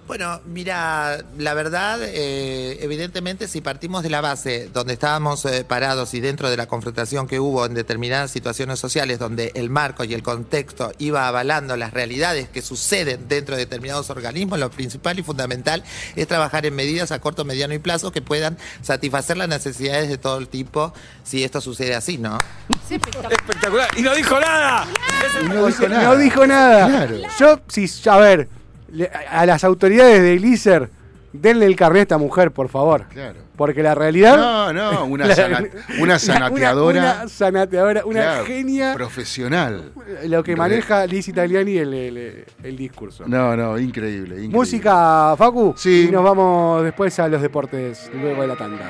Bueno, 0.05 0.41
mira, 0.45 1.23
la 1.37 1.53
verdad, 1.53 1.97
eh, 2.01 2.77
evidentemente, 2.81 3.47
si 3.47 3.61
partimos 3.61 4.03
de 4.03 4.09
la 4.09 4.19
base 4.19 4.69
donde 4.73 4.93
estábamos 4.93 5.45
eh, 5.45 5.63
parados 5.63 6.13
y 6.13 6.19
dentro 6.19 6.49
de 6.49 6.57
la 6.57 6.67
confrontación 6.67 7.25
que 7.25 7.39
hubo 7.39 7.65
en 7.65 7.73
determinadas 7.73 8.29
situaciones 8.29 8.79
sociales, 8.79 9.17
donde 9.17 9.53
el 9.55 9.69
marco 9.69 10.03
y 10.03 10.13
el 10.13 10.21
contexto 10.21 10.91
iba 10.97 11.29
avalando 11.29 11.77
las 11.77 11.93
realidades 11.93 12.49
que 12.49 12.61
suceden 12.61 13.29
dentro 13.29 13.55
de 13.55 13.61
determinados 13.61 14.09
organismos, 14.09 14.59
lo 14.59 14.69
principal 14.69 15.19
y 15.19 15.23
fundamental 15.23 15.83
es 16.17 16.27
trabajar 16.27 16.65
en 16.65 16.75
medidas 16.75 17.13
a 17.13 17.19
corto, 17.19 17.45
mediano 17.45 17.73
y 17.73 17.79
plazo 17.79 18.11
que 18.11 18.21
puedan 18.21 18.57
satisfacer 18.81 19.37
las 19.37 19.47
necesidades 19.47 20.09
de 20.09 20.17
todo 20.17 20.37
el 20.37 20.49
tipo, 20.49 20.93
si 21.23 21.45
esto 21.45 21.61
sucede 21.61 21.95
así, 21.95 22.17
¿no? 22.17 22.37
Espectacular. 22.89 23.89
Y 23.97 24.01
no 24.01 24.13
dijo 24.13 24.37
nada. 24.37 24.85
Y 25.41 25.47
no 25.47 25.65
dijo 25.65 25.87
nada. 25.87 26.03
No 26.03 26.17
dijo 26.17 26.45
nada. 26.45 26.87
Claro. 26.89 27.17
Yo, 27.39 27.59
sí, 27.69 27.89
a 28.09 28.17
ver, 28.17 28.49
a 29.29 29.45
las 29.45 29.63
autoridades 29.63 30.21
de 30.21 30.33
Elícer, 30.33 30.89
denle 31.31 31.65
el 31.65 31.75
carnet 31.75 31.99
a 31.99 32.01
esta 32.03 32.17
mujer, 32.17 32.51
por 32.51 32.69
favor. 32.69 33.05
Claro. 33.09 33.39
Porque 33.55 33.83
la 33.83 33.93
realidad. 33.93 34.35
No, 34.37 34.73
no, 34.73 35.05
una, 35.05 35.25
La- 35.27 35.35
sana- 35.35 35.63
una 35.99 36.17
sanateadora. 36.19 36.99
Una, 36.99 37.13
una 37.21 37.27
sanateadora, 37.29 38.05
una 38.05 38.21
claro, 38.21 38.45
genia. 38.45 38.93
Profesional. 38.95 39.91
Lo 40.25 40.43
que 40.43 40.55
maneja 40.55 41.05
Liz 41.05 41.27
Italiani 41.27 41.77
el, 41.77 41.93
el, 41.93 42.45
el 42.63 42.77
discurso. 42.77 43.25
No, 43.27 43.55
no, 43.55 43.77
increíble. 43.77 44.35
increíble. 44.35 44.57
Música, 44.57 45.35
Facu. 45.37 45.73
Sí. 45.77 46.07
Y 46.07 46.11
nos 46.11 46.23
vamos 46.23 46.83
después 46.83 47.17
a 47.19 47.27
los 47.27 47.41
deportes, 47.41 48.09
luego 48.19 48.41
de 48.41 48.47
la 48.47 48.55
tanda. 48.55 48.89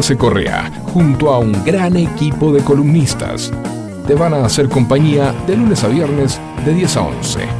Correa, 0.00 0.72
junto 0.94 1.30
a 1.30 1.38
un 1.38 1.52
gran 1.62 1.94
equipo 1.94 2.52
de 2.52 2.62
columnistas, 2.64 3.52
te 4.06 4.14
van 4.14 4.32
a 4.32 4.46
hacer 4.46 4.70
compañía 4.70 5.34
de 5.46 5.56
lunes 5.56 5.84
a 5.84 5.88
viernes 5.88 6.40
de 6.64 6.72
10 6.72 6.96
a 6.96 7.02
11. 7.02 7.59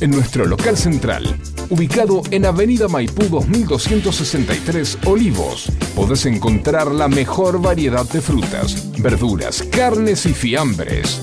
En 0.00 0.10
nuestro 0.10 0.44
local 0.44 0.76
central, 0.76 1.36
ubicado 1.70 2.22
en 2.30 2.44
Avenida 2.44 2.88
Maipú 2.88 3.24
2263 3.24 4.98
Olivos, 5.06 5.70
podés 5.94 6.26
encontrar 6.26 6.90
la 6.90 7.08
mejor 7.08 7.62
variedad 7.62 8.04
de 8.10 8.20
frutas, 8.20 8.92
verduras, 9.00 9.62
carnes 9.62 10.26
y 10.26 10.34
fiambres. 10.34 11.20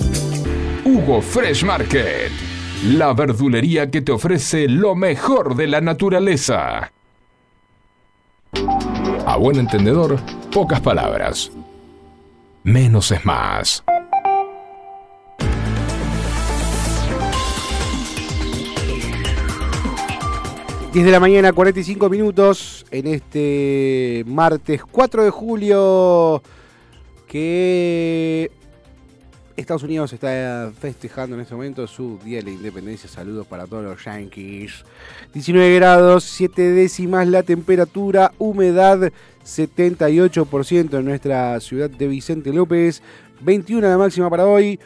Hugo 0.86 1.22
Fresh 1.22 1.64
Market, 1.66 2.32
la 2.86 3.14
verdulería 3.14 3.92
que 3.92 4.02
te 4.02 4.14
ofrece 4.14 4.68
lo 4.68 4.96
mejor 4.96 5.56
de 5.56 5.68
la 5.68 5.82
naturaleza. 5.82 6.92
A 9.26 9.38
buen 9.38 9.58
entendedor, 9.60 10.18
pocas 10.52 10.80
palabras. 10.80 11.52
Menos 12.64 13.12
es 13.12 13.26
más. 13.26 13.84
10 20.94 21.06
de 21.06 21.12
la 21.12 21.22
mañana, 21.22 21.54
45 21.54 22.10
minutos, 22.10 22.86
en 22.92 23.08
este 23.08 24.26
martes 24.28 24.82
4 24.84 25.24
de 25.24 25.30
julio, 25.30 26.44
que 27.28 28.52
Estados 29.56 29.84
Unidos 29.84 30.12
está 30.12 30.70
festejando 30.78 31.38
en 31.38 31.44
este 31.44 31.56
momento 31.56 31.88
su 31.88 32.20
Día 32.26 32.40
de 32.40 32.44
la 32.44 32.52
Independencia. 32.52 33.10
Saludos 33.10 33.48
para 33.48 33.68
todos 33.68 33.86
los 33.86 34.04
Yankees. 34.04 34.84
19 35.34 35.76
grados, 35.76 36.26
7 36.26 36.62
décimas 36.62 37.26
la 37.26 37.44
temperatura, 37.44 38.34
humedad 38.38 39.14
78% 39.46 41.00
en 41.00 41.06
nuestra 41.06 41.58
ciudad 41.62 41.90
de 41.90 42.08
Vicente 42.10 42.52
López, 42.52 43.02
21 43.40 43.88
la 43.88 43.98
máxima 43.98 44.30
para 44.30 44.46
hoy. 44.46 44.78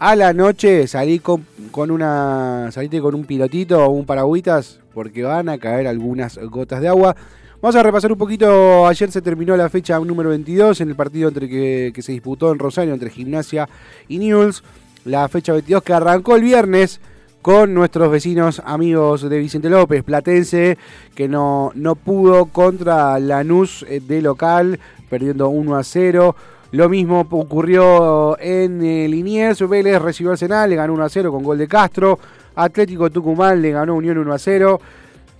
A 0.00 0.14
la 0.14 0.32
noche 0.32 0.86
salí 0.86 1.18
con, 1.18 1.44
una. 1.90 2.70
saliste 2.70 3.00
con 3.00 3.16
un 3.16 3.24
pilotito 3.24 3.84
o 3.84 3.90
un 3.90 4.06
paragüitas 4.06 4.78
porque 4.94 5.24
van 5.24 5.48
a 5.48 5.58
caer 5.58 5.88
algunas 5.88 6.38
gotas 6.38 6.80
de 6.80 6.86
agua. 6.86 7.16
Vamos 7.60 7.74
a 7.74 7.82
repasar 7.82 8.12
un 8.12 8.18
poquito. 8.18 8.86
Ayer 8.86 9.10
se 9.10 9.20
terminó 9.22 9.56
la 9.56 9.68
fecha 9.68 9.98
número 9.98 10.28
22 10.28 10.82
en 10.82 10.90
el 10.90 10.94
partido 10.94 11.28
entre 11.28 11.48
que, 11.48 11.90
que 11.92 12.02
se 12.02 12.12
disputó 12.12 12.52
en 12.52 12.60
Rosario 12.60 12.94
entre 12.94 13.10
Gimnasia 13.10 13.68
y 14.06 14.18
Newell's. 14.18 14.62
La 15.04 15.28
fecha 15.28 15.52
22 15.52 15.82
que 15.82 15.92
arrancó 15.92 16.36
el 16.36 16.42
viernes 16.42 17.00
con 17.42 17.74
nuestros 17.74 18.08
vecinos 18.08 18.62
amigos 18.64 19.28
de 19.28 19.38
Vicente 19.38 19.68
López, 19.68 20.04
Platense, 20.04 20.78
que 21.16 21.26
no, 21.26 21.72
no 21.74 21.96
pudo 21.96 22.46
contra 22.46 23.18
Lanús 23.18 23.84
eh, 23.88 24.00
de 24.00 24.22
local, 24.22 24.78
perdiendo 25.10 25.48
1 25.48 25.76
a 25.76 25.82
0. 25.82 26.36
Lo 26.72 26.88
mismo 26.88 27.26
ocurrió 27.30 28.38
en 28.38 28.84
eh, 28.84 29.08
Liniers, 29.08 29.66
Vélez 29.68 30.00
recibió 30.02 30.32
Arsenal, 30.32 30.68
le 30.68 30.76
ganó 30.76 30.92
1 30.94 31.04
a 31.04 31.08
0 31.08 31.32
con 31.32 31.42
gol 31.42 31.56
de 31.58 31.66
Castro. 31.66 32.18
Atlético 32.56 33.08
Tucumán 33.10 33.62
le 33.62 33.70
ganó 33.70 33.94
Unión 33.94 34.18
1 34.18 34.32
a 34.34 34.38
0. 34.38 34.80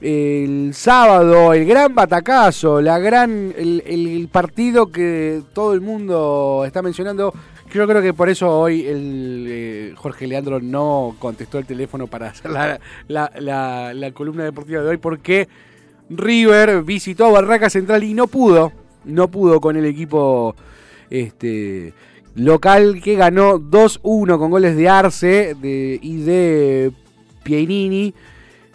El 0.00 0.70
sábado, 0.74 1.52
el 1.52 1.66
gran 1.66 1.92
batacazo, 1.94 2.80
la 2.80 2.98
gran, 3.00 3.52
el, 3.58 4.28
partido 4.30 4.92
que 4.92 5.42
todo 5.52 5.74
el 5.74 5.80
mundo 5.80 6.62
está 6.64 6.82
mencionando. 6.82 7.34
Yo 7.74 7.86
creo 7.86 8.00
que 8.00 8.14
por 8.14 8.28
eso 8.30 8.48
hoy 8.60 8.86
el 8.86 9.44
eh, 9.48 9.92
Jorge 9.96 10.26
Leandro 10.26 10.60
no 10.60 11.14
contestó 11.18 11.58
el 11.58 11.66
teléfono 11.66 12.06
para 12.06 12.28
hacer 12.28 12.50
la, 12.50 12.80
la- 13.08 13.92
la- 13.92 14.12
columna 14.12 14.44
deportiva 14.44 14.80
de 14.82 14.88
hoy, 14.88 14.96
porque 14.96 15.48
River 16.08 16.82
visitó 16.84 17.30
Barraca 17.32 17.68
Central 17.68 18.04
y 18.04 18.14
no 18.14 18.28
pudo, 18.28 18.72
no 19.04 19.28
pudo 19.28 19.60
con 19.60 19.76
el 19.76 19.84
equipo 19.84 20.54
este, 21.10 21.92
local 22.34 23.00
que 23.02 23.14
ganó 23.16 23.58
2-1 23.58 24.38
con 24.38 24.50
goles 24.50 24.76
de 24.76 24.88
Arce 24.88 25.54
de- 25.60 25.98
y 26.02 26.18
de 26.22 26.92
Pienini. 27.42 28.14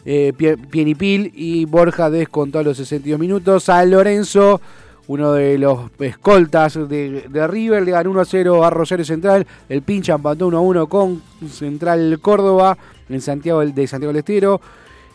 Eh, 0.06 0.34
Pie- 0.38 0.58
Pienipil 0.70 1.32
y 1.34 1.64
Borja 1.66 2.10
descontó 2.10 2.60
a 2.60 2.64
los 2.64 2.76
62 2.78 3.20
minutos. 3.20 3.64
San 3.64 3.90
Lorenzo, 3.90 4.60
uno 5.08 5.32
de 5.34 5.58
los 5.58 5.90
escoltas 6.00 6.74
de, 6.90 7.26
de 7.30 7.48
River, 7.48 7.84
le 7.84 7.92
ganó 7.92 8.12
1 8.12 8.20
a 8.22 8.26
0 8.26 8.66
a 8.66 8.70
Rosario 8.70 9.06
Central. 9.06 9.48
El 9.70 9.82
pincha 9.82 10.16
empató 10.16 10.48
1 10.48 10.58
a 10.58 10.62
1 10.62 10.88
con 10.88 11.22
Central 11.50 12.20
Córdoba 12.22 12.78
en 13.10 13.22
Santiago 13.22 13.66
de 13.66 13.88
Santiago 13.88 14.12
del 14.12 14.20
Estero. 14.20 14.60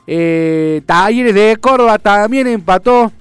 Eh, 0.06 0.80
Talleres 0.86 1.34
de 1.34 1.56
Córdoba 1.60 1.98
también 1.98 2.46
empató, 2.46 3.12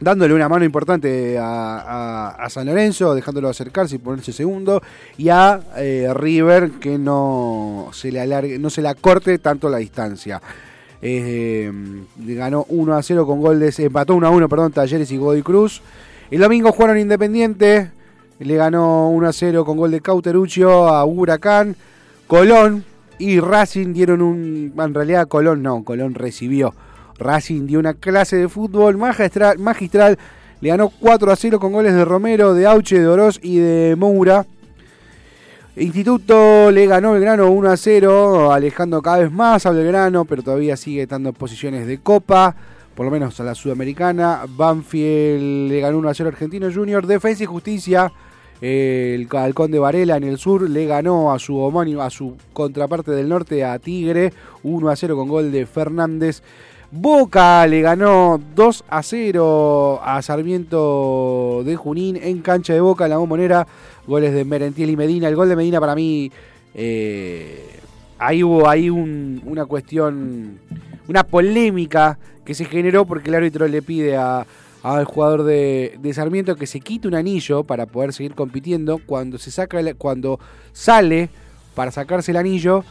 dándole 0.00 0.34
una 0.34 0.48
mano 0.48 0.64
importante 0.64 1.36
a, 1.40 2.46
San 2.50 2.66
Lorenzo, 2.66 3.14
dejándolo 3.14 3.48
acercarse 3.48 3.96
y 3.96 3.98
ponerse 3.98 4.32
segundo. 4.32 4.82
Y 5.16 5.28
a 5.28 5.60
eh, 5.76 6.10
River 6.14 6.72
que 6.80 6.98
no 6.98 7.90
se 7.92 8.10
le 8.10 8.20
alargue, 8.20 8.58
no 8.58 8.70
se 8.70 8.82
le 8.82 8.88
acorte 8.88 9.38
tanto 9.38 9.68
la 9.68 9.78
distancia. 9.78 10.40
Eh, 11.00 11.70
ganó 12.16 12.66
1 12.68 12.96
a 12.96 13.02
0 13.02 13.26
con 13.26 13.40
gol 13.40 13.60
de 13.60 13.72
empató 13.78 14.16
1 14.16 14.26
a 14.26 14.30
1, 14.30 14.48
perdón, 14.48 14.72
Talleres 14.72 15.10
y 15.10 15.16
Godoy 15.16 15.42
Cruz. 15.42 15.80
El 16.30 16.40
domingo 16.40 16.72
jugaron 16.72 16.98
Independiente, 16.98 17.90
le 18.38 18.56
ganó 18.56 19.08
1 19.10 19.28
a 19.28 19.32
0 19.32 19.64
con 19.64 19.76
gol 19.76 19.90
de 19.90 20.00
Cauteruccio 20.00 20.88
a 20.88 21.04
Huracán. 21.04 21.76
Colón 22.26 22.84
y 23.18 23.40
Racing 23.40 23.94
dieron 23.94 24.20
un. 24.20 24.72
En 24.76 24.94
realidad, 24.94 25.28
Colón 25.28 25.62
no, 25.62 25.82
Colón 25.84 26.14
recibió. 26.14 26.74
Racing 27.18 27.66
dio 27.66 27.78
una 27.78 27.94
clase 27.94 28.36
de 28.36 28.48
fútbol 28.48 28.96
magistral, 28.96 29.58
magistral. 29.58 30.18
Le 30.60 30.70
ganó 30.70 30.88
4 30.88 31.30
a 31.30 31.36
0 31.36 31.60
con 31.60 31.72
goles 31.72 31.94
de 31.94 32.04
Romero, 32.04 32.54
de 32.54 32.66
Auche, 32.66 32.98
de 32.98 33.06
Oroz 33.06 33.38
y 33.42 33.58
de 33.58 33.96
Moura. 33.96 34.46
Instituto 35.76 36.72
le 36.72 36.86
ganó 36.86 37.12
Belgrano 37.12 37.50
1 37.52 37.70
a 37.70 37.76
0, 37.76 38.52
alejando 38.52 39.00
cada 39.00 39.18
vez 39.18 39.30
más 39.30 39.64
a 39.64 39.70
Belgrano, 39.70 40.24
pero 40.24 40.42
todavía 40.42 40.76
sigue 40.76 41.02
estando 41.02 41.32
posiciones 41.32 41.86
de 41.86 41.98
Copa, 41.98 42.56
por 42.96 43.06
lo 43.06 43.12
menos 43.12 43.38
a 43.38 43.44
la 43.44 43.54
Sudamericana. 43.54 44.42
Banfield 44.48 45.70
le 45.70 45.80
ganó 45.80 45.98
1 45.98 46.08
a 46.08 46.14
0 46.14 46.28
a 46.28 46.32
Argentino 46.32 46.68
Junior. 46.72 47.06
Defensa 47.06 47.44
y 47.44 47.46
Justicia, 47.46 48.12
eh, 48.60 49.12
el 49.14 49.28
Halcón 49.36 49.70
de 49.70 49.78
Varela 49.78 50.16
en 50.16 50.24
el 50.24 50.38
sur, 50.38 50.68
le 50.68 50.84
ganó 50.86 51.32
a 51.32 51.38
su 51.38 51.56
homónimo, 51.56 52.02
a 52.02 52.10
su 52.10 52.36
contraparte 52.52 53.12
del 53.12 53.28
norte, 53.28 53.64
a 53.64 53.78
Tigre, 53.78 54.32
1 54.64 54.88
a 54.88 54.96
0 54.96 55.14
con 55.14 55.28
gol 55.28 55.52
de 55.52 55.64
Fernández. 55.64 56.42
Boca 56.90 57.66
le 57.66 57.82
ganó 57.82 58.40
2 58.54 58.84
a 58.88 59.02
0 59.02 60.00
a 60.02 60.22
Sarmiento 60.22 61.62
de 61.64 61.76
Junín 61.76 62.16
en 62.16 62.40
cancha 62.40 62.72
de 62.72 62.80
Boca 62.80 63.04
en 63.04 63.10
la 63.10 63.18
bombonera. 63.18 63.66
Goles 64.06 64.32
de 64.32 64.44
Merentiel 64.46 64.88
y 64.88 64.96
Medina. 64.96 65.28
El 65.28 65.36
gol 65.36 65.50
de 65.50 65.56
Medina 65.56 65.80
para 65.80 65.94
mí, 65.94 66.32
eh, 66.74 67.62
ahí 68.18 68.42
hubo 68.42 68.66
ahí 68.68 68.88
un- 68.88 69.42
una 69.44 69.66
cuestión, 69.66 70.58
una 71.08 71.24
polémica 71.24 72.18
que 72.46 72.54
se 72.54 72.64
generó 72.64 73.04
porque 73.04 73.28
el 73.28 73.34
árbitro 73.34 73.68
le 73.68 73.82
pide 73.82 74.16
al 74.16 75.04
jugador 75.04 75.42
de, 75.42 75.98
de 76.00 76.14
Sarmiento 76.14 76.56
que 76.56 76.66
se 76.66 76.80
quite 76.80 77.06
un 77.06 77.14
anillo 77.14 77.64
para 77.64 77.84
poder 77.84 78.14
seguir 78.14 78.34
compitiendo. 78.34 78.98
Cuando 79.04 79.36
se 79.36 79.50
saca, 79.50 79.78
el- 79.78 79.94
cuando 79.96 80.40
sale 80.72 81.28
para 81.74 81.90
sacarse 81.90 82.30
el 82.30 82.38
anillo, 82.38 82.82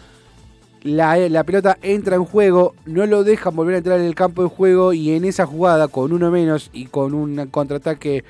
la, 0.83 1.43
pelota 1.43 1.77
entra 1.81 2.15
en 2.15 2.25
juego, 2.25 2.75
no 2.85 3.05
lo 3.05 3.23
dejan 3.23 3.55
volver 3.55 3.75
a 3.75 3.77
entrar 3.79 3.99
en 3.99 4.05
el 4.05 4.15
campo 4.15 4.43
de 4.43 4.49
juego 4.49 4.93
y 4.93 5.11
en 5.11 5.25
esa 5.25 5.45
jugada 5.45 5.87
con 5.87 6.13
uno 6.13 6.31
menos 6.31 6.69
y 6.73 6.85
con 6.85 7.13
un 7.13 7.47
contraataque 7.47 8.23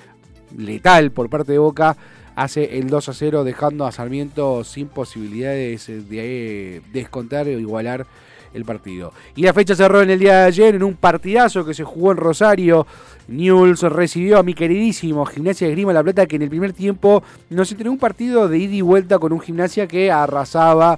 letal 0.58 1.12
por 1.12 1.30
parte 1.30 1.52
de 1.52 1.58
Boca 1.58 1.98
hace 2.36 2.78
el 2.78 2.88
2 2.88 3.10
a 3.10 3.14
0 3.14 3.44
dejando 3.44 3.86
a 3.86 3.92
Sarmiento 3.92 4.64
sin 4.64 4.88
posibilidades 4.88 5.88
de 5.88 6.82
descontar 6.94 7.48
o 7.48 7.52
igualar 7.52 8.06
el 8.54 8.64
partido. 8.64 9.14
Y 9.36 9.44
la 9.44 9.54
fecha 9.54 9.76
cerró 9.76 10.02
en 10.02 10.10
el 10.10 10.20
día 10.20 10.40
de 10.40 10.44
ayer 10.46 10.76
en 10.76 10.84
un 10.84 10.96
partidazo 10.96 11.66
que 11.66 11.74
se 11.74 11.84
jugó 11.84 12.12
en 12.12 12.18
Rosario. 12.18 12.88
Newell's 13.28 13.82
recibió 13.82 14.40
a 14.40 14.44
mi 14.44 14.54
queridísimo 14.54 15.26
Gimnasia 15.26 15.68
de 15.68 15.74
Grima 15.74 15.94
La 15.94 16.04
Plata 16.04 16.26
que 16.26 16.38
en 16.38 16.44
el 16.44 16.50
primer 16.50 16.74
tiempo 16.74 17.24
nos 17.50 17.72
entregó 17.72 17.92
un 17.92 18.00
partido 18.00 18.48
de 18.48 18.58
ida 18.58 18.76
y 18.76 18.82
vuelta 18.82 19.20
con 19.20 19.34
un 19.34 19.42
Gimnasia 19.42 19.88
que 19.88 20.12
arrasaba 20.12 20.98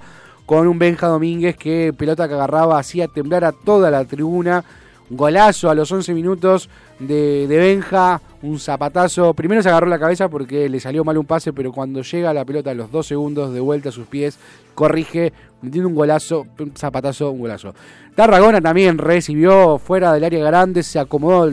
con 0.50 0.68
un 0.68 0.80
Benja 0.80 1.06
Domínguez 1.06 1.56
que 1.56 1.94
pelota 1.96 2.28
que 2.28 2.34
agarraba 2.34 2.80
hacía 2.80 3.08
temblar 3.08 3.46
a 3.46 3.52
toda 3.52 3.92
la 3.92 4.04
tribuna. 4.06 4.66
Un 5.12 5.16
golazo 5.16 5.70
a 5.70 5.76
los 5.76 5.92
11 5.92 6.12
minutos 6.16 6.72
de, 6.98 7.46
de 7.48 7.58
Benja, 7.60 8.20
un 8.42 8.58
zapatazo. 8.58 9.36
Primero 9.36 9.62
se 9.62 9.70
agarró 9.70 9.86
la 9.86 10.00
cabeza 10.00 10.28
porque 10.28 10.68
le 10.68 10.80
salió 10.80 11.04
mal 11.04 11.20
un 11.20 11.28
pase, 11.28 11.54
pero 11.54 11.72
cuando 11.72 12.02
llega 12.02 12.34
la 12.34 12.46
pelota 12.46 12.72
a 12.72 12.74
los 12.74 12.92
dos 12.92 13.06
segundos 13.06 13.54
de 13.54 13.60
vuelta 13.60 13.90
a 13.90 13.92
sus 13.92 14.08
pies, 14.08 14.40
corrige, 14.74 15.34
metiendo 15.62 15.88
un 15.88 15.94
golazo, 15.94 16.48
un 16.58 16.76
zapatazo, 16.76 17.30
un 17.30 17.42
golazo. 17.42 17.76
Tarragona 18.16 18.60
también 18.60 18.98
recibió 18.98 19.78
fuera 19.78 20.14
del 20.14 20.24
área 20.24 20.44
grande, 20.44 20.82
se 20.82 20.98
acomodó. 20.98 21.52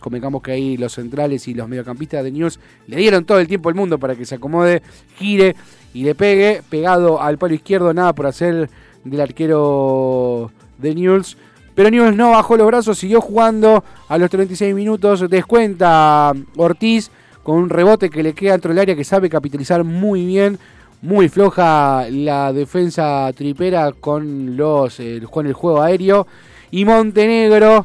Convengamos 0.00 0.42
que 0.42 0.52
ahí 0.52 0.76
los 0.76 0.92
centrales 0.92 1.48
y 1.48 1.54
los 1.54 1.66
mediocampistas 1.66 2.22
de 2.22 2.30
News 2.30 2.60
le 2.88 2.98
dieron 2.98 3.24
todo 3.24 3.40
el 3.40 3.48
tiempo 3.48 3.70
al 3.70 3.74
mundo 3.74 3.98
para 3.98 4.14
que 4.14 4.26
se 4.26 4.34
acomode, 4.34 4.82
gire 5.16 5.56
y 5.94 6.04
le 6.04 6.14
pegue, 6.14 6.60
pegado 6.68 7.22
al 7.22 7.38
palo 7.38 7.54
izquierdo, 7.54 7.94
nada 7.94 8.12
por 8.12 8.26
hacer 8.26 8.68
del 9.04 9.20
arquero 9.20 10.50
de 10.78 10.94
News. 10.94 11.36
Pero 11.74 11.90
Newell's 11.90 12.16
no 12.16 12.30
bajó 12.30 12.56
los 12.56 12.66
brazos, 12.66 12.98
siguió 12.98 13.20
jugando 13.20 13.82
a 14.08 14.18
los 14.18 14.30
36 14.30 14.74
minutos. 14.74 15.28
Descuenta 15.30 16.32
Ortiz 16.56 17.10
con 17.42 17.56
un 17.56 17.68
rebote 17.70 18.10
que 18.10 18.22
le 18.22 18.32
queda 18.32 18.52
dentro 18.52 18.70
del 18.70 18.78
área 18.80 18.94
que 18.96 19.04
sabe 19.04 19.28
capitalizar 19.28 19.82
muy 19.82 20.24
bien. 20.26 20.58
Muy 21.02 21.28
floja 21.28 22.06
la 22.10 22.52
defensa 22.52 23.30
tripera 23.36 23.92
con, 23.92 24.56
los, 24.56 24.98
eh, 25.00 25.20
con 25.30 25.46
el 25.46 25.52
juego 25.52 25.82
aéreo. 25.82 26.26
Y 26.70 26.84
Montenegro 26.84 27.84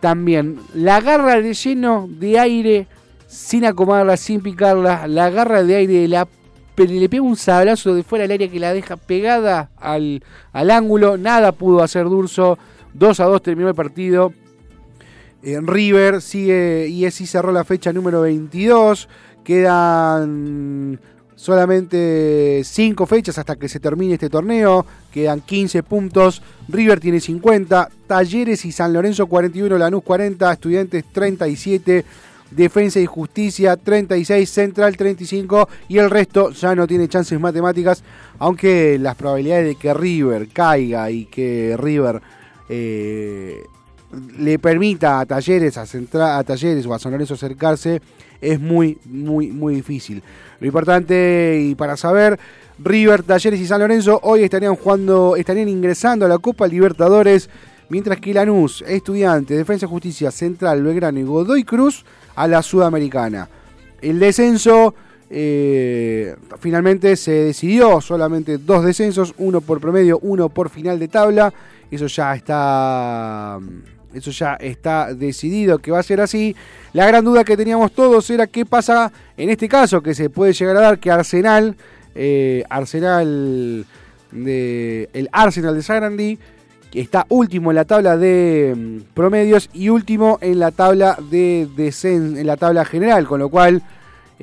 también 0.00 0.58
la 0.74 0.96
agarra 0.96 1.40
de 1.40 1.54
lleno 1.54 2.08
de 2.10 2.38
aire 2.38 2.86
sin 3.26 3.64
acomodarla, 3.64 4.16
sin 4.16 4.42
picarla. 4.42 5.06
La 5.06 5.26
agarra 5.26 5.62
de 5.62 5.76
aire, 5.76 6.08
la, 6.08 6.26
pe- 6.26 6.32
le 6.76 7.08
pega 7.08 7.22
un 7.22 7.36
sablazo 7.36 7.94
de 7.94 8.02
fuera 8.02 8.22
del 8.22 8.32
área 8.32 8.48
que 8.48 8.58
la 8.58 8.72
deja 8.72 8.96
pegada 8.96 9.70
al, 9.76 10.22
al 10.52 10.70
ángulo. 10.70 11.16
Nada 11.16 11.52
pudo 11.52 11.82
hacer 11.82 12.04
Durso. 12.04 12.58
2 12.94 13.20
a 13.20 13.24
2 13.24 13.42
terminó 13.42 13.68
el 13.68 13.74
partido. 13.74 14.32
En 15.42 15.66
River 15.66 16.22
sigue 16.22 16.86
y 16.88 17.04
así 17.04 17.26
cerró 17.26 17.52
la 17.52 17.64
fecha 17.64 17.92
número 17.92 18.20
22. 18.22 19.08
Quedan 19.44 21.00
solamente 21.34 22.62
5 22.64 23.06
fechas 23.06 23.38
hasta 23.38 23.56
que 23.56 23.68
se 23.68 23.80
termine 23.80 24.14
este 24.14 24.30
torneo. 24.30 24.86
Quedan 25.10 25.40
15 25.40 25.82
puntos. 25.82 26.42
River 26.68 27.00
tiene 27.00 27.18
50. 27.18 27.88
Talleres 28.06 28.64
y 28.64 28.72
San 28.72 28.92
Lorenzo 28.92 29.26
41. 29.26 29.76
Lanús 29.78 30.02
40. 30.04 30.52
Estudiantes 30.52 31.04
37. 31.12 32.04
Defensa 32.54 33.00
y 33.00 33.06
Justicia 33.06 33.76
36, 33.76 34.48
Central 34.48 34.96
35 34.96 35.68
y 35.88 35.98
el 35.98 36.10
resto 36.10 36.50
ya 36.50 36.74
no 36.74 36.86
tiene 36.86 37.08
chances 37.08 37.38
matemáticas, 37.40 38.02
aunque 38.38 38.98
las 39.00 39.14
probabilidades 39.16 39.66
de 39.66 39.74
que 39.76 39.94
River 39.94 40.48
caiga 40.52 41.10
y 41.10 41.24
que 41.26 41.76
River 41.78 42.20
eh, 42.68 43.62
le 44.38 44.58
permita 44.58 45.20
a 45.20 45.26
Talleres 45.26 45.78
a, 45.78 45.86
Centra- 45.86 46.38
a 46.38 46.44
Talleres 46.44 46.84
o 46.86 46.94
a 46.94 46.98
San 46.98 47.12
Lorenzo 47.12 47.34
acercarse 47.34 48.00
es 48.40 48.60
muy 48.60 48.98
muy 49.06 49.48
muy 49.48 49.74
difícil. 49.76 50.22
Lo 50.60 50.66
importante 50.66 51.58
y 51.62 51.74
para 51.74 51.96
saber 51.96 52.38
River, 52.78 53.22
Talleres 53.22 53.60
y 53.60 53.66
San 53.66 53.80
Lorenzo 53.80 54.18
hoy 54.22 54.42
estarían 54.42 54.74
jugando, 54.74 55.36
estarían 55.36 55.68
ingresando 55.68 56.26
a 56.26 56.28
la 56.28 56.38
Copa 56.38 56.66
Libertadores, 56.66 57.48
mientras 57.88 58.18
que 58.20 58.34
Lanús, 58.34 58.82
Estudiantes, 58.86 59.56
Defensa 59.56 59.86
y 59.86 59.88
Justicia, 59.88 60.30
Central, 60.30 60.82
Belgrano 60.82 61.18
y 61.20 61.22
Godoy 61.22 61.64
Cruz 61.64 62.04
a 62.34 62.48
la 62.48 62.62
Sudamericana. 62.62 63.48
El 64.00 64.18
descenso 64.18 64.94
eh, 65.30 66.36
finalmente 66.60 67.16
se 67.16 67.32
decidió, 67.32 68.00
solamente 68.00 68.58
dos 68.58 68.84
descensos, 68.84 69.34
uno 69.38 69.60
por 69.60 69.80
promedio, 69.80 70.18
uno 70.20 70.48
por 70.48 70.68
final 70.68 70.98
de 70.98 71.08
tabla. 71.08 71.52
Eso 71.90 72.06
ya 72.06 72.34
está 72.34 73.58
eso 74.14 74.30
ya 74.30 74.54
está 74.56 75.14
decidido 75.14 75.78
que 75.78 75.90
va 75.90 76.00
a 76.00 76.02
ser 76.02 76.20
así. 76.20 76.54
La 76.92 77.06
gran 77.06 77.24
duda 77.24 77.44
que 77.44 77.56
teníamos 77.56 77.92
todos 77.92 78.28
era 78.28 78.46
qué 78.46 78.66
pasa 78.66 79.10
en 79.36 79.48
este 79.48 79.68
caso, 79.68 80.02
que 80.02 80.14
se 80.14 80.28
puede 80.28 80.52
llegar 80.52 80.76
a 80.76 80.80
dar 80.80 80.98
que 80.98 81.10
Arsenal, 81.10 81.76
eh, 82.14 82.62
Arsenal 82.68 83.86
de, 84.30 85.08
el 85.12 85.28
Arsenal 85.32 85.74
de 85.74 85.82
Sarandí, 85.82 86.38
está 86.94 87.26
último 87.28 87.70
en 87.70 87.76
la 87.76 87.84
tabla 87.84 88.16
de 88.16 88.74
mm, 88.76 89.14
promedios 89.14 89.70
y 89.72 89.88
último 89.88 90.38
en 90.40 90.58
la 90.58 90.70
tabla 90.70 91.16
de 91.30 91.66
descen- 91.76 92.36
en 92.38 92.46
la 92.46 92.56
tabla 92.56 92.84
general, 92.84 93.26
con 93.26 93.40
lo 93.40 93.48
cual 93.48 93.82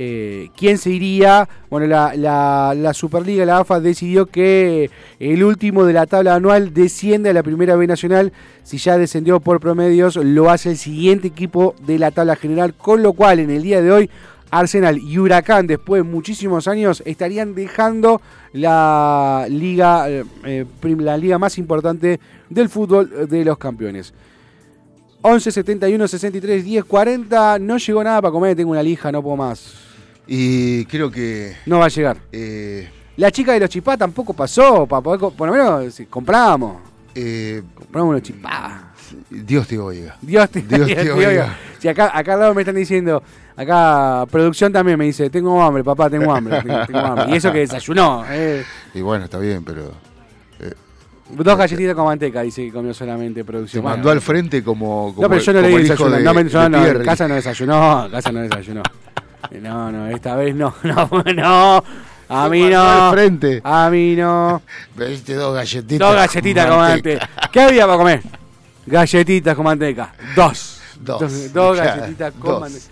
eh, 0.01 0.47
¿Quién 0.55 0.77
se 0.77 0.91
iría? 0.91 1.49
Bueno, 1.69 1.85
la, 1.85 2.13
la- 2.15 2.73
la 2.73 2.93
Superliga, 2.93 3.43
la 3.45 3.57
AFA, 3.57 3.81
decidió 3.81 4.27
que 4.27 4.89
el 5.19 5.43
último 5.43 5.83
de 5.83 5.91
la 5.91 6.05
tabla 6.05 6.35
anual 6.35 6.73
desciende 6.73 7.31
a 7.31 7.33
la 7.33 7.43
Primera 7.43 7.75
B 7.75 7.85
Nacional. 7.85 8.31
Si 8.63 8.77
ya 8.77 8.97
descendió 8.97 9.41
por 9.41 9.59
promedios, 9.59 10.15
lo 10.15 10.49
hace 10.51 10.69
el 10.69 10.77
siguiente 10.77 11.27
equipo 11.27 11.75
de 11.85 11.99
la 11.99 12.11
tabla 12.11 12.37
general. 12.37 12.75
Con 12.75 13.03
lo 13.03 13.11
cual, 13.11 13.39
en 13.39 13.49
el 13.49 13.61
día 13.61 13.81
de 13.81 13.91
hoy, 13.91 14.09
Arsenal 14.51 14.97
y 14.97 15.17
Huracán, 15.19 15.67
después 15.67 16.03
de 16.03 16.09
muchísimos 16.09 16.67
años, 16.67 17.03
estarían 17.05 17.53
dejando 17.55 18.21
la 18.53 19.45
liga, 19.49 20.09
eh, 20.09 20.25
eh, 20.45 20.65
la 20.99 21.17
liga 21.17 21.37
más 21.37 21.57
importante 21.57 22.19
del 22.49 22.69
fútbol 22.69 23.27
de 23.29 23.45
los 23.45 23.57
campeones. 23.57 24.13
11 25.21 25.51
71 25.51 26.07
63 26.07 26.63
10 26.63 26.85
40. 26.85 27.59
No 27.59 27.77
llegó 27.77 28.03
nada 28.03 28.21
para 28.21 28.31
comer, 28.31 28.55
tengo 28.55 28.71
una 28.71 28.81
lija, 28.83 29.11
no 29.11 29.21
puedo 29.21 29.35
más. 29.37 29.73
Y 30.27 30.85
creo 30.85 31.09
que 31.11 31.55
No 31.65 31.79
va 31.79 31.85
a 31.85 31.89
llegar. 31.89 32.17
eh, 32.31 32.87
La 33.17 33.31
chica 33.31 33.51
de 33.53 33.59
los 33.59 33.69
chipá 33.69 33.97
tampoco 33.97 34.33
pasó, 34.33 34.85
para 34.87 35.01
poder, 35.01 35.19
por 35.35 35.47
lo 35.47 35.53
menos 35.53 35.93
si 35.93 36.05
compramos. 36.05 36.77
eh, 37.15 37.61
Compramos 37.75 38.09
unos 38.11 38.21
chipá. 38.21 38.88
Dios 39.29 39.67
te 39.67 39.77
oiga. 39.77 40.15
Dios 40.21 40.49
te, 40.49 40.61
Dios 40.61 40.87
te 40.87 41.11
oiga. 41.11 41.55
Si 41.79 41.87
acá, 41.87 42.11
acá 42.17 42.33
al 42.33 42.39
lado 42.39 42.53
me 42.53 42.61
están 42.61 42.75
diciendo, 42.75 43.21
acá 43.55 44.25
producción 44.31 44.71
también 44.73 44.97
me 44.97 45.05
dice, 45.05 45.29
tengo 45.29 45.61
hambre, 45.61 45.83
papá, 45.83 46.09
tengo 46.09 46.33
hambre, 46.33 46.61
tengo, 46.61 46.85
tengo 46.87 46.99
hambre. 46.99 47.25
Y 47.29 47.35
eso 47.35 47.51
que 47.51 47.59
desayunó, 47.59 48.23
eh. 48.29 48.63
Y 48.93 49.01
bueno, 49.01 49.25
está 49.25 49.37
bien, 49.39 49.63
pero 49.63 49.91
Dos 51.31 51.57
galletitas 51.59 51.93
con 51.93 52.05
manteca, 52.05 52.41
dice 52.41 52.65
que 52.65 52.71
comió 52.71 52.91
solamente 52.91 53.41
se 53.41 53.45
producción. 53.45 53.83
mandó 53.83 54.05
Bueno. 54.05 54.13
al 54.13 54.21
frente 54.21 54.63
como, 54.63 55.13
como 55.13 55.21
No, 55.21 55.29
pero 55.29 55.39
yo 55.41 55.53
no 55.53 55.59
como 55.61 55.77
le 55.77 55.83
di 55.83 55.89
desayuno. 55.89 56.15
de- 56.17 56.23
no, 56.23 56.33
me- 56.33 56.43
de 56.43 56.49
yo 56.49 56.69
no, 56.69 56.85
en 56.87 57.03
casa 57.03 57.27
no 57.27 57.35
desayunó, 57.35 58.05
en 58.05 58.11
casa 58.13 58.31
no 58.31 58.39
desayunó. 58.41 58.81
Eh, 59.51 59.59
No, 59.61 59.91
no, 59.91 60.07
esta 60.07 60.35
vez 60.35 60.55
no, 60.55 60.73
no, 60.83 61.07
no. 61.35 61.83
A 62.29 62.49
mí 62.49 62.61
mandó 62.61 62.81
al 62.81 62.97
no. 62.99 63.11
frente. 63.11 63.61
A 63.63 63.89
mí 63.91 64.15
no. 64.15 64.59
Me 64.95 65.05
diste 65.05 65.35
dos 65.35 65.53
galletitas. 65.53 65.99
Dos 65.99 66.15
galletitas 66.15 66.65
con 66.65 66.77
manteca. 66.77 67.29
¿Qué 67.51 67.61
había 67.61 67.85
para 67.85 67.97
comer? 67.99 68.21
Galletitas 68.89 69.55
con 69.55 69.65
manteca. 69.65 70.13
Dos. 70.35 70.81
Dos. 70.99 71.53
Dos, 71.53 71.77
galletitas 71.77 72.33
con 72.33 72.51
dos. 72.51 72.61
manteca. 72.61 72.85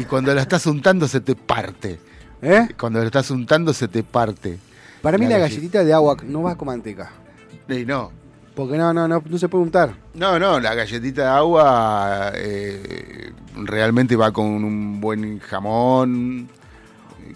Y 0.00 0.04
cuando 0.04 0.34
la 0.34 0.42
estás 0.42 0.66
untando 0.66 1.08
se 1.08 1.20
te 1.20 1.34
parte. 1.34 1.98
¿Eh? 2.42 2.68
Cuando 2.78 3.00
la 3.00 3.06
estás 3.06 3.30
untando 3.30 3.72
se 3.72 3.88
te 3.88 4.02
parte. 4.02 4.58
Para 5.02 5.18
mí 5.18 5.24
La 5.26 5.32
la 5.32 5.38
gallet- 5.38 5.56
galletita 5.56 5.84
de 5.84 5.92
agua 5.92 6.16
no 6.24 6.42
va 6.42 6.56
con 6.56 6.66
manteca. 6.66 7.10
Y 7.68 7.84
no. 7.84 8.12
Porque 8.54 8.76
no, 8.76 8.92
no, 8.92 9.08
no, 9.08 9.22
no 9.24 9.38
se 9.38 9.48
puede 9.48 9.64
untar. 9.64 9.94
No, 10.14 10.38
no, 10.38 10.60
la 10.60 10.74
galletita 10.74 11.22
de 11.22 11.28
agua 11.28 12.32
eh, 12.34 13.32
realmente 13.56 14.16
va 14.16 14.32
con 14.32 14.46
un 14.46 15.00
buen 15.00 15.38
jamón, 15.38 16.48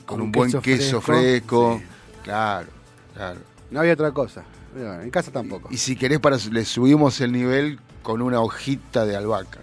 con, 0.04 0.20
un, 0.20 0.32
buen 0.32 0.52
queso 0.60 1.00
fresco. 1.00 1.78
Sí. 1.80 1.86
Claro, 2.24 2.66
claro. 3.14 3.40
No 3.70 3.80
había 3.80 3.94
otra 3.94 4.10
cosa. 4.12 4.42
En 4.76 5.10
casa 5.10 5.30
tampoco. 5.30 5.68
Y 5.70 5.76
si 5.76 5.94
querés, 5.94 6.18
para, 6.18 6.36
le 6.50 6.64
subimos 6.64 7.20
el 7.20 7.30
nivel 7.32 7.78
con 8.04 8.22
una 8.22 8.40
hojita 8.40 9.04
de 9.04 9.16
albahaca. 9.16 9.58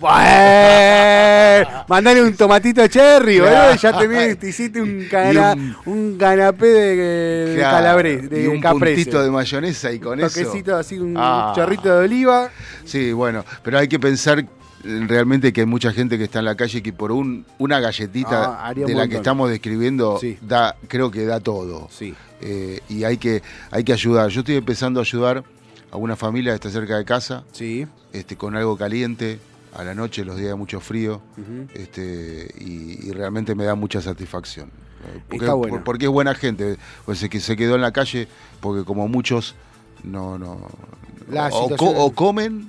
Bueno, 0.00 1.84
mandale 1.88 2.22
un 2.22 2.34
tomatito 2.34 2.86
cherry, 2.88 3.38
boludo. 3.38 3.74
Ya 3.76 3.98
te 4.38 4.48
hiciste 4.48 4.80
un, 4.82 5.06
cana, 5.10 5.54
un, 5.84 6.16
canapé 6.18 6.66
de, 6.66 7.54
Claro, 7.56 7.76
calabrés, 7.76 8.28
de 8.30 8.44
y 8.44 8.46
un 8.46 8.60
caprese. 8.60 8.94
puntito 8.96 9.22
de 9.22 9.30
mayonesa 9.30 9.92
y 9.92 9.98
con 9.98 10.18
un 10.18 10.24
eso. 10.24 10.40
toquecito 10.40 10.76
así, 10.76 10.98
un 10.98 11.14
Ah. 11.16 11.52
chorrito 11.54 11.88
de 11.98 12.04
oliva. 12.04 12.50
Sí, 12.84 13.12
bueno, 13.12 13.44
pero 13.62 13.78
hay 13.78 13.88
que 13.88 13.98
pensar 13.98 14.44
realmente 14.82 15.52
que 15.52 15.60
hay 15.60 15.66
mucha 15.66 15.92
gente 15.92 16.16
que 16.16 16.24
está 16.24 16.38
en 16.38 16.46
la 16.46 16.54
calle 16.56 16.82
que 16.82 16.92
por 16.94 17.12
un, 17.12 17.44
una 17.58 17.78
galletita 17.78 18.58
Ah, 18.66 18.72
un 18.74 18.86
de 18.86 18.94
la 18.94 19.06
que 19.06 19.16
estamos 19.16 19.50
describiendo 19.50 20.18
Sí. 20.18 20.38
da, 20.40 20.74
creo 20.88 21.10
que 21.10 21.24
da 21.26 21.40
todo. 21.40 21.88
Sí. 21.90 22.14
Eh, 22.40 22.80
y 22.88 23.04
hay 23.04 23.18
que, 23.18 23.42
hay 23.70 23.84
que 23.84 23.92
ayudar. 23.92 24.30
Yo 24.30 24.40
estoy 24.40 24.56
empezando 24.56 24.98
a 24.98 25.02
ayudar 25.02 25.44
a 25.90 25.96
una 25.96 26.16
familia 26.16 26.52
que 26.52 26.56
está 26.56 26.70
cerca 26.70 26.96
de 26.96 27.04
casa, 27.04 27.44
Sí. 27.52 27.86
este, 28.12 28.36
con 28.36 28.56
algo 28.56 28.76
caliente, 28.76 29.38
a 29.74 29.84
la 29.84 29.94
noche, 29.94 30.24
los 30.24 30.36
días 30.36 30.48
de 30.50 30.54
mucho 30.56 30.80
frío, 30.80 31.20
este, 31.74 32.52
y, 32.58 33.06
y 33.08 33.12
realmente 33.12 33.54
me 33.54 33.64
da 33.64 33.74
mucha 33.74 34.00
satisfacción. 34.00 34.68
Eh, 34.68 35.20
Porque, 35.28 35.44
Está 35.44 35.54
bueno. 35.54 35.76
por- 35.76 35.84
porque 35.84 36.04
es 36.06 36.10
buena 36.10 36.34
gente, 36.34 36.76
pues 37.06 37.18
se, 37.18 37.28
que 37.28 37.40
se 37.40 37.56
quedó 37.56 37.74
en 37.76 37.80
la 37.80 37.92
calle, 37.92 38.28
porque 38.60 38.84
como 38.84 39.08
muchos 39.08 39.54
no, 40.02 40.38
no, 40.38 40.60
La 41.30 41.48
o, 41.48 41.62
situación- 41.68 41.94
co- 41.94 42.04
o 42.04 42.12
comen 42.12 42.68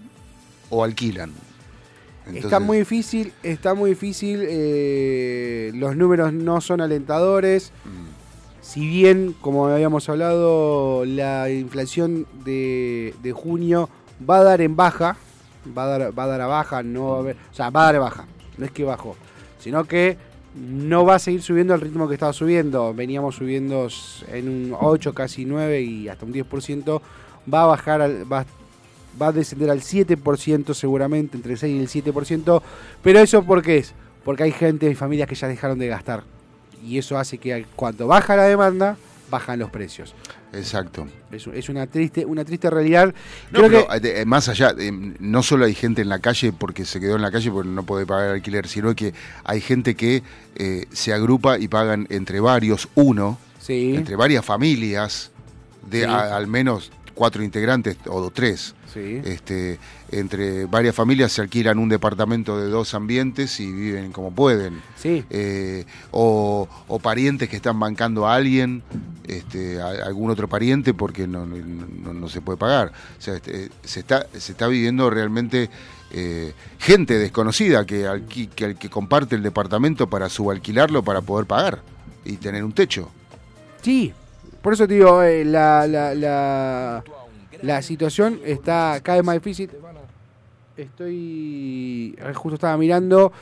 o 0.69 0.83
alquilan. 0.83 1.31
está 2.33 2.59
muy 2.59 2.77
difícil, 2.79 3.33
está 3.43 3.73
muy 3.73 3.89
difícil. 3.91 4.39
eh, 4.47 5.71
los 5.75 5.95
números 5.95 6.31
no 6.33 6.61
son 6.61 6.81
alentadores. 6.81 7.71
mm, 7.85 8.10
Si 8.61 8.87
bien, 8.87 9.35
como 9.41 9.67
habíamos 9.67 10.07
hablado, 10.07 11.03
la 11.05 11.49
inflación 11.49 12.27
de, 12.45 13.13
junio 13.35 13.89
va 14.27 14.37
a 14.37 14.43
dar 14.43 14.61
en 14.61 14.75
baja, 14.75 15.17
va 15.77 15.85
a 15.85 16.27
dar, 16.27 16.41
a 16.41 16.47
baja, 16.47 16.83
no 16.83 17.09
va 17.09 17.15
a 17.15 17.19
haber, 17.19 17.35
o 17.51 17.55
sea, 17.55 17.69
va 17.71 17.83
a 17.83 17.85
dar 17.87 17.95
a 17.95 17.99
baja, 17.99 18.25
no 18.57 18.65
es 18.65 18.71
que 18.71 18.83
bajó, 18.83 19.15
sino 19.59 19.83
que 19.85 20.17
no 20.55 21.05
va 21.05 21.15
a 21.15 21.19
seguir 21.19 21.41
subiendo 21.41 21.73
al 21.73 21.81
ritmo 21.81 22.07
que 22.07 22.15
estaba 22.15 22.33
subiendo. 22.33 22.93
Veníamos 22.93 23.35
subiendo 23.35 23.87
en 24.31 24.49
un 24.49 24.75
8, 24.79 25.13
casi 25.13 25.45
9 25.45 25.81
y 25.81 26.07
hasta 26.09 26.25
un 26.25 26.33
10%. 26.33 27.01
Va 27.51 27.63
a 27.63 27.67
bajar, 27.67 28.01
al- 28.01 28.31
va, 28.31 28.45
va 29.19 29.27
a 29.27 29.31
descender 29.31 29.69
al 29.69 29.79
7% 29.81 30.73
seguramente, 30.73 31.37
entre 31.37 31.53
el 31.53 31.57
6 31.57 31.73
y 31.93 31.99
el 31.99 32.13
7%. 32.13 32.61
Pero 33.01 33.19
eso 33.19 33.43
¿por 33.43 33.61
qué 33.61 33.77
es? 33.77 33.93
Porque 34.25 34.43
hay 34.43 34.51
gente 34.51 34.89
y 34.89 34.93
familias 34.95 35.27
que 35.29 35.35
ya 35.35 35.47
dejaron 35.47 35.79
de 35.79 35.87
gastar. 35.87 36.23
Y 36.83 36.97
eso 36.97 37.17
hace 37.17 37.37
que 37.37 37.65
cuando 37.75 38.07
baja 38.07 38.35
la 38.35 38.43
demanda, 38.43 38.97
bajan 39.29 39.59
los 39.59 39.69
precios. 39.69 40.13
Exacto. 40.53 41.07
Es, 41.31 41.47
es 41.47 41.69
una 41.69 41.87
triste 41.87 42.25
una 42.25 42.43
triste 42.43 42.69
realidad. 42.69 43.13
No, 43.51 43.59
Creo 43.59 43.69
pero, 43.69 43.87
que- 44.01 44.07
eh, 44.09 44.21
eh, 44.21 44.25
más 44.25 44.49
allá, 44.49 44.73
eh, 44.77 44.91
no 45.19 45.41
solo 45.43 45.63
hay 45.65 45.73
gente 45.73 46.01
en 46.01 46.09
la 46.09 46.19
calle 46.19 46.51
porque 46.51 46.83
se 46.83 46.99
quedó 46.99 47.15
en 47.15 47.21
la 47.21 47.31
calle 47.31 47.49
porque 47.51 47.69
no 47.69 47.83
puede 47.83 48.05
pagar 48.05 48.31
alquiler, 48.31 48.67
sino 48.67 48.93
que 48.93 49.13
hay 49.45 49.61
gente 49.61 49.95
que 49.95 50.23
eh, 50.55 50.85
se 50.91 51.13
agrupa 51.13 51.57
y 51.57 51.67
pagan 51.69 52.07
entre 52.09 52.41
varios, 52.41 52.89
uno, 52.95 53.37
sí, 53.59 53.95
entre 53.95 54.17
varias 54.17 54.43
familias, 54.43 55.31
de 55.89 55.99
Sí. 55.99 56.05
a- 56.05 56.35
al 56.35 56.47
menos 56.47 56.91
cuatro 57.21 57.43
integrantes 57.43 57.97
o 58.07 58.31
tres. 58.31 58.73
sí. 58.91 59.21
Este, 59.23 59.77
entre 60.11 60.65
varias 60.65 60.95
familias 60.95 61.31
se 61.31 61.41
alquilan 61.43 61.77
un 61.77 61.87
departamento 61.87 62.57
de 62.59 62.67
dos 62.67 62.95
ambientes 62.95 63.59
y 63.59 63.71
viven 63.71 64.11
como 64.11 64.31
pueden. 64.33 64.81
sí. 64.97 65.23
Eh, 65.29 65.85
o, 66.09 66.67
o 66.87 66.97
parientes 66.99 67.47
que 67.47 67.57
están 67.57 67.79
bancando 67.79 68.25
a 68.27 68.33
alguien, 68.33 68.81
este, 69.27 69.79
a- 69.79 70.03
algún 70.07 70.31
otro 70.31 70.47
pariente 70.47 70.95
porque 70.95 71.27
no, 71.27 71.45
no- 71.45 71.57
no- 71.57 72.13
no 72.15 72.27
se 72.27 72.41
puede 72.41 72.57
pagar. 72.57 72.91
O 73.19 73.21
sea, 73.21 73.35
este, 73.35 73.69
se, 73.83 73.99
está, 73.99 74.25
se 74.35 74.53
está 74.53 74.65
viviendo 74.67 75.07
realmente 75.11 75.69
eh, 76.09 76.53
gente 76.79 77.19
desconocida 77.19 77.85
que, 77.85 78.07
alqui- 78.07 78.49
que, 78.49 78.73
que 78.73 78.89
comparte 78.89 79.35
el 79.35 79.43
departamento 79.43 80.09
para 80.09 80.27
subalquilarlo 80.27 81.03
para 81.03 81.21
poder 81.21 81.45
pagar 81.45 81.83
y 82.25 82.37
tener 82.37 82.63
un 82.63 82.73
techo. 82.73 83.09
Sí, 83.83 84.11
por 84.61 84.73
eso 84.73 84.85
te 84.87 84.95
digo, 84.95 85.23
eh, 85.23 85.45
la, 85.45 85.87
la, 85.87 86.13
la, 86.13 87.01
la 87.61 87.81
situación 87.81 88.41
está 88.45 88.99
cada 89.03 89.17
vez 89.17 89.25
más 89.25 89.35
difícil. 89.35 89.69
Estoy, 90.77 92.15
eh, 92.17 92.33
justo 92.33 92.55
estaba 92.55 92.77
mirando 92.77 93.33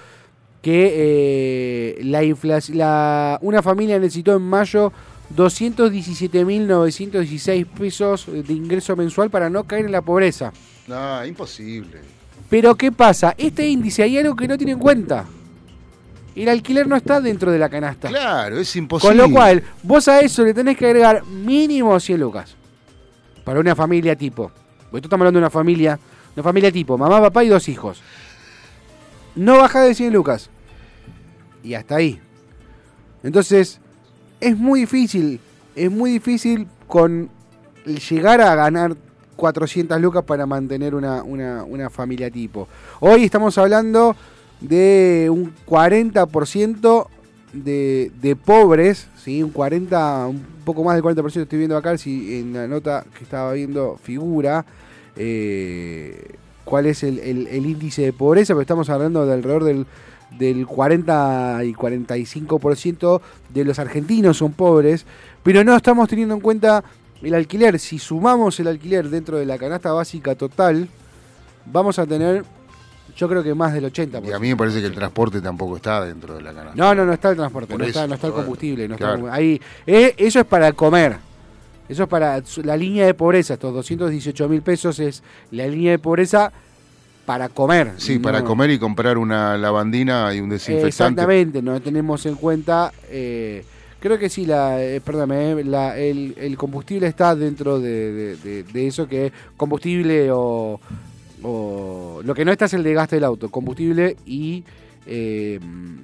que 0.62 0.92
eh, 0.94 2.00
la 2.04 2.22
inflación, 2.24 2.78
la, 2.78 3.40
una 3.42 3.62
familia 3.62 4.00
necesitó 4.00 4.36
en 4.36 4.42
mayo 4.42 4.92
217.916 5.36 7.66
pesos 7.66 8.26
de 8.28 8.54
ingreso 8.54 8.96
mensual 8.96 9.30
para 9.30 9.50
no 9.50 9.66
caer 9.66 9.86
en 9.86 9.92
la 9.92 10.02
pobreza. 10.02 10.54
No, 10.88 11.26
imposible. 11.26 12.00
Pero 12.50 12.76
¿qué 12.76 12.92
pasa? 12.92 13.36
Este 13.38 13.68
índice 13.68 14.04
hay 14.04 14.18
algo 14.18 14.36
que 14.36 14.48
no 14.48 14.58
tiene 14.58 14.74
en 14.74 14.80
cuenta. 14.80 15.26
El 16.44 16.48
alquiler 16.48 16.88
no 16.88 16.96
está 16.96 17.20
dentro 17.20 17.52
de 17.52 17.60
la 17.60 17.68
canasta. 17.68 18.08
Claro, 18.08 18.60
es 18.60 18.74
imposible. 18.78 19.18
Con 19.18 19.18
lo 19.18 19.34
cual, 19.34 19.62
vos 19.84 20.08
a 20.08 20.22
eso 20.22 20.46
le 20.46 20.54
tenés 20.54 20.78
que 20.78 20.86
agregar 20.86 21.26
mínimo 21.26 22.00
100 22.00 22.18
lucas. 22.18 22.56
Para 23.44 23.60
una 23.60 23.76
familia 23.76 24.16
tipo. 24.16 24.50
Porque 24.90 25.02
tú 25.02 25.08
estamos 25.08 25.24
hablando 25.24 25.40
de 25.40 25.44
una 25.44 25.50
familia, 25.50 26.00
una 26.38 26.44
familia 26.44 26.72
tipo, 26.72 26.98
mamá, 26.98 27.20
papá 27.20 27.44
y 27.44 27.50
dos 27.50 27.68
hijos. 27.68 28.02
No 29.36 29.58
baja 29.58 29.82
de 29.82 29.94
100 29.94 30.14
lucas. 30.14 30.50
Y 31.62 31.74
hasta 31.74 31.98
ahí. 31.98 32.22
Entonces, 33.22 33.82
es 34.40 34.58
muy 34.58 34.82
difícil, 34.82 35.42
es 35.76 35.92
muy 35.92 36.12
difícil 36.12 36.68
con 36.88 37.30
llegar 38.10 38.40
a 38.40 38.56
ganar 38.56 38.96
400 39.36 40.00
lucas 40.00 40.24
para 40.24 40.46
mantener 40.46 40.96
una, 40.96 41.22
una, 41.22 41.66
una 41.66 41.90
familia 41.90 42.32
tipo. 42.32 42.70
Hoy 43.02 43.26
estamos 43.26 43.58
hablando 43.58 44.16
de 44.62 45.30
un 45.32 45.54
40% 45.68 47.08
de, 47.54 48.12
de 48.22 48.36
pobres, 48.36 49.08
¿sí? 49.18 49.42
un 49.42 49.52
40, 49.52 50.28
un 50.28 50.46
poco 50.66 50.84
más 50.84 50.96
del 50.96 51.04
40% 51.04 51.42
estoy 51.42 51.58
viendo 51.60 51.78
acá, 51.78 51.98
si 51.98 52.40
en 52.40 52.54
la 52.54 52.68
nota 52.68 53.06
que 53.18 53.24
estaba 53.24 53.54
viendo 53.54 53.98
figura 54.04 54.66
eh, 55.16 56.36
cuál 56.64 56.86
es 56.86 57.04
el, 57.04 57.20
el- 57.20 57.66
índice 57.66 58.04
de 58.04 58.14
pobreza, 58.14 58.54
pero 58.54 58.62
estamos 58.62 58.90
hablando 58.90 59.26
de 59.26 59.34
alrededor 59.34 59.64
del, 59.64 59.86
del 60.38 60.68
40 60.68 61.62
y 61.66 61.74
45% 61.74 63.22
de 63.54 63.66
los 63.66 63.80
argentinos 63.80 64.38
son 64.38 64.54
pobres, 64.54 65.06
pero 65.42 65.64
no 65.64 65.76
estamos 65.76 66.08
teniendo 66.08 66.36
en 66.36 66.42
cuenta 66.42 66.84
el 67.24 67.34
alquiler. 67.34 67.80
Si 67.80 67.98
sumamos 67.98 68.60
el 68.60 68.68
alquiler 68.68 69.10
dentro 69.10 69.38
de 69.38 69.46
la 69.46 69.58
canasta 69.58 69.92
básica 69.92 70.36
total, 70.36 70.88
vamos 71.66 71.98
a 71.98 72.06
tener, 72.06 72.44
yo 73.20 73.28
creo 73.28 73.44
que 73.44 73.54
más 73.54 73.74
del 73.74 73.84
80%. 73.92 74.28
Y 74.28 74.32
a 74.32 74.40
mí 74.40 74.48
me 74.48 74.56
parece 74.56 74.80
que 74.80 74.88
el 74.88 74.96
transporte 74.96 75.42
tampoco 75.42 75.76
está 75.76 76.06
dentro 76.06 76.36
de 76.36 76.42
la 76.42 76.54
canasta. 76.54 76.76
No, 76.76 76.96
no, 76.96 77.06
no 77.06 77.12
está 77.12 77.32
el 77.32 77.36
transporte, 77.36 77.72
Por 77.74 77.82
no, 77.82 77.86
está, 77.86 78.08
no 78.08 78.16
está 78.16 78.28
el 78.28 78.34
combustible. 78.34 78.88
No 78.88 78.96
claro. 78.96 79.30
ahí, 79.32 79.60
eh, 79.86 80.16
eso 80.18 80.40
es 80.40 80.46
para 80.46 80.72
comer. 80.72 81.18
Eso 81.90 82.04
es 82.04 82.10
para 82.10 82.42
la 82.64 82.78
línea 82.78 83.06
de 83.06 83.14
pobreza. 83.14 83.56
Estos 83.56 83.74
218 83.74 84.48
mil 84.48 84.62
pesos 84.62 85.00
es 85.00 85.22
la 85.52 85.68
línea 85.68 85.92
de 85.92 86.00
pobreza 86.00 86.52
para 87.26 87.50
comer. 87.50 87.94
Sí, 87.98 88.20
para 88.20 88.40
No- 88.40 88.46
comer 88.46 88.70
y 88.72 88.80
comprar 88.80 89.18
una 89.18 89.58
lavandina 89.58 90.34
y 90.34 90.40
un 90.40 90.50
desinfectante. 90.50 90.88
Exactamente, 90.88 91.62
no 91.62 91.80
tenemos 91.82 92.26
en 92.26 92.36
cuenta. 92.36 92.92
eh, 93.10 93.66
creo 94.00 94.18
que 94.18 94.30
sí, 94.30 94.46
la, 94.46 94.82
eh, 94.82 95.02
perdóname, 95.02 95.52
eh, 95.60 95.64
la- 95.66 95.98
el, 95.98 96.34
el 96.38 96.56
combustible 96.58 97.08
está 97.08 97.36
dentro 97.36 97.80
de, 97.80 98.14
de- 98.14 98.36
de- 98.38 98.64
de 98.64 98.88
eso 98.88 99.08
que 99.10 99.26
es 99.26 99.34
combustible 99.58 100.30
o, 100.32 100.80
o- 101.44 102.22
Lo 102.24 102.34
que 102.36 102.44
no 102.46 102.52
está 102.52 102.66
es 102.66 102.74
el 102.74 102.84
desgaste 102.84 103.16
del 103.18 103.24
auto, 103.26 103.50
combustible 103.50 104.18
y 104.26 104.64
eh, 105.06 105.60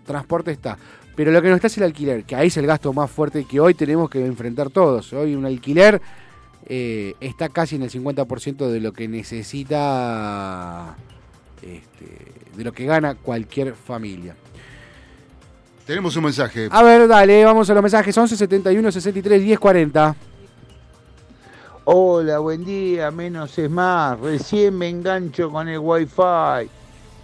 transporte 0.05 0.51
está. 0.51 0.77
Pero 1.15 1.31
lo 1.31 1.41
que 1.41 1.49
no 1.49 1.55
está 1.55 1.67
es 1.67 1.77
el 1.77 1.83
alquiler, 1.83 2.23
que 2.23 2.35
ahí 2.35 2.47
es 2.47 2.57
el 2.57 2.65
gasto 2.67 2.91
más 2.93 3.09
fuerte 3.09 3.45
que 3.45 3.59
hoy 3.59 3.73
tenemos 3.73 4.09
que 4.09 4.25
enfrentar 4.25 4.69
todos. 4.69 5.13
Hoy 5.13 5.35
un 5.35 5.45
alquiler 5.45 6.01
eh, 6.67 7.13
está 7.19 7.49
casi 7.49 7.75
en 7.75 7.83
el 7.83 7.89
50% 7.91 8.69
de 8.69 8.79
lo 8.79 8.91
que 8.91 9.07
necesita, 9.07 10.95
este, 11.61 12.31
de 12.57 12.63
lo 12.63 12.71
que 12.73 12.85
gana 12.85 13.15
cualquier 13.15 13.75
familia. 13.75 14.35
Tenemos 15.85 16.15
un 16.15 16.23
mensaje. 16.23 16.67
A 16.71 16.81
ver, 16.83 17.07
dale, 17.07 17.45
vamos 17.45 17.69
a 17.69 17.73
los 17.75 17.83
mensajes. 17.83 18.17
11 18.17 18.35
71 18.35 18.91
63 18.91 19.41
10 19.43 19.59
40. 19.59 20.15
Hola, 21.87 22.39
buen 22.39 22.65
día, 22.65 23.11
menos 23.11 23.59
es 23.59 23.69
más. 23.69 24.19
Recién 24.19 24.75
me 24.75 24.89
engancho 24.89 25.51
con 25.51 25.67
el 25.69 25.77
wifi. 25.77 26.67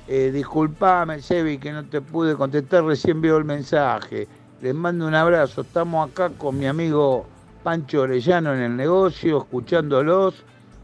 Eh, 0.07 0.29
disculpame, 0.31 1.19
Sebi, 1.19 1.57
que 1.57 1.71
no 1.71 1.83
te 1.83 1.99
pude 1.99 2.35
contestar, 2.35 2.83
recién 2.83 3.21
veo 3.21 3.37
el 3.37 3.43
mensaje. 3.43 4.27
Les 4.61 4.75
mando 4.75 5.07
un 5.07 5.15
abrazo. 5.15 5.61
Estamos 5.61 6.07
acá 6.07 6.29
con 6.29 6.59
mi 6.59 6.67
amigo 6.67 7.25
Pancho 7.63 8.01
Orellano 8.01 8.53
en 8.53 8.59
el 8.59 8.77
negocio, 8.77 9.39
escuchándolos 9.39 10.43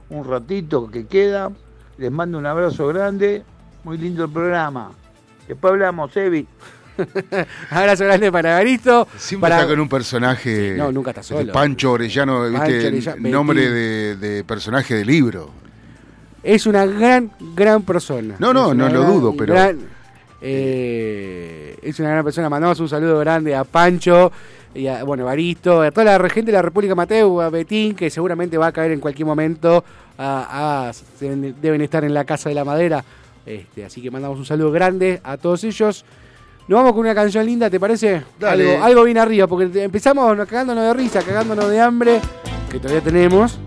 un 0.09 0.25
ratito 0.25 0.89
que 0.89 1.05
queda. 1.05 1.51
Les 1.99 2.11
mando 2.11 2.39
un 2.39 2.47
abrazo 2.47 2.87
grande. 2.87 3.43
Muy 3.83 3.99
lindo 3.99 4.23
el 4.23 4.31
programa. 4.31 4.89
Después 5.47 5.73
hablamos, 5.73 6.11
Sebi. 6.13 6.47
Abrazo 7.69 8.05
grande 8.05 8.31
para 8.31 8.51
Garisto. 8.51 9.07
Siempre 9.17 9.49
para- 9.49 9.61
está 9.61 9.69
con 9.69 9.79
un 9.79 9.89
personaje. 9.89 10.75
No, 10.77 10.91
nunca 10.91 11.11
está 11.11 11.23
solo. 11.23 11.51
Pancho 11.53 11.91
Orellano, 11.93 12.39
Pancho 12.51 12.71
¿viste? 12.73 12.87
Orellano, 12.87 13.29
nombre 13.29 13.69
de, 13.69 14.15
de 14.17 14.43
personaje 14.43 14.95
de 14.95 15.05
libro. 15.05 15.51
Es 16.43 16.65
una 16.65 16.85
gran, 16.85 17.31
gran 17.55 17.83
persona. 17.83 18.35
No, 18.39 18.53
no, 18.53 18.73
no 18.73 18.87
lo 18.89 19.03
dudo, 19.03 19.35
pero- 19.37 19.53
gran- 19.53 19.79
eh, 20.41 21.77
es 21.81 21.99
una 21.99 22.09
gran 22.09 22.23
persona. 22.23 22.49
Mandamos 22.49 22.79
un 22.79 22.89
saludo 22.89 23.19
grande 23.19 23.55
a 23.55 23.63
Pancho, 23.63 24.31
y 24.73 24.87
a, 24.87 25.03
bueno, 25.03 25.25
Baristo, 25.25 25.81
a 25.81 25.91
toda 25.91 26.17
la 26.19 26.29
gente 26.29 26.51
de 26.51 26.57
la 26.57 26.61
República 26.61 26.93
Mateo, 26.95 27.41
a 27.41 27.49
Betín, 27.49 27.95
que 27.95 28.09
seguramente 28.09 28.57
va 28.57 28.67
a 28.67 28.71
caer 28.71 28.91
en 28.91 28.99
cualquier 28.99 29.25
momento. 29.25 29.83
A, 30.17 30.87
a- 30.89 30.91
deben, 31.19 31.55
deben 31.61 31.81
estar 31.81 32.03
en 32.03 32.13
la 32.13 32.25
Casa 32.25 32.49
de 32.49 32.55
la 32.55 32.63
Madera. 32.65 33.03
Este, 33.45 33.85
así 33.85 34.01
que 34.01 34.11
mandamos 34.11 34.37
un 34.39 34.45
saludo 34.45 34.71
grande 34.71 35.21
a 35.23 35.37
todos 35.37 35.63
ellos. 35.63 36.05
Nos 36.67 36.79
vamos 36.79 36.91
con 36.91 36.99
una 37.01 37.15
canción 37.15 37.45
linda, 37.45 37.69
¿te 37.69 37.79
parece? 37.79 38.23
Dale. 38.37 38.73
Algo, 38.73 38.85
algo 38.85 39.03
bien 39.05 39.17
arriba, 39.17 39.47
porque 39.47 39.83
empezamos 39.83 40.35
cagándonos 40.45 40.83
de 40.83 40.93
risa, 40.93 41.21
cagándonos 41.21 41.69
de 41.69 41.79
hambre, 41.79 42.19
que 42.69 42.77
todavía 42.77 43.01
tenemos. 43.01 43.57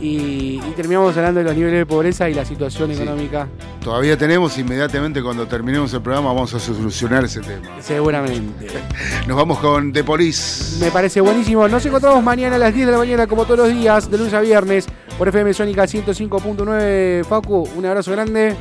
Y, 0.00 0.60
y 0.66 0.72
terminamos 0.76 1.16
hablando 1.16 1.38
de 1.40 1.44
los 1.44 1.54
niveles 1.56 1.78
de 1.78 1.86
pobreza 1.86 2.28
y 2.28 2.34
la 2.34 2.44
situación 2.44 2.90
Sí. 2.94 3.00
económica, 3.02 3.48
Todavía 3.82 4.16
tenemos, 4.18 4.58
inmediatamente 4.58 5.22
cuando 5.22 5.46
terminemos 5.46 5.92
el 5.94 6.02
programa 6.02 6.32
vamos 6.32 6.52
a 6.54 6.58
solucionar 6.60 7.24
ese 7.24 7.40
tema. 7.40 7.66
seguramente. 7.80 8.66
Nos 9.26 9.36
vamos 9.36 9.58
con 9.58 9.92
The 9.92 10.02
Police. 10.04 10.84
Me 10.84 10.90
parece 10.90 11.20
buenísimo. 11.20 11.66
Nos 11.68 11.84
encontramos 11.86 12.22
mañana 12.22 12.56
a 12.56 12.58
las 12.58 12.74
10 12.74 12.86
de 12.86 12.92
la 12.92 12.98
mañana, 12.98 13.26
como 13.26 13.44
todos 13.44 13.60
los 13.60 13.68
días, 13.70 14.10
de 14.10 14.18
lunes 14.18 14.34
a 14.34 14.40
viernes, 14.40 14.86
por 15.16 15.28
FM 15.28 15.54
Sónica 15.54 15.84
105.9. 15.84 17.24
Facu, 17.24 17.68
un 17.76 17.86
abrazo 17.86 18.12
grande. 18.12 18.54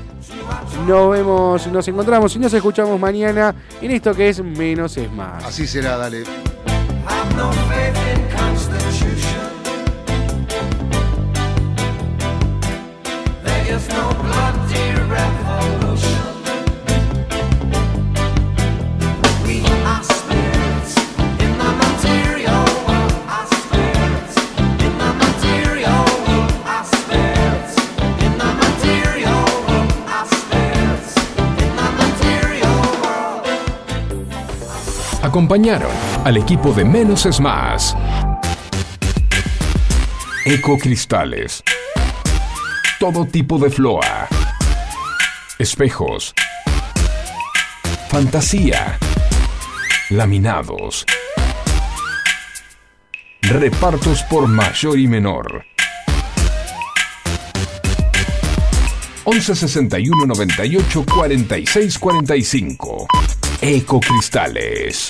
Nos 0.88 1.11
vemos, 1.11 1.67
nos 1.67 1.88
encontramos 1.88 2.36
y 2.36 2.39
nos 2.39 2.53
escuchamos 2.53 2.99
mañana 2.99 3.53
en 3.81 3.91
esto 3.91 4.13
que 4.13 4.29
es 4.29 4.43
Menos 4.43 4.95
es 4.97 5.11
Más. 5.11 5.43
Así 5.43 5.65
será, 5.67 5.97
dale. 5.97 6.23
Acompañaron 35.36 35.91
al 36.23 36.38
equipo 36.38 36.71
de 36.71 36.86
Menos 36.86 37.25
es 37.25 37.41
Más. 37.41 37.93
Ecocristales. 40.45 41.61
Todo 43.01 43.25
tipo 43.25 43.59
de 43.59 43.69
floa. 43.69 44.29
Espejos. 45.59 46.33
Fantasía. 48.07 48.97
Laminados. 50.09 51.05
Repartos 53.41 54.23
por 54.23 54.47
mayor 54.47 54.97
y 54.97 55.07
menor. 55.09 55.65
11 59.25 59.53
61 59.53 60.27
98 60.27 61.05
46 61.13 61.99
45. 61.99 63.07
Ecocristales. 63.59 65.09